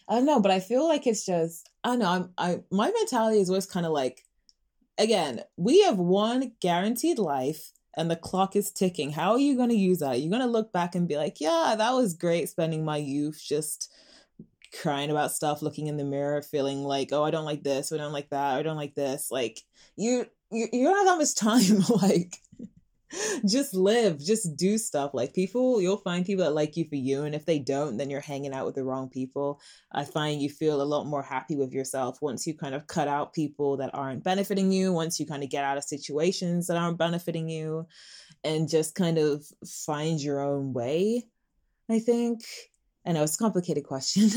I 0.07 0.15
don't 0.15 0.25
know, 0.25 0.39
but 0.39 0.51
I 0.51 0.59
feel 0.59 0.87
like 0.87 1.07
it's 1.07 1.25
just 1.25 1.68
I 1.83 1.89
don't 1.89 1.99
know. 1.99 2.09
I'm 2.09 2.29
I 2.37 2.63
my 2.71 2.91
mentality 2.91 3.39
is 3.39 3.49
always 3.49 3.65
kind 3.65 3.85
of 3.85 3.91
like, 3.91 4.25
again, 4.97 5.41
we 5.57 5.81
have 5.83 5.97
one 5.97 6.53
guaranteed 6.59 7.19
life 7.19 7.71
and 7.95 8.09
the 8.09 8.15
clock 8.15 8.55
is 8.55 8.71
ticking. 8.71 9.11
How 9.11 9.31
are 9.31 9.39
you 9.39 9.55
going 9.55 9.69
to 9.69 9.75
use 9.75 9.99
that? 9.99 10.19
You're 10.19 10.29
going 10.29 10.41
to 10.41 10.47
look 10.47 10.71
back 10.71 10.95
and 10.95 11.07
be 11.07 11.17
like, 11.17 11.41
yeah, 11.41 11.75
that 11.77 11.91
was 11.91 12.13
great 12.13 12.49
spending 12.49 12.85
my 12.85 12.97
youth 12.97 13.41
just 13.45 13.91
crying 14.81 15.09
about 15.09 15.31
stuff, 15.31 15.61
looking 15.61 15.87
in 15.87 15.97
the 15.97 16.03
mirror, 16.03 16.41
feeling 16.41 16.83
like, 16.83 17.09
oh, 17.11 17.23
I 17.23 17.31
don't 17.31 17.45
like 17.45 17.63
this, 17.63 17.91
I 17.91 17.97
don't 17.97 18.13
like 18.13 18.29
that, 18.29 18.57
I 18.57 18.63
don't 18.63 18.77
like 18.77 18.95
this. 18.95 19.31
Like 19.31 19.61
you, 19.95 20.25
you, 20.51 20.67
you 20.71 20.83
don't 20.83 20.97
have 20.97 21.07
that 21.07 21.17
much 21.17 21.35
time. 21.35 21.83
like 22.01 22.37
just 23.47 23.73
live, 23.73 24.19
just 24.19 24.55
do 24.55 24.77
stuff. 24.77 25.11
Like 25.13 25.33
people, 25.33 25.81
you'll 25.81 25.97
find 25.97 26.25
people 26.25 26.43
that 26.43 26.53
like 26.53 26.77
you 26.77 26.85
for 26.85 26.95
you. 26.95 27.23
And 27.23 27.33
if 27.33 27.45
they 27.45 27.59
don't, 27.59 27.97
then 27.97 28.09
you're 28.09 28.21
hanging 28.21 28.53
out 28.53 28.65
with 28.65 28.75
the 28.75 28.83
wrong 28.83 29.09
people. 29.09 29.59
I 29.91 30.03
find 30.05 30.41
you 30.41 30.49
feel 30.49 30.81
a 30.81 30.83
lot 30.83 31.05
more 31.05 31.23
happy 31.23 31.55
with 31.55 31.71
yourself 31.71 32.21
once 32.21 32.45
you 32.45 32.53
kind 32.55 32.75
of 32.75 32.87
cut 32.87 33.07
out 33.07 33.33
people 33.33 33.77
that 33.77 33.91
aren't 33.93 34.23
benefiting 34.23 34.71
you, 34.71 34.93
once 34.93 35.19
you 35.19 35.25
kind 35.25 35.43
of 35.43 35.49
get 35.49 35.63
out 35.63 35.77
of 35.77 35.83
situations 35.83 36.67
that 36.67 36.77
aren't 36.77 36.97
benefiting 36.97 37.49
you, 37.49 37.87
and 38.43 38.69
just 38.69 38.95
kind 38.95 39.17
of 39.17 39.45
find 39.85 40.21
your 40.21 40.41
own 40.41 40.73
way. 40.73 41.23
I 41.89 41.99
think. 41.99 42.41
I 43.05 43.13
know 43.13 43.23
it's 43.23 43.35
a 43.35 43.39
complicated 43.39 43.85
question. 43.85 44.23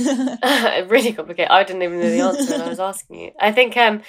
really 0.88 1.12
complicated. 1.12 1.50
I 1.50 1.64
didn't 1.64 1.82
even 1.82 2.00
know 2.00 2.10
the 2.10 2.20
answer 2.20 2.52
when 2.52 2.62
I 2.62 2.68
was 2.68 2.80
asking 2.80 3.20
you. 3.20 3.32
I 3.38 3.52
think 3.52 3.76
um 3.76 4.02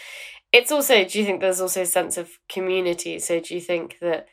it's 0.54 0.72
also 0.72 1.04
do 1.04 1.20
you 1.20 1.26
think 1.26 1.42
there's 1.42 1.60
also 1.60 1.82
a 1.82 1.86
sense 1.86 2.18
of 2.18 2.30
community? 2.48 3.20
So 3.20 3.40
do 3.40 3.56
you 3.56 3.62
think 3.62 3.98
that 4.00 4.28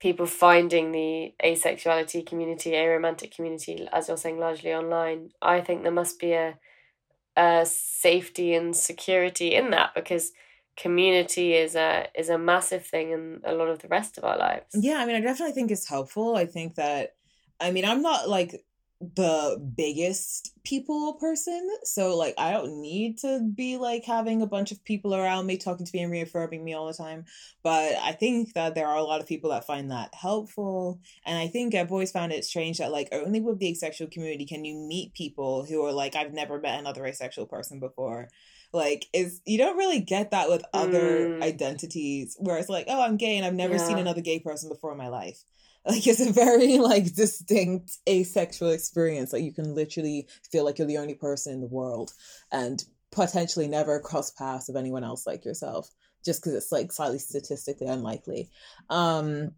people 0.00 0.26
finding 0.26 0.92
the 0.92 1.34
asexuality 1.42 2.26
community, 2.26 2.72
aromantic 2.72 3.34
community, 3.34 3.88
as 3.92 4.08
you're 4.08 4.16
saying, 4.16 4.38
largely 4.38 4.72
online, 4.72 5.30
I 5.40 5.60
think 5.60 5.82
there 5.82 5.92
must 5.92 6.18
be 6.18 6.32
a, 6.32 6.58
a 7.36 7.64
safety 7.66 8.54
and 8.54 8.76
security 8.76 9.54
in 9.54 9.70
that 9.70 9.94
because 9.94 10.32
community 10.76 11.54
is 11.54 11.76
a 11.76 12.08
is 12.16 12.28
a 12.28 12.38
massive 12.38 12.84
thing 12.84 13.12
in 13.12 13.40
a 13.44 13.54
lot 13.54 13.68
of 13.68 13.78
the 13.78 13.88
rest 13.88 14.18
of 14.18 14.24
our 14.24 14.36
lives. 14.36 14.66
Yeah, 14.74 14.98
I 14.98 15.06
mean, 15.06 15.16
I 15.16 15.20
definitely 15.20 15.54
think 15.54 15.70
it's 15.70 15.88
helpful. 15.88 16.36
I 16.36 16.46
think 16.46 16.74
that, 16.74 17.14
I 17.60 17.70
mean, 17.70 17.84
I'm 17.84 18.02
not 18.02 18.28
like 18.28 18.64
the 19.14 19.58
biggest 19.76 20.52
people 20.64 21.14
person. 21.14 21.68
So 21.84 22.16
like 22.16 22.34
I 22.38 22.50
don't 22.52 22.80
need 22.80 23.18
to 23.18 23.40
be 23.54 23.76
like 23.76 24.04
having 24.04 24.42
a 24.42 24.46
bunch 24.46 24.72
of 24.72 24.84
people 24.84 25.14
around 25.14 25.46
me 25.46 25.56
talking 25.56 25.86
to 25.86 25.90
me 25.94 26.02
and 26.02 26.12
reaffirming 26.12 26.64
me 26.64 26.74
all 26.74 26.86
the 26.86 26.94
time. 26.94 27.24
But 27.62 27.96
I 28.02 28.12
think 28.12 28.54
that 28.54 28.74
there 28.74 28.88
are 28.88 28.96
a 28.96 29.02
lot 29.02 29.20
of 29.20 29.26
people 29.26 29.50
that 29.50 29.66
find 29.66 29.90
that 29.90 30.14
helpful. 30.14 31.00
And 31.26 31.38
I 31.38 31.48
think 31.48 31.74
I've 31.74 31.92
always 31.92 32.12
found 32.12 32.32
it 32.32 32.44
strange 32.44 32.78
that 32.78 32.92
like 32.92 33.08
only 33.12 33.40
with 33.40 33.58
the 33.58 33.68
asexual 33.68 34.08
community 34.08 34.46
can 34.46 34.64
you 34.64 34.74
meet 34.74 35.14
people 35.14 35.64
who 35.64 35.84
are 35.84 35.92
like, 35.92 36.16
I've 36.16 36.32
never 36.32 36.60
met 36.60 36.80
another 36.80 37.06
asexual 37.06 37.46
person 37.46 37.80
before 37.80 38.28
like 38.74 39.06
is 39.12 39.40
you 39.46 39.56
don't 39.56 39.76
really 39.76 40.00
get 40.00 40.32
that 40.32 40.48
with 40.48 40.64
other 40.74 41.28
mm. 41.28 41.42
identities 41.42 42.36
where 42.40 42.58
it's 42.58 42.68
like 42.68 42.86
oh 42.88 43.00
i'm 43.00 43.16
gay 43.16 43.36
and 43.36 43.46
i've 43.46 43.54
never 43.54 43.76
yeah. 43.76 43.86
seen 43.86 43.98
another 43.98 44.20
gay 44.20 44.40
person 44.40 44.68
before 44.68 44.90
in 44.90 44.98
my 44.98 45.08
life 45.08 45.44
like 45.86 46.06
it's 46.06 46.20
a 46.20 46.32
very 46.32 46.78
like 46.90 47.14
distinct 47.14 47.98
asexual 48.08 48.70
experience. 48.70 49.32
Like 49.32 49.42
you 49.42 49.52
can 49.52 49.74
literally 49.74 50.28
feel 50.50 50.64
like 50.64 50.78
you're 50.78 50.88
the 50.88 50.98
only 50.98 51.14
person 51.14 51.54
in 51.54 51.60
the 51.60 51.66
world 51.66 52.12
and 52.52 52.84
potentially 53.10 53.68
never 53.68 54.00
cross 54.00 54.30
paths 54.30 54.68
of 54.68 54.76
anyone 54.76 55.04
else 55.04 55.26
like 55.26 55.44
yourself 55.44 55.90
just 56.24 56.42
because 56.42 56.54
it's 56.54 56.72
like 56.72 56.90
slightly 56.90 57.18
statistically 57.18 57.86
unlikely. 57.86 58.50
Um 58.90 59.52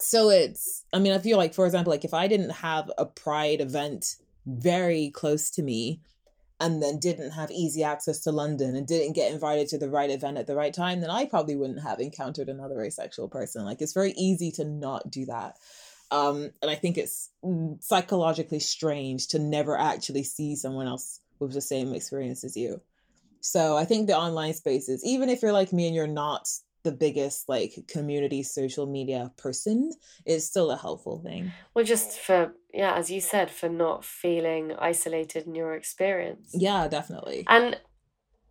so 0.00 0.30
it's 0.30 0.84
i 0.92 0.98
mean 0.98 1.12
i 1.12 1.18
feel 1.18 1.36
like 1.36 1.52
for 1.52 1.66
example 1.66 1.90
like 1.90 2.04
if 2.04 2.14
i 2.14 2.28
didn't 2.28 2.50
have 2.50 2.90
a 2.98 3.04
pride 3.04 3.60
event 3.60 4.16
very 4.46 5.10
close 5.10 5.50
to 5.50 5.62
me 5.62 6.00
and 6.60 6.82
then 6.82 6.98
didn't 6.98 7.32
have 7.32 7.50
easy 7.50 7.84
access 7.84 8.20
to 8.20 8.32
London 8.32 8.74
and 8.74 8.86
didn't 8.86 9.14
get 9.14 9.32
invited 9.32 9.68
to 9.68 9.78
the 9.78 9.90
right 9.90 10.10
event 10.10 10.38
at 10.38 10.46
the 10.46 10.56
right 10.56 10.74
time, 10.74 11.00
then 11.00 11.10
I 11.10 11.24
probably 11.24 11.56
wouldn't 11.56 11.82
have 11.82 12.00
encountered 12.00 12.48
another 12.48 12.82
asexual 12.82 13.28
person. 13.28 13.64
Like 13.64 13.80
it's 13.80 13.92
very 13.92 14.12
easy 14.16 14.50
to 14.52 14.64
not 14.64 15.10
do 15.10 15.26
that. 15.26 15.56
Um, 16.10 16.50
and 16.62 16.70
I 16.70 16.74
think 16.74 16.98
it's 16.98 17.30
psychologically 17.80 18.60
strange 18.60 19.28
to 19.28 19.38
never 19.38 19.78
actually 19.78 20.24
see 20.24 20.56
someone 20.56 20.88
else 20.88 21.20
with 21.38 21.52
the 21.52 21.60
same 21.60 21.94
experience 21.94 22.44
as 22.44 22.56
you. 22.56 22.80
So 23.40 23.76
I 23.76 23.84
think 23.84 24.06
the 24.06 24.16
online 24.16 24.54
spaces, 24.54 25.04
even 25.04 25.28
if 25.28 25.42
you're 25.42 25.52
like 25.52 25.72
me 25.72 25.86
and 25.86 25.94
you're 25.94 26.06
not 26.06 26.48
the 26.88 26.96
biggest 26.96 27.48
like 27.50 27.74
community 27.86 28.42
social 28.42 28.86
media 28.86 29.30
person 29.36 29.92
is 30.24 30.46
still 30.46 30.70
a 30.70 30.76
helpful 30.76 31.20
thing. 31.20 31.52
Well, 31.74 31.84
just 31.84 32.18
for 32.18 32.54
yeah, 32.72 32.94
as 32.94 33.10
you 33.10 33.20
said, 33.20 33.50
for 33.50 33.68
not 33.68 34.06
feeling 34.06 34.72
isolated 34.78 35.46
in 35.46 35.54
your 35.54 35.74
experience. 35.74 36.54
Yeah, 36.54 36.88
definitely. 36.88 37.44
And 37.46 37.78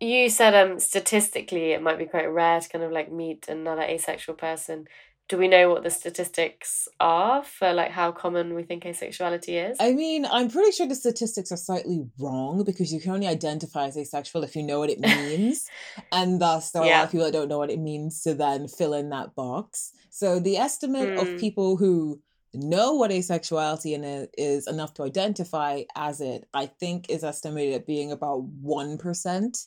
you 0.00 0.30
said 0.30 0.54
um 0.54 0.78
statistically 0.78 1.72
it 1.72 1.82
might 1.82 1.98
be 1.98 2.06
quite 2.06 2.26
rare 2.26 2.60
to 2.60 2.68
kind 2.68 2.84
of 2.84 2.92
like 2.92 3.10
meet 3.10 3.48
another 3.48 3.82
asexual 3.82 4.36
person 4.36 4.86
do 5.28 5.36
we 5.36 5.46
know 5.46 5.68
what 5.68 5.82
the 5.82 5.90
statistics 5.90 6.88
are 6.98 7.44
for 7.44 7.72
like 7.74 7.90
how 7.90 8.10
common 8.10 8.54
we 8.54 8.62
think 8.62 8.84
asexuality 8.84 9.70
is? 9.70 9.76
I 9.78 9.92
mean, 9.92 10.24
I'm 10.24 10.50
pretty 10.50 10.72
sure 10.72 10.86
the 10.86 10.94
statistics 10.94 11.52
are 11.52 11.56
slightly 11.56 12.06
wrong 12.18 12.64
because 12.64 12.92
you 12.92 13.00
can 13.00 13.12
only 13.12 13.26
identify 13.26 13.86
as 13.86 13.96
asexual 13.96 14.42
if 14.42 14.56
you 14.56 14.62
know 14.62 14.78
what 14.78 14.90
it 14.90 15.00
means. 15.00 15.68
and 16.10 16.40
thus 16.40 16.70
there 16.70 16.82
are 16.82 16.86
yeah. 16.86 16.96
a 16.96 17.00
lot 17.00 17.04
of 17.04 17.12
people 17.12 17.26
that 17.26 17.32
don't 17.32 17.48
know 17.48 17.58
what 17.58 17.70
it 17.70 17.78
means 17.78 18.22
to 18.22 18.34
then 18.34 18.68
fill 18.68 18.94
in 18.94 19.10
that 19.10 19.34
box. 19.34 19.92
So 20.10 20.40
the 20.40 20.56
estimate 20.56 21.10
mm. 21.10 21.20
of 21.20 21.28
hmm. 21.28 21.36
people 21.36 21.76
who 21.76 22.20
know 22.54 22.94
what 22.94 23.10
asexuality 23.10 24.28
is 24.36 24.66
enough 24.66 24.94
to 24.94 25.02
identify 25.02 25.82
as 25.94 26.20
it, 26.20 26.48
I 26.54 26.66
think 26.66 27.10
is 27.10 27.22
estimated 27.22 27.74
at 27.74 27.86
being 27.86 28.10
about 28.10 28.46
1%. 28.64 29.66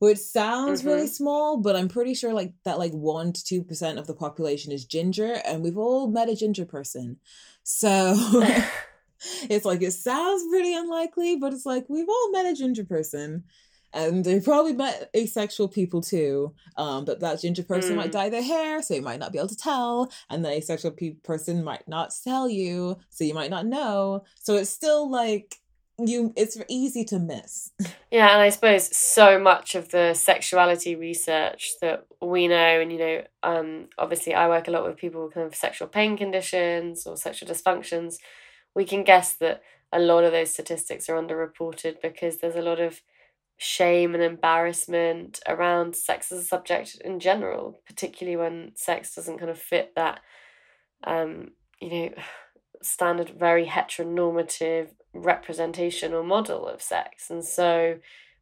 Which 0.00 0.18
sounds 0.18 0.80
Mm-hmm. 0.80 0.88
really 0.90 1.06
small, 1.06 1.56
but 1.58 1.76
I'm 1.76 1.88
pretty 1.88 2.14
sure 2.14 2.34
like 2.34 2.52
that 2.64 2.78
like 2.78 2.92
one 2.92 3.32
to 3.32 3.44
two 3.44 3.62
percent 3.62 3.98
of 3.98 4.06
the 4.08 4.14
population 4.14 4.72
is 4.72 4.84
ginger, 4.84 5.40
and 5.46 5.62
we've 5.62 5.78
all 5.78 6.08
met 6.08 6.28
a 6.28 6.34
ginger 6.34 6.66
person. 6.66 7.18
So 7.62 8.14
it's 9.48 9.64
like 9.64 9.82
it 9.82 9.92
sounds 9.92 10.42
pretty 10.50 10.74
unlikely, 10.74 11.36
but 11.36 11.52
it's 11.52 11.66
like 11.66 11.84
we've 11.88 12.08
all 12.08 12.30
met 12.32 12.46
a 12.46 12.54
ginger 12.54 12.84
person. 12.84 13.44
And 13.92 14.24
they 14.24 14.38
probably 14.38 14.72
met 14.72 15.10
asexual 15.16 15.66
people 15.66 16.00
too. 16.00 16.54
Um, 16.76 17.04
but 17.04 17.18
that 17.20 17.40
ginger 17.40 17.64
person 17.64 17.96
might 17.96 18.10
Mm. 18.10 18.12
dye 18.12 18.28
their 18.28 18.42
hair, 18.42 18.82
so 18.82 18.94
you 18.94 19.02
might 19.02 19.18
not 19.18 19.32
be 19.32 19.38
able 19.38 19.48
to 19.48 19.56
tell. 19.56 20.12
And 20.30 20.44
the 20.44 20.48
asexual 20.50 20.92
pe- 20.92 21.14
person 21.24 21.64
might 21.64 21.88
not 21.88 22.12
tell 22.22 22.48
you, 22.48 22.98
so 23.08 23.24
you 23.24 23.34
might 23.34 23.50
not 23.50 23.66
know. 23.66 24.22
So 24.40 24.54
it's 24.54 24.70
still 24.70 25.10
like 25.10 25.56
you. 26.08 26.32
It's 26.36 26.58
easy 26.68 27.04
to 27.06 27.18
miss. 27.18 27.70
Yeah, 28.10 28.32
and 28.32 28.42
I 28.42 28.48
suppose 28.48 28.96
so 28.96 29.38
much 29.38 29.76
of 29.76 29.90
the 29.90 30.14
sexuality 30.14 30.96
research 30.96 31.74
that 31.80 32.06
we 32.20 32.48
know, 32.48 32.80
and 32.80 32.90
you 32.90 32.98
know, 32.98 33.22
um, 33.44 33.88
obviously 33.98 34.34
I 34.34 34.48
work 34.48 34.66
a 34.66 34.72
lot 34.72 34.84
with 34.84 34.96
people 34.96 35.24
with 35.24 35.34
kind 35.34 35.46
of 35.46 35.54
sexual 35.54 35.86
pain 35.86 36.16
conditions 36.16 37.06
or 37.06 37.16
sexual 37.16 37.48
dysfunctions. 37.48 38.16
We 38.74 38.84
can 38.84 39.04
guess 39.04 39.34
that 39.34 39.62
a 39.92 40.00
lot 40.00 40.24
of 40.24 40.32
those 40.32 40.52
statistics 40.52 41.08
are 41.08 41.14
underreported 41.14 42.02
because 42.02 42.38
there's 42.38 42.56
a 42.56 42.62
lot 42.62 42.80
of 42.80 43.00
shame 43.56 44.14
and 44.14 44.22
embarrassment 44.22 45.38
around 45.46 45.94
sex 45.94 46.32
as 46.32 46.40
a 46.40 46.44
subject 46.44 46.96
in 47.04 47.20
general, 47.20 47.80
particularly 47.86 48.36
when 48.36 48.72
sex 48.74 49.14
doesn't 49.14 49.38
kind 49.38 49.50
of 49.50 49.58
fit 49.58 49.92
that, 49.94 50.20
um, 51.04 51.50
you 51.80 51.90
know, 51.90 52.10
standard, 52.82 53.30
very 53.30 53.66
heteronormative 53.66 54.88
representation 55.12 56.12
or 56.12 56.22
model 56.22 56.66
of 56.66 56.80
sex. 56.80 57.30
And 57.30 57.44
so 57.44 57.98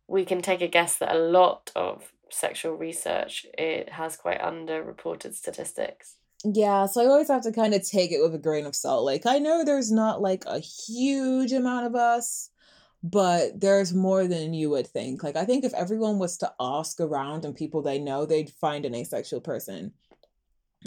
we 0.06 0.24
can 0.24 0.42
take 0.42 0.60
a 0.60 0.68
guess 0.68 0.96
that 0.96 1.14
a 1.14 1.18
lot 1.18 1.70
of 1.74 2.12
sexual 2.30 2.74
research 2.74 3.46
it 3.56 3.90
has 3.90 4.16
quite 4.16 4.40
underreported 4.40 5.34
statistics. 5.34 6.16
Yeah, 6.44 6.86
so 6.86 7.02
I 7.02 7.06
always 7.06 7.28
have 7.28 7.42
to 7.42 7.52
kind 7.52 7.74
of 7.74 7.88
take 7.88 8.12
it 8.12 8.22
with 8.22 8.34
a 8.34 8.38
grain 8.38 8.64
of 8.64 8.76
salt. 8.76 9.04
Like, 9.04 9.26
I 9.26 9.38
know 9.38 9.64
there's 9.64 9.90
not 9.90 10.22
like 10.22 10.44
a 10.46 10.60
huge 10.60 11.52
amount 11.52 11.86
of 11.86 11.96
us, 11.96 12.50
but 13.02 13.60
there's 13.60 13.92
more 13.92 14.28
than 14.28 14.54
you 14.54 14.70
would 14.70 14.86
think. 14.86 15.24
Like, 15.24 15.36
I 15.36 15.44
think 15.44 15.64
if 15.64 15.74
everyone 15.74 16.18
was 16.18 16.36
to 16.38 16.52
ask 16.60 17.00
around 17.00 17.44
and 17.44 17.56
people 17.56 17.82
they 17.82 17.98
know, 17.98 18.24
they'd 18.24 18.50
find 18.50 18.84
an 18.84 18.94
asexual 18.94 19.40
person. 19.40 19.92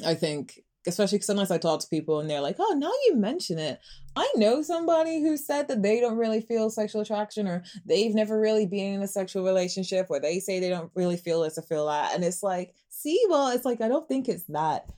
I 0.05 0.13
think, 0.13 0.63
especially 0.87 1.17
because 1.17 1.27
sometimes 1.27 1.51
I 1.51 1.57
talk 1.57 1.79
to 1.81 1.87
people 1.87 2.19
and 2.19 2.29
they're 2.29 2.41
like, 2.41 2.55
oh, 2.59 2.75
now 2.77 2.91
you 3.07 3.15
mention 3.15 3.59
it. 3.59 3.79
I 4.15 4.27
know 4.35 4.61
somebody 4.61 5.21
who 5.21 5.37
said 5.37 5.67
that 5.67 5.83
they 5.83 5.99
don't 5.99 6.17
really 6.17 6.41
feel 6.41 6.69
sexual 6.69 7.01
attraction 7.01 7.47
or 7.47 7.63
they've 7.85 8.13
never 8.15 8.39
really 8.39 8.65
been 8.65 8.95
in 8.95 9.01
a 9.01 9.07
sexual 9.07 9.45
relationship 9.45 10.07
or 10.09 10.19
they 10.19 10.39
say 10.39 10.59
they 10.59 10.69
don't 10.69 10.91
really 10.95 11.17
feel 11.17 11.41
this 11.41 11.57
or 11.57 11.61
feel 11.61 11.87
that. 11.87 12.15
And 12.15 12.23
it's 12.23 12.41
like, 12.41 12.73
see, 12.89 13.23
well, 13.29 13.49
it's 13.49 13.65
like, 13.65 13.81
I 13.81 13.87
don't 13.87 14.07
think 14.07 14.27
it's 14.27 14.45
that 14.45 14.89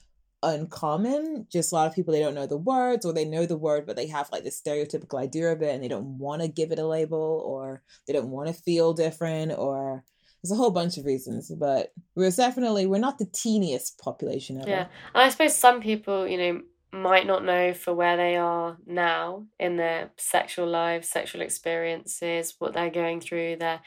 uncommon. 0.41 1.47
Just 1.49 1.71
a 1.71 1.75
lot 1.75 1.87
of 1.87 1.95
people 1.95 2.13
they 2.13 2.19
don't 2.19 2.35
know 2.35 2.47
the 2.47 2.57
words 2.57 3.05
or 3.05 3.13
they 3.13 3.25
know 3.25 3.45
the 3.45 3.57
word 3.57 3.85
but 3.85 3.95
they 3.95 4.07
have 4.07 4.29
like 4.31 4.43
this 4.43 4.61
stereotypical 4.61 5.21
idea 5.21 5.51
of 5.51 5.61
it 5.61 5.73
and 5.73 5.83
they 5.83 5.87
don't 5.87 6.17
want 6.17 6.41
to 6.41 6.47
give 6.47 6.71
it 6.71 6.79
a 6.79 6.87
label 6.87 7.43
or 7.45 7.81
they 8.07 8.13
don't 8.13 8.29
want 8.29 8.47
to 8.47 8.53
feel 8.53 8.93
different 8.93 9.53
or 9.57 10.03
there's 10.43 10.51
a 10.51 10.55
whole 10.55 10.71
bunch 10.71 10.97
of 10.97 11.05
reasons 11.05 11.49
but 11.57 11.93
we're 12.15 12.29
definitely 12.31 12.85
we're 12.85 12.99
not 12.99 13.17
the 13.17 13.25
teeniest 13.25 13.97
population 13.97 14.59
ever. 14.59 14.69
Yeah. 14.69 14.87
And 15.13 15.23
I 15.23 15.29
suppose 15.29 15.55
some 15.55 15.81
people, 15.81 16.27
you 16.27 16.37
know, 16.37 16.61
might 16.93 17.25
not 17.25 17.43
know 17.43 17.73
for 17.73 17.93
where 17.93 18.15
they 18.15 18.35
are 18.35 18.77
now 18.85 19.45
in 19.59 19.77
their 19.77 20.11
sexual 20.17 20.67
lives, 20.67 21.09
sexual 21.09 21.41
experiences, 21.41 22.55
what 22.59 22.73
they're 22.73 22.91
going 22.91 23.19
through, 23.19 23.55
their 23.55 23.81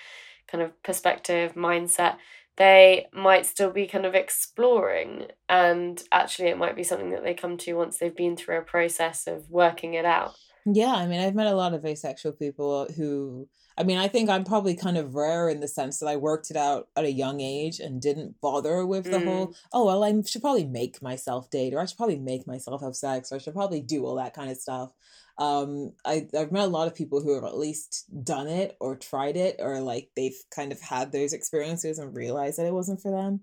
kind 0.49 0.63
of 0.63 0.83
perspective, 0.83 1.55
mindset. 1.55 2.17
They 2.57 3.07
might 3.13 3.47
still 3.47 3.71
be 3.71 3.87
kind 3.87 4.07
of 4.07 4.15
exploring, 4.15 5.27
and 5.49 6.03
actually, 6.11 6.49
it 6.49 6.57
might 6.57 6.75
be 6.75 6.83
something 6.83 7.11
that 7.11 7.23
they 7.23 7.35
come 7.35 7.59
to 7.59 7.75
once 7.75 7.99
they've 7.99 8.17
been 8.17 8.35
through 8.35 8.59
a 8.59 8.63
process 8.63 9.27
of 9.27 9.51
working 9.51 9.93
it 9.93 10.07
out. 10.07 10.35
Yeah, 10.65 10.95
I 10.95 11.07
mean, 11.07 11.21
I've 11.21 11.35
met 11.35 11.47
a 11.47 11.55
lot 11.55 11.75
of 11.75 11.85
asexual 11.85 12.33
people 12.33 12.87
who, 12.97 13.47
I 13.79 13.83
mean, 13.83 13.99
I 13.99 14.09
think 14.09 14.31
I'm 14.31 14.45
probably 14.45 14.75
kind 14.75 14.97
of 14.97 15.15
rare 15.15 15.49
in 15.51 15.61
the 15.61 15.69
sense 15.69 15.99
that 15.99 16.07
I 16.07 16.17
worked 16.17 16.51
it 16.51 16.57
out 16.57 16.89
at 16.97 17.05
a 17.05 17.13
young 17.13 17.41
age 17.41 17.79
and 17.79 18.01
didn't 18.01 18.41
bother 18.41 18.87
with 18.87 19.05
the 19.05 19.19
Mm. 19.19 19.25
whole, 19.25 19.55
oh, 19.73 19.85
well, 19.85 20.03
I 20.03 20.23
should 20.23 20.41
probably 20.41 20.65
make 20.65 21.03
myself 21.03 21.51
date 21.51 21.75
or 21.75 21.81
I 21.81 21.85
should 21.85 21.99
probably 21.99 22.19
make 22.19 22.47
myself 22.47 22.81
have 22.81 22.97
sex 22.97 23.31
or 23.31 23.35
I 23.35 23.39
should 23.39 23.53
probably 23.55 23.81
do 23.81 24.07
all 24.07 24.15
that 24.17 24.33
kind 24.35 24.51
of 24.51 24.57
stuff. 24.57 24.93
Um, 25.39 25.93
I, 26.07 26.27
I've 26.39 26.53
met 26.53 26.65
a 26.65 26.69
lot 26.69 26.87
of 26.89 26.95
people 26.95 27.21
who 27.21 27.35
have 27.35 27.45
at 27.45 27.59
least 27.59 28.07
done 28.25 28.49
it 28.49 28.77
or 28.81 28.97
tried 28.97 29.37
it 29.37 29.57
or 29.59 29.81
like 29.81 30.09
they've 30.17 30.39
kind 30.51 30.73
of 30.73 30.81
had 30.81 31.13
those 31.13 31.35
experiences 31.35 31.99
and 31.99 32.17
realized 32.17 32.59
that 32.59 32.67
it 32.67 32.73
wasn't 32.73 33.03
for 33.03 33.11
them. 33.11 33.41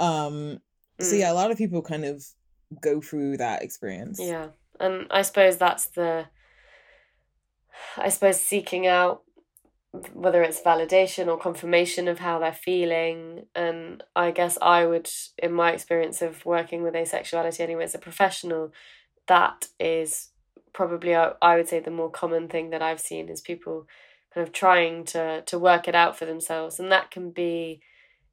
Um, 0.00 0.60
so 1.00 1.14
Mm. 1.14 1.20
yeah, 1.20 1.30
a 1.32 1.34
lot 1.34 1.52
of 1.52 1.56
people 1.58 1.82
kind 1.82 2.04
of 2.04 2.26
go 2.80 3.00
through 3.00 3.36
that 3.36 3.62
experience. 3.62 4.18
Yeah. 4.20 4.48
And 4.80 5.06
I 5.10 5.22
suppose 5.22 5.56
that's 5.58 5.86
the, 5.86 6.26
I 7.96 8.08
suppose, 8.08 8.40
seeking 8.40 8.86
out 8.88 9.22
whether 10.12 10.42
it's 10.42 10.60
validation 10.60 11.28
or 11.28 11.38
confirmation 11.38 12.08
of 12.08 12.18
how 12.18 12.38
they're 12.38 12.52
feeling. 12.52 13.46
And 13.54 14.02
I 14.14 14.30
guess 14.30 14.58
I 14.60 14.86
would, 14.86 15.08
in 15.42 15.52
my 15.52 15.72
experience 15.72 16.22
of 16.22 16.44
working 16.44 16.82
with 16.82 16.94
asexuality 16.94 17.60
anyway 17.60 17.84
as 17.84 17.94
a 17.94 17.98
professional, 17.98 18.72
that 19.26 19.66
is 19.78 20.30
probably, 20.72 21.14
I 21.14 21.32
I 21.42 21.56
would 21.56 21.68
say, 21.68 21.80
the 21.80 21.90
more 21.90 22.10
common 22.10 22.48
thing 22.48 22.70
that 22.70 22.82
I've 22.82 23.00
seen 23.00 23.28
is 23.28 23.40
people 23.40 23.86
kind 24.34 24.46
of 24.46 24.52
trying 24.52 25.04
to, 25.06 25.42
to 25.42 25.58
work 25.58 25.88
it 25.88 25.94
out 25.94 26.16
for 26.16 26.24
themselves. 26.26 26.78
And 26.78 26.90
that 26.92 27.10
can 27.10 27.30
be, 27.30 27.80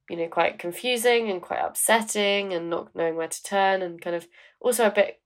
you 0.10 0.18
know, 0.18 0.28
quite 0.28 0.60
confusing 0.60 1.30
and 1.30 1.42
quite 1.42 1.60
upsetting 1.64 2.54
and 2.54 2.70
not 2.70 2.96
knowing 2.96 3.16
where 3.16 3.28
to 3.28 3.44
turn 3.44 3.82
and 3.82 4.02
kind 4.02 4.16
of 4.16 4.28
also 4.60 4.88
a 4.88 4.92
bit 4.92 5.20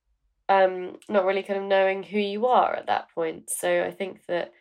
um 0.49 0.97
not 1.07 1.25
really 1.25 1.43
kind 1.43 1.59
of 1.59 1.65
knowing 1.65 2.01
who 2.01 2.17
you 2.17 2.47
are 2.47 2.75
at 2.75 2.87
that 2.87 3.09
point. 3.13 3.49
So 3.49 3.83
I 3.83 3.91
think 3.91 4.25
that 4.27 4.51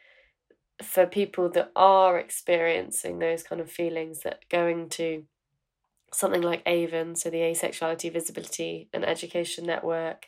for 0.83 1.07
people 1.07 1.49
that 1.51 1.73
are 1.75 2.19
experiencing 2.19 3.19
those 3.19 3.43
kind 3.43 3.61
of 3.61 3.71
feelings 3.71 4.21
that 4.21 4.49
going 4.49 4.89
to 4.91 5.25
something 6.13 6.43
like 6.43 6.63
AVEN 6.65 7.17
so 7.17 7.29
the 7.31 7.39
Asexuality 7.39 8.13
Visibility 8.13 8.89
and 8.93 9.05
Education 9.05 9.67
Network, 9.67 10.27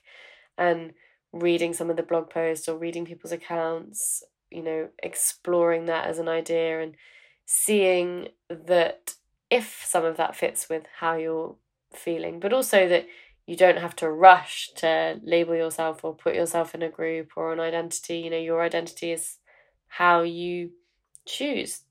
and 0.58 0.92
reading 1.32 1.72
some 1.72 1.88
of 1.90 1.96
the 1.96 2.02
blog 2.02 2.28
posts 2.28 2.68
or 2.68 2.76
reading 2.76 3.04
people's 3.04 3.32
accounts, 3.32 4.22
you 4.50 4.62
know, 4.62 4.88
exploring 5.02 5.86
that 5.86 6.06
as 6.06 6.18
an 6.18 6.28
idea 6.28 6.80
and 6.80 6.96
seeing 7.46 8.28
that 8.48 9.14
if 9.50 9.84
some 9.86 10.04
of 10.04 10.16
that 10.16 10.36
fits 10.36 10.68
with 10.68 10.84
how 10.98 11.16
you're 11.16 11.56
feeling, 11.94 12.40
but 12.40 12.52
also 12.52 12.88
that 12.88 13.06
you 13.46 13.56
don't 13.56 13.78
have 13.78 13.96
to 13.96 14.10
rush 14.10 14.70
to 14.76 15.18
label 15.24 15.56
yourself 15.56 16.04
or 16.04 16.14
put 16.14 16.34
yourself 16.34 16.74
in 16.74 16.82
a 16.82 16.88
group 16.88 17.32
or 17.36 17.52
an 17.52 17.58
identity. 17.58 18.18
You 18.18 18.30
know, 18.30 18.38
your 18.38 18.62
identity 18.62 19.10
is 19.10 19.38
how 19.90 20.22
you 20.22 20.70
choose 21.26 21.82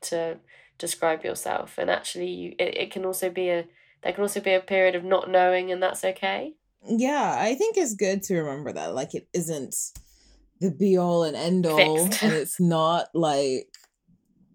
to 0.00 0.38
describe 0.78 1.24
yourself 1.24 1.78
and 1.78 1.88
actually 1.88 2.28
you 2.28 2.54
it, 2.58 2.76
it 2.76 2.90
can 2.90 3.04
also 3.04 3.30
be 3.30 3.48
a 3.48 3.64
there 4.02 4.12
can 4.12 4.22
also 4.22 4.40
be 4.40 4.52
a 4.52 4.60
period 4.60 4.94
of 4.94 5.04
not 5.04 5.30
knowing 5.30 5.70
and 5.72 5.82
that's 5.82 6.04
okay 6.04 6.54
Yeah, 6.88 7.36
I 7.38 7.54
think 7.54 7.76
it's 7.76 7.94
good 7.94 8.22
to 8.24 8.36
remember 8.36 8.72
that. 8.72 8.94
Like, 8.94 9.14
it 9.14 9.26
isn't 9.32 9.74
the 10.60 10.70
be 10.70 10.96
all 10.96 11.24
and 11.24 11.36
end 11.36 11.66
all, 11.66 12.06
Fixed. 12.06 12.22
and 12.22 12.32
it's 12.32 12.60
not 12.76 13.08
like 13.14 13.68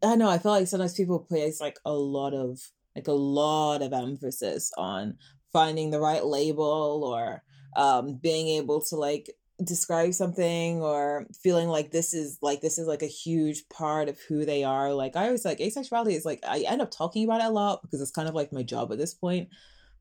I 0.04 0.16
know. 0.16 0.30
I 0.30 0.38
feel 0.40 0.52
like 0.52 0.68
sometimes 0.68 0.94
people 0.96 1.20
place 1.20 1.62
like 1.62 1.78
a 1.86 1.94
lot 1.94 2.34
of 2.34 2.60
like 2.96 3.08
a 3.08 3.14
lot 3.14 3.82
of 3.82 3.94
emphasis 3.94 4.72
on 4.78 5.18
finding 5.54 5.92
the 5.92 6.00
right 6.00 6.26
label 6.26 7.04
or 7.06 7.44
um 7.76 8.16
being 8.22 8.48
able 8.48 8.82
to 8.82 8.96
like 8.96 9.30
describe 9.64 10.14
something 10.14 10.82
or 10.82 11.28
feeling 11.44 11.68
like 11.68 11.92
this 11.92 12.14
is 12.14 12.38
like 12.42 12.62
this 12.62 12.78
is 12.78 12.88
like 12.88 13.04
a 13.04 13.08
huge 13.08 13.68
part 13.70 14.10
of 14.10 14.20
who 14.28 14.44
they 14.44 14.64
are 14.64 14.94
like 14.94 15.16
i 15.16 15.26
always 15.26 15.46
like 15.46 15.60
asexuality 15.60 16.14
is 16.14 16.26
like 16.26 16.40
i 16.48 16.60
end 16.68 16.82
up 16.82 16.90
talking 16.90 17.24
about 17.24 17.42
it 17.42 17.48
a 17.48 17.50
lot 17.50 17.82
because 17.82 18.02
it's 18.02 18.12
kind 18.12 18.28
of 18.28 18.34
like 18.34 18.52
my 18.52 18.64
job 18.64 18.92
at 18.92 18.98
this 18.98 19.14
point 19.14 19.50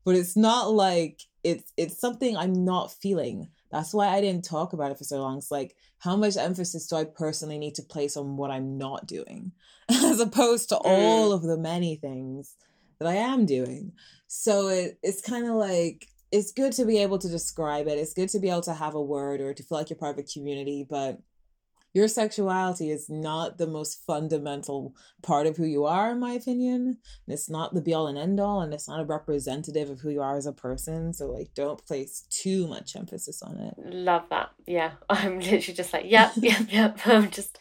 but 0.03 0.15
it's 0.15 0.35
not 0.35 0.71
like 0.71 1.21
it's 1.43 1.71
it's 1.77 1.99
something 1.99 2.37
i'm 2.37 2.65
not 2.65 2.91
feeling. 2.91 3.49
That's 3.71 3.93
why 3.93 4.07
i 4.07 4.21
didn't 4.21 4.45
talk 4.45 4.73
about 4.73 4.91
it 4.91 4.97
for 4.97 5.03
so 5.03 5.21
long. 5.21 5.37
It's 5.37 5.51
like 5.51 5.75
how 5.99 6.15
much 6.15 6.37
emphasis 6.37 6.87
do 6.87 6.95
i 6.95 7.03
personally 7.03 7.57
need 7.57 7.75
to 7.75 7.83
place 7.83 8.17
on 8.17 8.37
what 8.37 8.51
i'm 8.51 8.77
not 8.77 9.07
doing? 9.07 9.51
As 9.89 10.19
opposed 10.19 10.69
to 10.69 10.75
mm. 10.75 10.81
all 10.85 11.31
of 11.31 11.43
the 11.43 11.57
many 11.57 11.95
things 11.95 12.55
that 12.99 13.07
i 13.07 13.15
am 13.15 13.45
doing. 13.45 13.93
So 14.27 14.69
it, 14.69 14.97
it's 15.03 15.21
kind 15.21 15.47
of 15.47 15.55
like 15.55 16.07
it's 16.31 16.51
good 16.51 16.73
to 16.73 16.85
be 16.85 16.99
able 16.99 17.19
to 17.19 17.27
describe 17.27 17.87
it. 17.87 17.97
It's 17.97 18.13
good 18.13 18.29
to 18.29 18.39
be 18.39 18.49
able 18.49 18.61
to 18.61 18.73
have 18.73 18.95
a 18.95 19.01
word 19.01 19.41
or 19.41 19.53
to 19.53 19.63
feel 19.63 19.77
like 19.77 19.89
you're 19.89 19.97
part 19.97 20.17
of 20.17 20.23
a 20.23 20.27
community 20.27 20.85
but 20.89 21.19
your 21.93 22.07
sexuality 22.07 22.89
is 22.89 23.09
not 23.09 23.57
the 23.57 23.67
most 23.67 24.05
fundamental 24.05 24.95
part 25.21 25.45
of 25.45 25.57
who 25.57 25.65
you 25.65 25.85
are 25.85 26.11
in 26.11 26.19
my 26.19 26.31
opinion. 26.31 26.97
And 27.27 27.33
it's 27.33 27.49
not 27.49 27.73
the 27.73 27.81
be 27.81 27.93
all 27.93 28.07
and 28.07 28.17
end 28.17 28.39
all 28.39 28.61
and 28.61 28.73
it's 28.73 28.87
not 28.87 29.01
a 29.01 29.05
representative 29.05 29.89
of 29.89 29.99
who 29.99 30.09
you 30.09 30.21
are 30.21 30.37
as 30.37 30.45
a 30.45 30.53
person. 30.53 31.13
So 31.13 31.27
like 31.27 31.53
don't 31.53 31.85
place 31.85 32.25
too 32.29 32.67
much 32.67 32.95
emphasis 32.95 33.41
on 33.41 33.57
it. 33.57 33.73
Love 33.77 34.23
that. 34.29 34.51
Yeah. 34.65 34.91
I'm 35.09 35.39
literally 35.39 35.73
just 35.73 35.91
like 35.91 36.05
yep 36.07 36.31
yep 36.37 36.67
yep. 36.69 36.99
I'm 37.05 37.29
just 37.29 37.57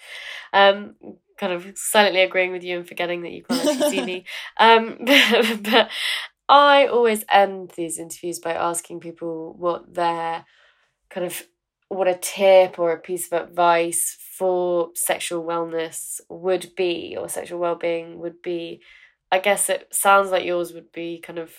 um 0.52 0.94
kind 1.40 1.52
of 1.54 1.66
silently 1.76 2.20
agreeing 2.20 2.52
with 2.52 2.62
you 2.62 2.78
and 2.78 2.86
forgetting 2.86 3.22
that 3.22 3.32
you 3.32 3.42
can't 3.42 3.66
actually 3.66 3.90
see 3.90 4.04
me. 4.04 4.24
Um, 4.58 4.98
but, 5.06 5.62
but 5.62 5.90
I 6.50 6.86
always 6.88 7.24
end 7.30 7.72
these 7.76 7.98
interviews 7.98 8.40
by 8.40 8.54
asking 8.54 9.00
people 9.00 9.54
what 9.58 9.94
their 9.94 10.44
kind 11.10 11.26
of 11.26 11.42
what 11.88 12.08
a 12.08 12.16
tip 12.16 12.78
or 12.78 12.92
a 12.92 13.00
piece 13.00 13.32
of 13.32 13.42
advice 13.50 14.18
for 14.38 14.90
sexual 14.96 15.44
wellness 15.44 16.20
would 16.28 16.72
be 16.76 17.16
or 17.18 17.28
sexual 17.28 17.60
well-being 17.60 18.18
would 18.20 18.42
be. 18.42 18.82
I 19.32 19.40
guess 19.40 19.70
it 19.70 19.88
sounds 19.94 20.30
like 20.32 20.44
yours 20.44 20.72
would 20.74 20.92
be 20.92 21.20
kind 21.20 21.38
of 21.38 21.52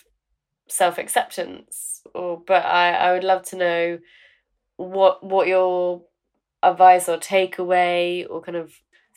self-acceptance 0.70 2.02
or 2.16 2.42
but 2.48 2.66
i 2.66 2.94
i 2.94 3.14
would 3.14 3.26
love 3.26 3.44
to 3.44 3.58
know 3.58 4.00
what 4.78 5.24
what 5.24 5.48
your 5.48 6.04
advice 6.64 7.10
or 7.10 7.18
takeaway 7.18 8.26
or 8.30 8.42
kind 8.42 8.58
of 8.58 8.74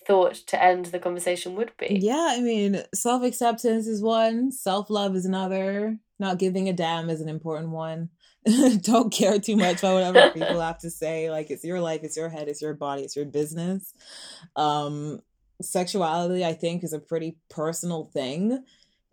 thought 0.07 0.34
to 0.34 0.62
end 0.62 0.86
the 0.86 0.98
conversation 0.98 1.55
would 1.55 1.72
be 1.78 1.98
yeah 2.00 2.28
i 2.30 2.40
mean 2.40 2.82
self-acceptance 2.94 3.86
is 3.86 4.02
one 4.02 4.50
self-love 4.52 5.14
is 5.16 5.24
another 5.24 5.98
not 6.18 6.38
giving 6.38 6.68
a 6.68 6.72
damn 6.72 7.11
is 7.11 7.20
an 7.20 7.28
important 7.28 7.70
one 7.70 8.09
don't 8.82 9.12
care 9.12 9.38
too 9.38 9.57
much 9.57 9.78
about 9.78 9.94
whatever 9.94 10.30
people 10.34 10.61
have 10.61 10.78
to 10.78 10.90
say. 10.90 11.30
Like 11.30 11.50
it's 11.50 11.64
your 11.64 11.80
life, 11.80 12.00
it's 12.02 12.16
your 12.16 12.28
head, 12.28 12.48
it's 12.48 12.61
your 12.61 12.74
body, 12.74 13.02
it's 13.02 13.16
your 13.16 13.24
business. 13.24 13.92
Um, 14.55 15.20
sexuality, 15.62 16.44
I 16.44 16.52
think, 16.52 16.84
is 16.84 16.92
a 16.92 16.98
pretty 16.98 17.38
personal 17.48 18.11
thing. 18.12 18.62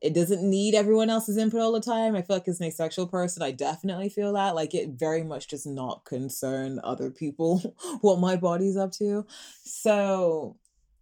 It 0.01 0.13
doesn't 0.15 0.41
need 0.41 0.73
everyone 0.73 1.11
else's 1.11 1.37
input 1.37 1.61
all 1.61 1.71
the 1.71 1.79
time. 1.79 2.15
I 2.15 2.23
feel 2.23 2.35
like 2.35 2.47
as 2.47 2.59
an 2.59 2.65
asexual 2.65 3.07
person, 3.07 3.43
I 3.43 3.51
definitely 3.51 4.09
feel 4.09 4.33
that. 4.33 4.55
Like 4.55 4.73
it 4.73 4.89
very 4.89 5.23
much 5.23 5.47
does 5.47 5.65
not 5.65 6.05
concern 6.05 6.81
other 6.83 7.11
people 7.11 7.75
what 8.01 8.19
my 8.19 8.35
body's 8.35 8.75
up 8.75 8.91
to. 8.93 9.25
So 9.63 10.57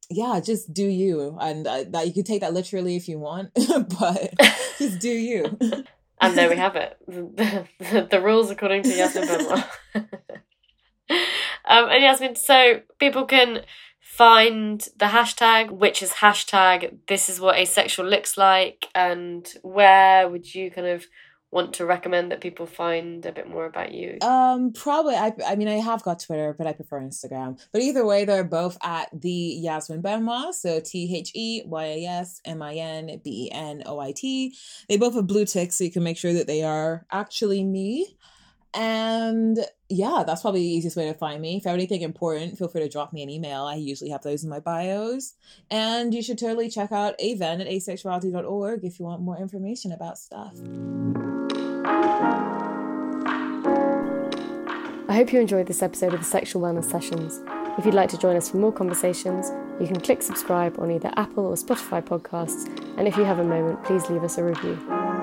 yeah, 0.10 0.39
just 0.39 0.74
do 0.74 0.86
you, 0.86 1.38
and 1.39 1.68
uh, 1.68 1.84
that 1.89 2.07
you 2.07 2.14
can 2.14 2.24
take 2.24 2.41
that 2.41 2.53
literally 2.53 2.95
if 2.95 3.07
you 3.07 3.20
want, 3.20 3.51
but 3.99 4.34
just 4.78 4.99
do 4.99 5.10
you. 5.10 5.57
And 6.20 6.38
there 6.38 6.49
we 6.49 6.55
have 6.57 6.76
it. 6.76 6.97
The, 7.07 7.68
the, 7.80 8.07
the 8.10 8.22
rules 8.22 8.49
according 8.49 8.84
to 8.84 8.89
Yasmin 8.89 9.28
Benoit. 9.28 9.64
um, 9.95 10.05
and 11.89 12.03
Yasmin, 12.03 12.36
so 12.36 12.82
people 12.99 13.26
can 13.26 13.62
find 13.99 14.82
the 14.97 15.05
hashtag, 15.05 15.70
which 15.70 16.01
is 16.01 16.14
hashtag 16.14 16.97
this 17.07 17.30
is 17.30 17.39
what 17.39 17.57
asexual 17.57 18.07
looks 18.07 18.36
like, 18.36 18.88
and 18.95 19.47
where 19.62 20.28
would 20.28 20.55
you 20.55 20.72
kind 20.72 20.88
of 20.88 21.05
want 21.52 21.74
to 21.74 21.86
recommend 21.86 22.32
that 22.32 22.41
people 22.41 22.66
find 22.66 23.26
a 23.26 23.32
bit 23.32 23.50
more 23.50 23.66
about 23.66 23.91
you? 23.91 24.18
Um, 24.22 24.72
probably. 24.72 25.16
I, 25.16 25.34
I 25.47 25.56
mean, 25.56 25.68
I 25.68 25.76
have 25.76 26.04
got 26.04 26.20
Twitter, 26.20 26.54
but 26.58 26.68
I 26.68 26.74
prefer 26.74 27.02
Instagram. 27.02 27.60
But 27.72 27.82
either 27.82 28.06
way, 28.06 28.26
they're 28.26 28.43
both 28.43 28.78
at 28.84 29.10
the 29.14 29.30
Yasmin 29.30 30.02
Benoit. 30.02 30.54
So 30.54 30.80
T 30.80 31.16
H 31.16 31.32
E 31.34 31.64
Y 31.66 31.84
A 31.86 32.06
S 32.06 32.41
M 32.45 32.62
I 32.62 32.76
N 32.76 33.20
B 33.24 33.47
E 33.47 33.52
N 33.52 33.84
O 33.86 34.00
I 34.00 34.12
T. 34.12 34.56
They 34.88 34.97
both 34.97 35.16
have 35.16 35.28
blue 35.28 35.45
ticks, 35.45 35.78
so 35.78 35.84
you 35.84 35.91
can 35.91 36.04
make 36.04 36.18
sure 36.18 36.34
that 36.34 36.47
they 36.47 36.64
are 36.64 37.06
actually 37.12 37.64
me. 37.64 38.18
And 38.74 39.58
yeah, 39.90 40.24
that's 40.26 40.42
probably 40.42 40.62
the 40.62 40.68
easiest 40.68 40.96
way 40.96 41.08
to 41.08 41.16
find 41.16 41.42
me. 41.42 41.58
If 41.58 41.66
you 41.66 41.70
have 41.70 41.78
anything 41.78 42.04
important, 42.04 42.58
feel 42.58 42.68
free 42.68 42.82
to 42.82 42.90
drop 42.90 43.12
me 43.12 43.24
an 43.24 43.30
email. 43.30 43.64
I 43.64 43.76
usually 43.76 44.12
have 44.12 44.22
those 44.22 44.44
in 44.44 44.50
my 44.50 44.60
bios. 44.60 45.34
And 45.72 46.14
you 46.14 46.22
should 46.22 46.38
totally 46.38 46.70
check 46.70 46.92
out 46.92 47.16
Aven 47.20 47.60
at 47.60 47.68
asexuality.org 47.68 48.84
if 48.84 49.00
you 49.00 49.06
want 49.06 49.22
more 49.22 49.38
information 49.38 49.92
about 49.92 50.20
stuff. 50.20 50.54
I 55.10 55.16
hope 55.16 55.34
you 55.34 55.40
enjoyed 55.40 55.66
this 55.66 55.82
episode 55.82 56.14
of 56.14 56.20
the 56.20 56.26
Sexual 56.26 56.62
Wellness 56.62 56.86
Sessions. 56.86 57.42
If 57.80 57.86
you'd 57.86 57.96
like 57.96 58.10
to 58.10 58.18
join 58.18 58.36
us 58.36 58.50
for 58.50 58.58
more 58.58 58.72
conversations, 58.72 59.52
you 59.80 59.88
can 59.88 60.00
click 60.00 60.22
subscribe 60.22 60.78
on 60.78 60.92
either 60.92 61.12
Apple 61.18 61.48
or 61.48 61.56
Spotify 61.56 62.04
podcasts. 62.04 62.68
And 62.98 63.08
if 63.08 63.18
you 63.18 63.24
have 63.24 63.40
a 63.40 63.44
moment, 63.44 63.84
please 63.84 64.08
leave 64.08 64.24
us 64.24 64.38
a 64.38 64.44
review. 64.44 65.19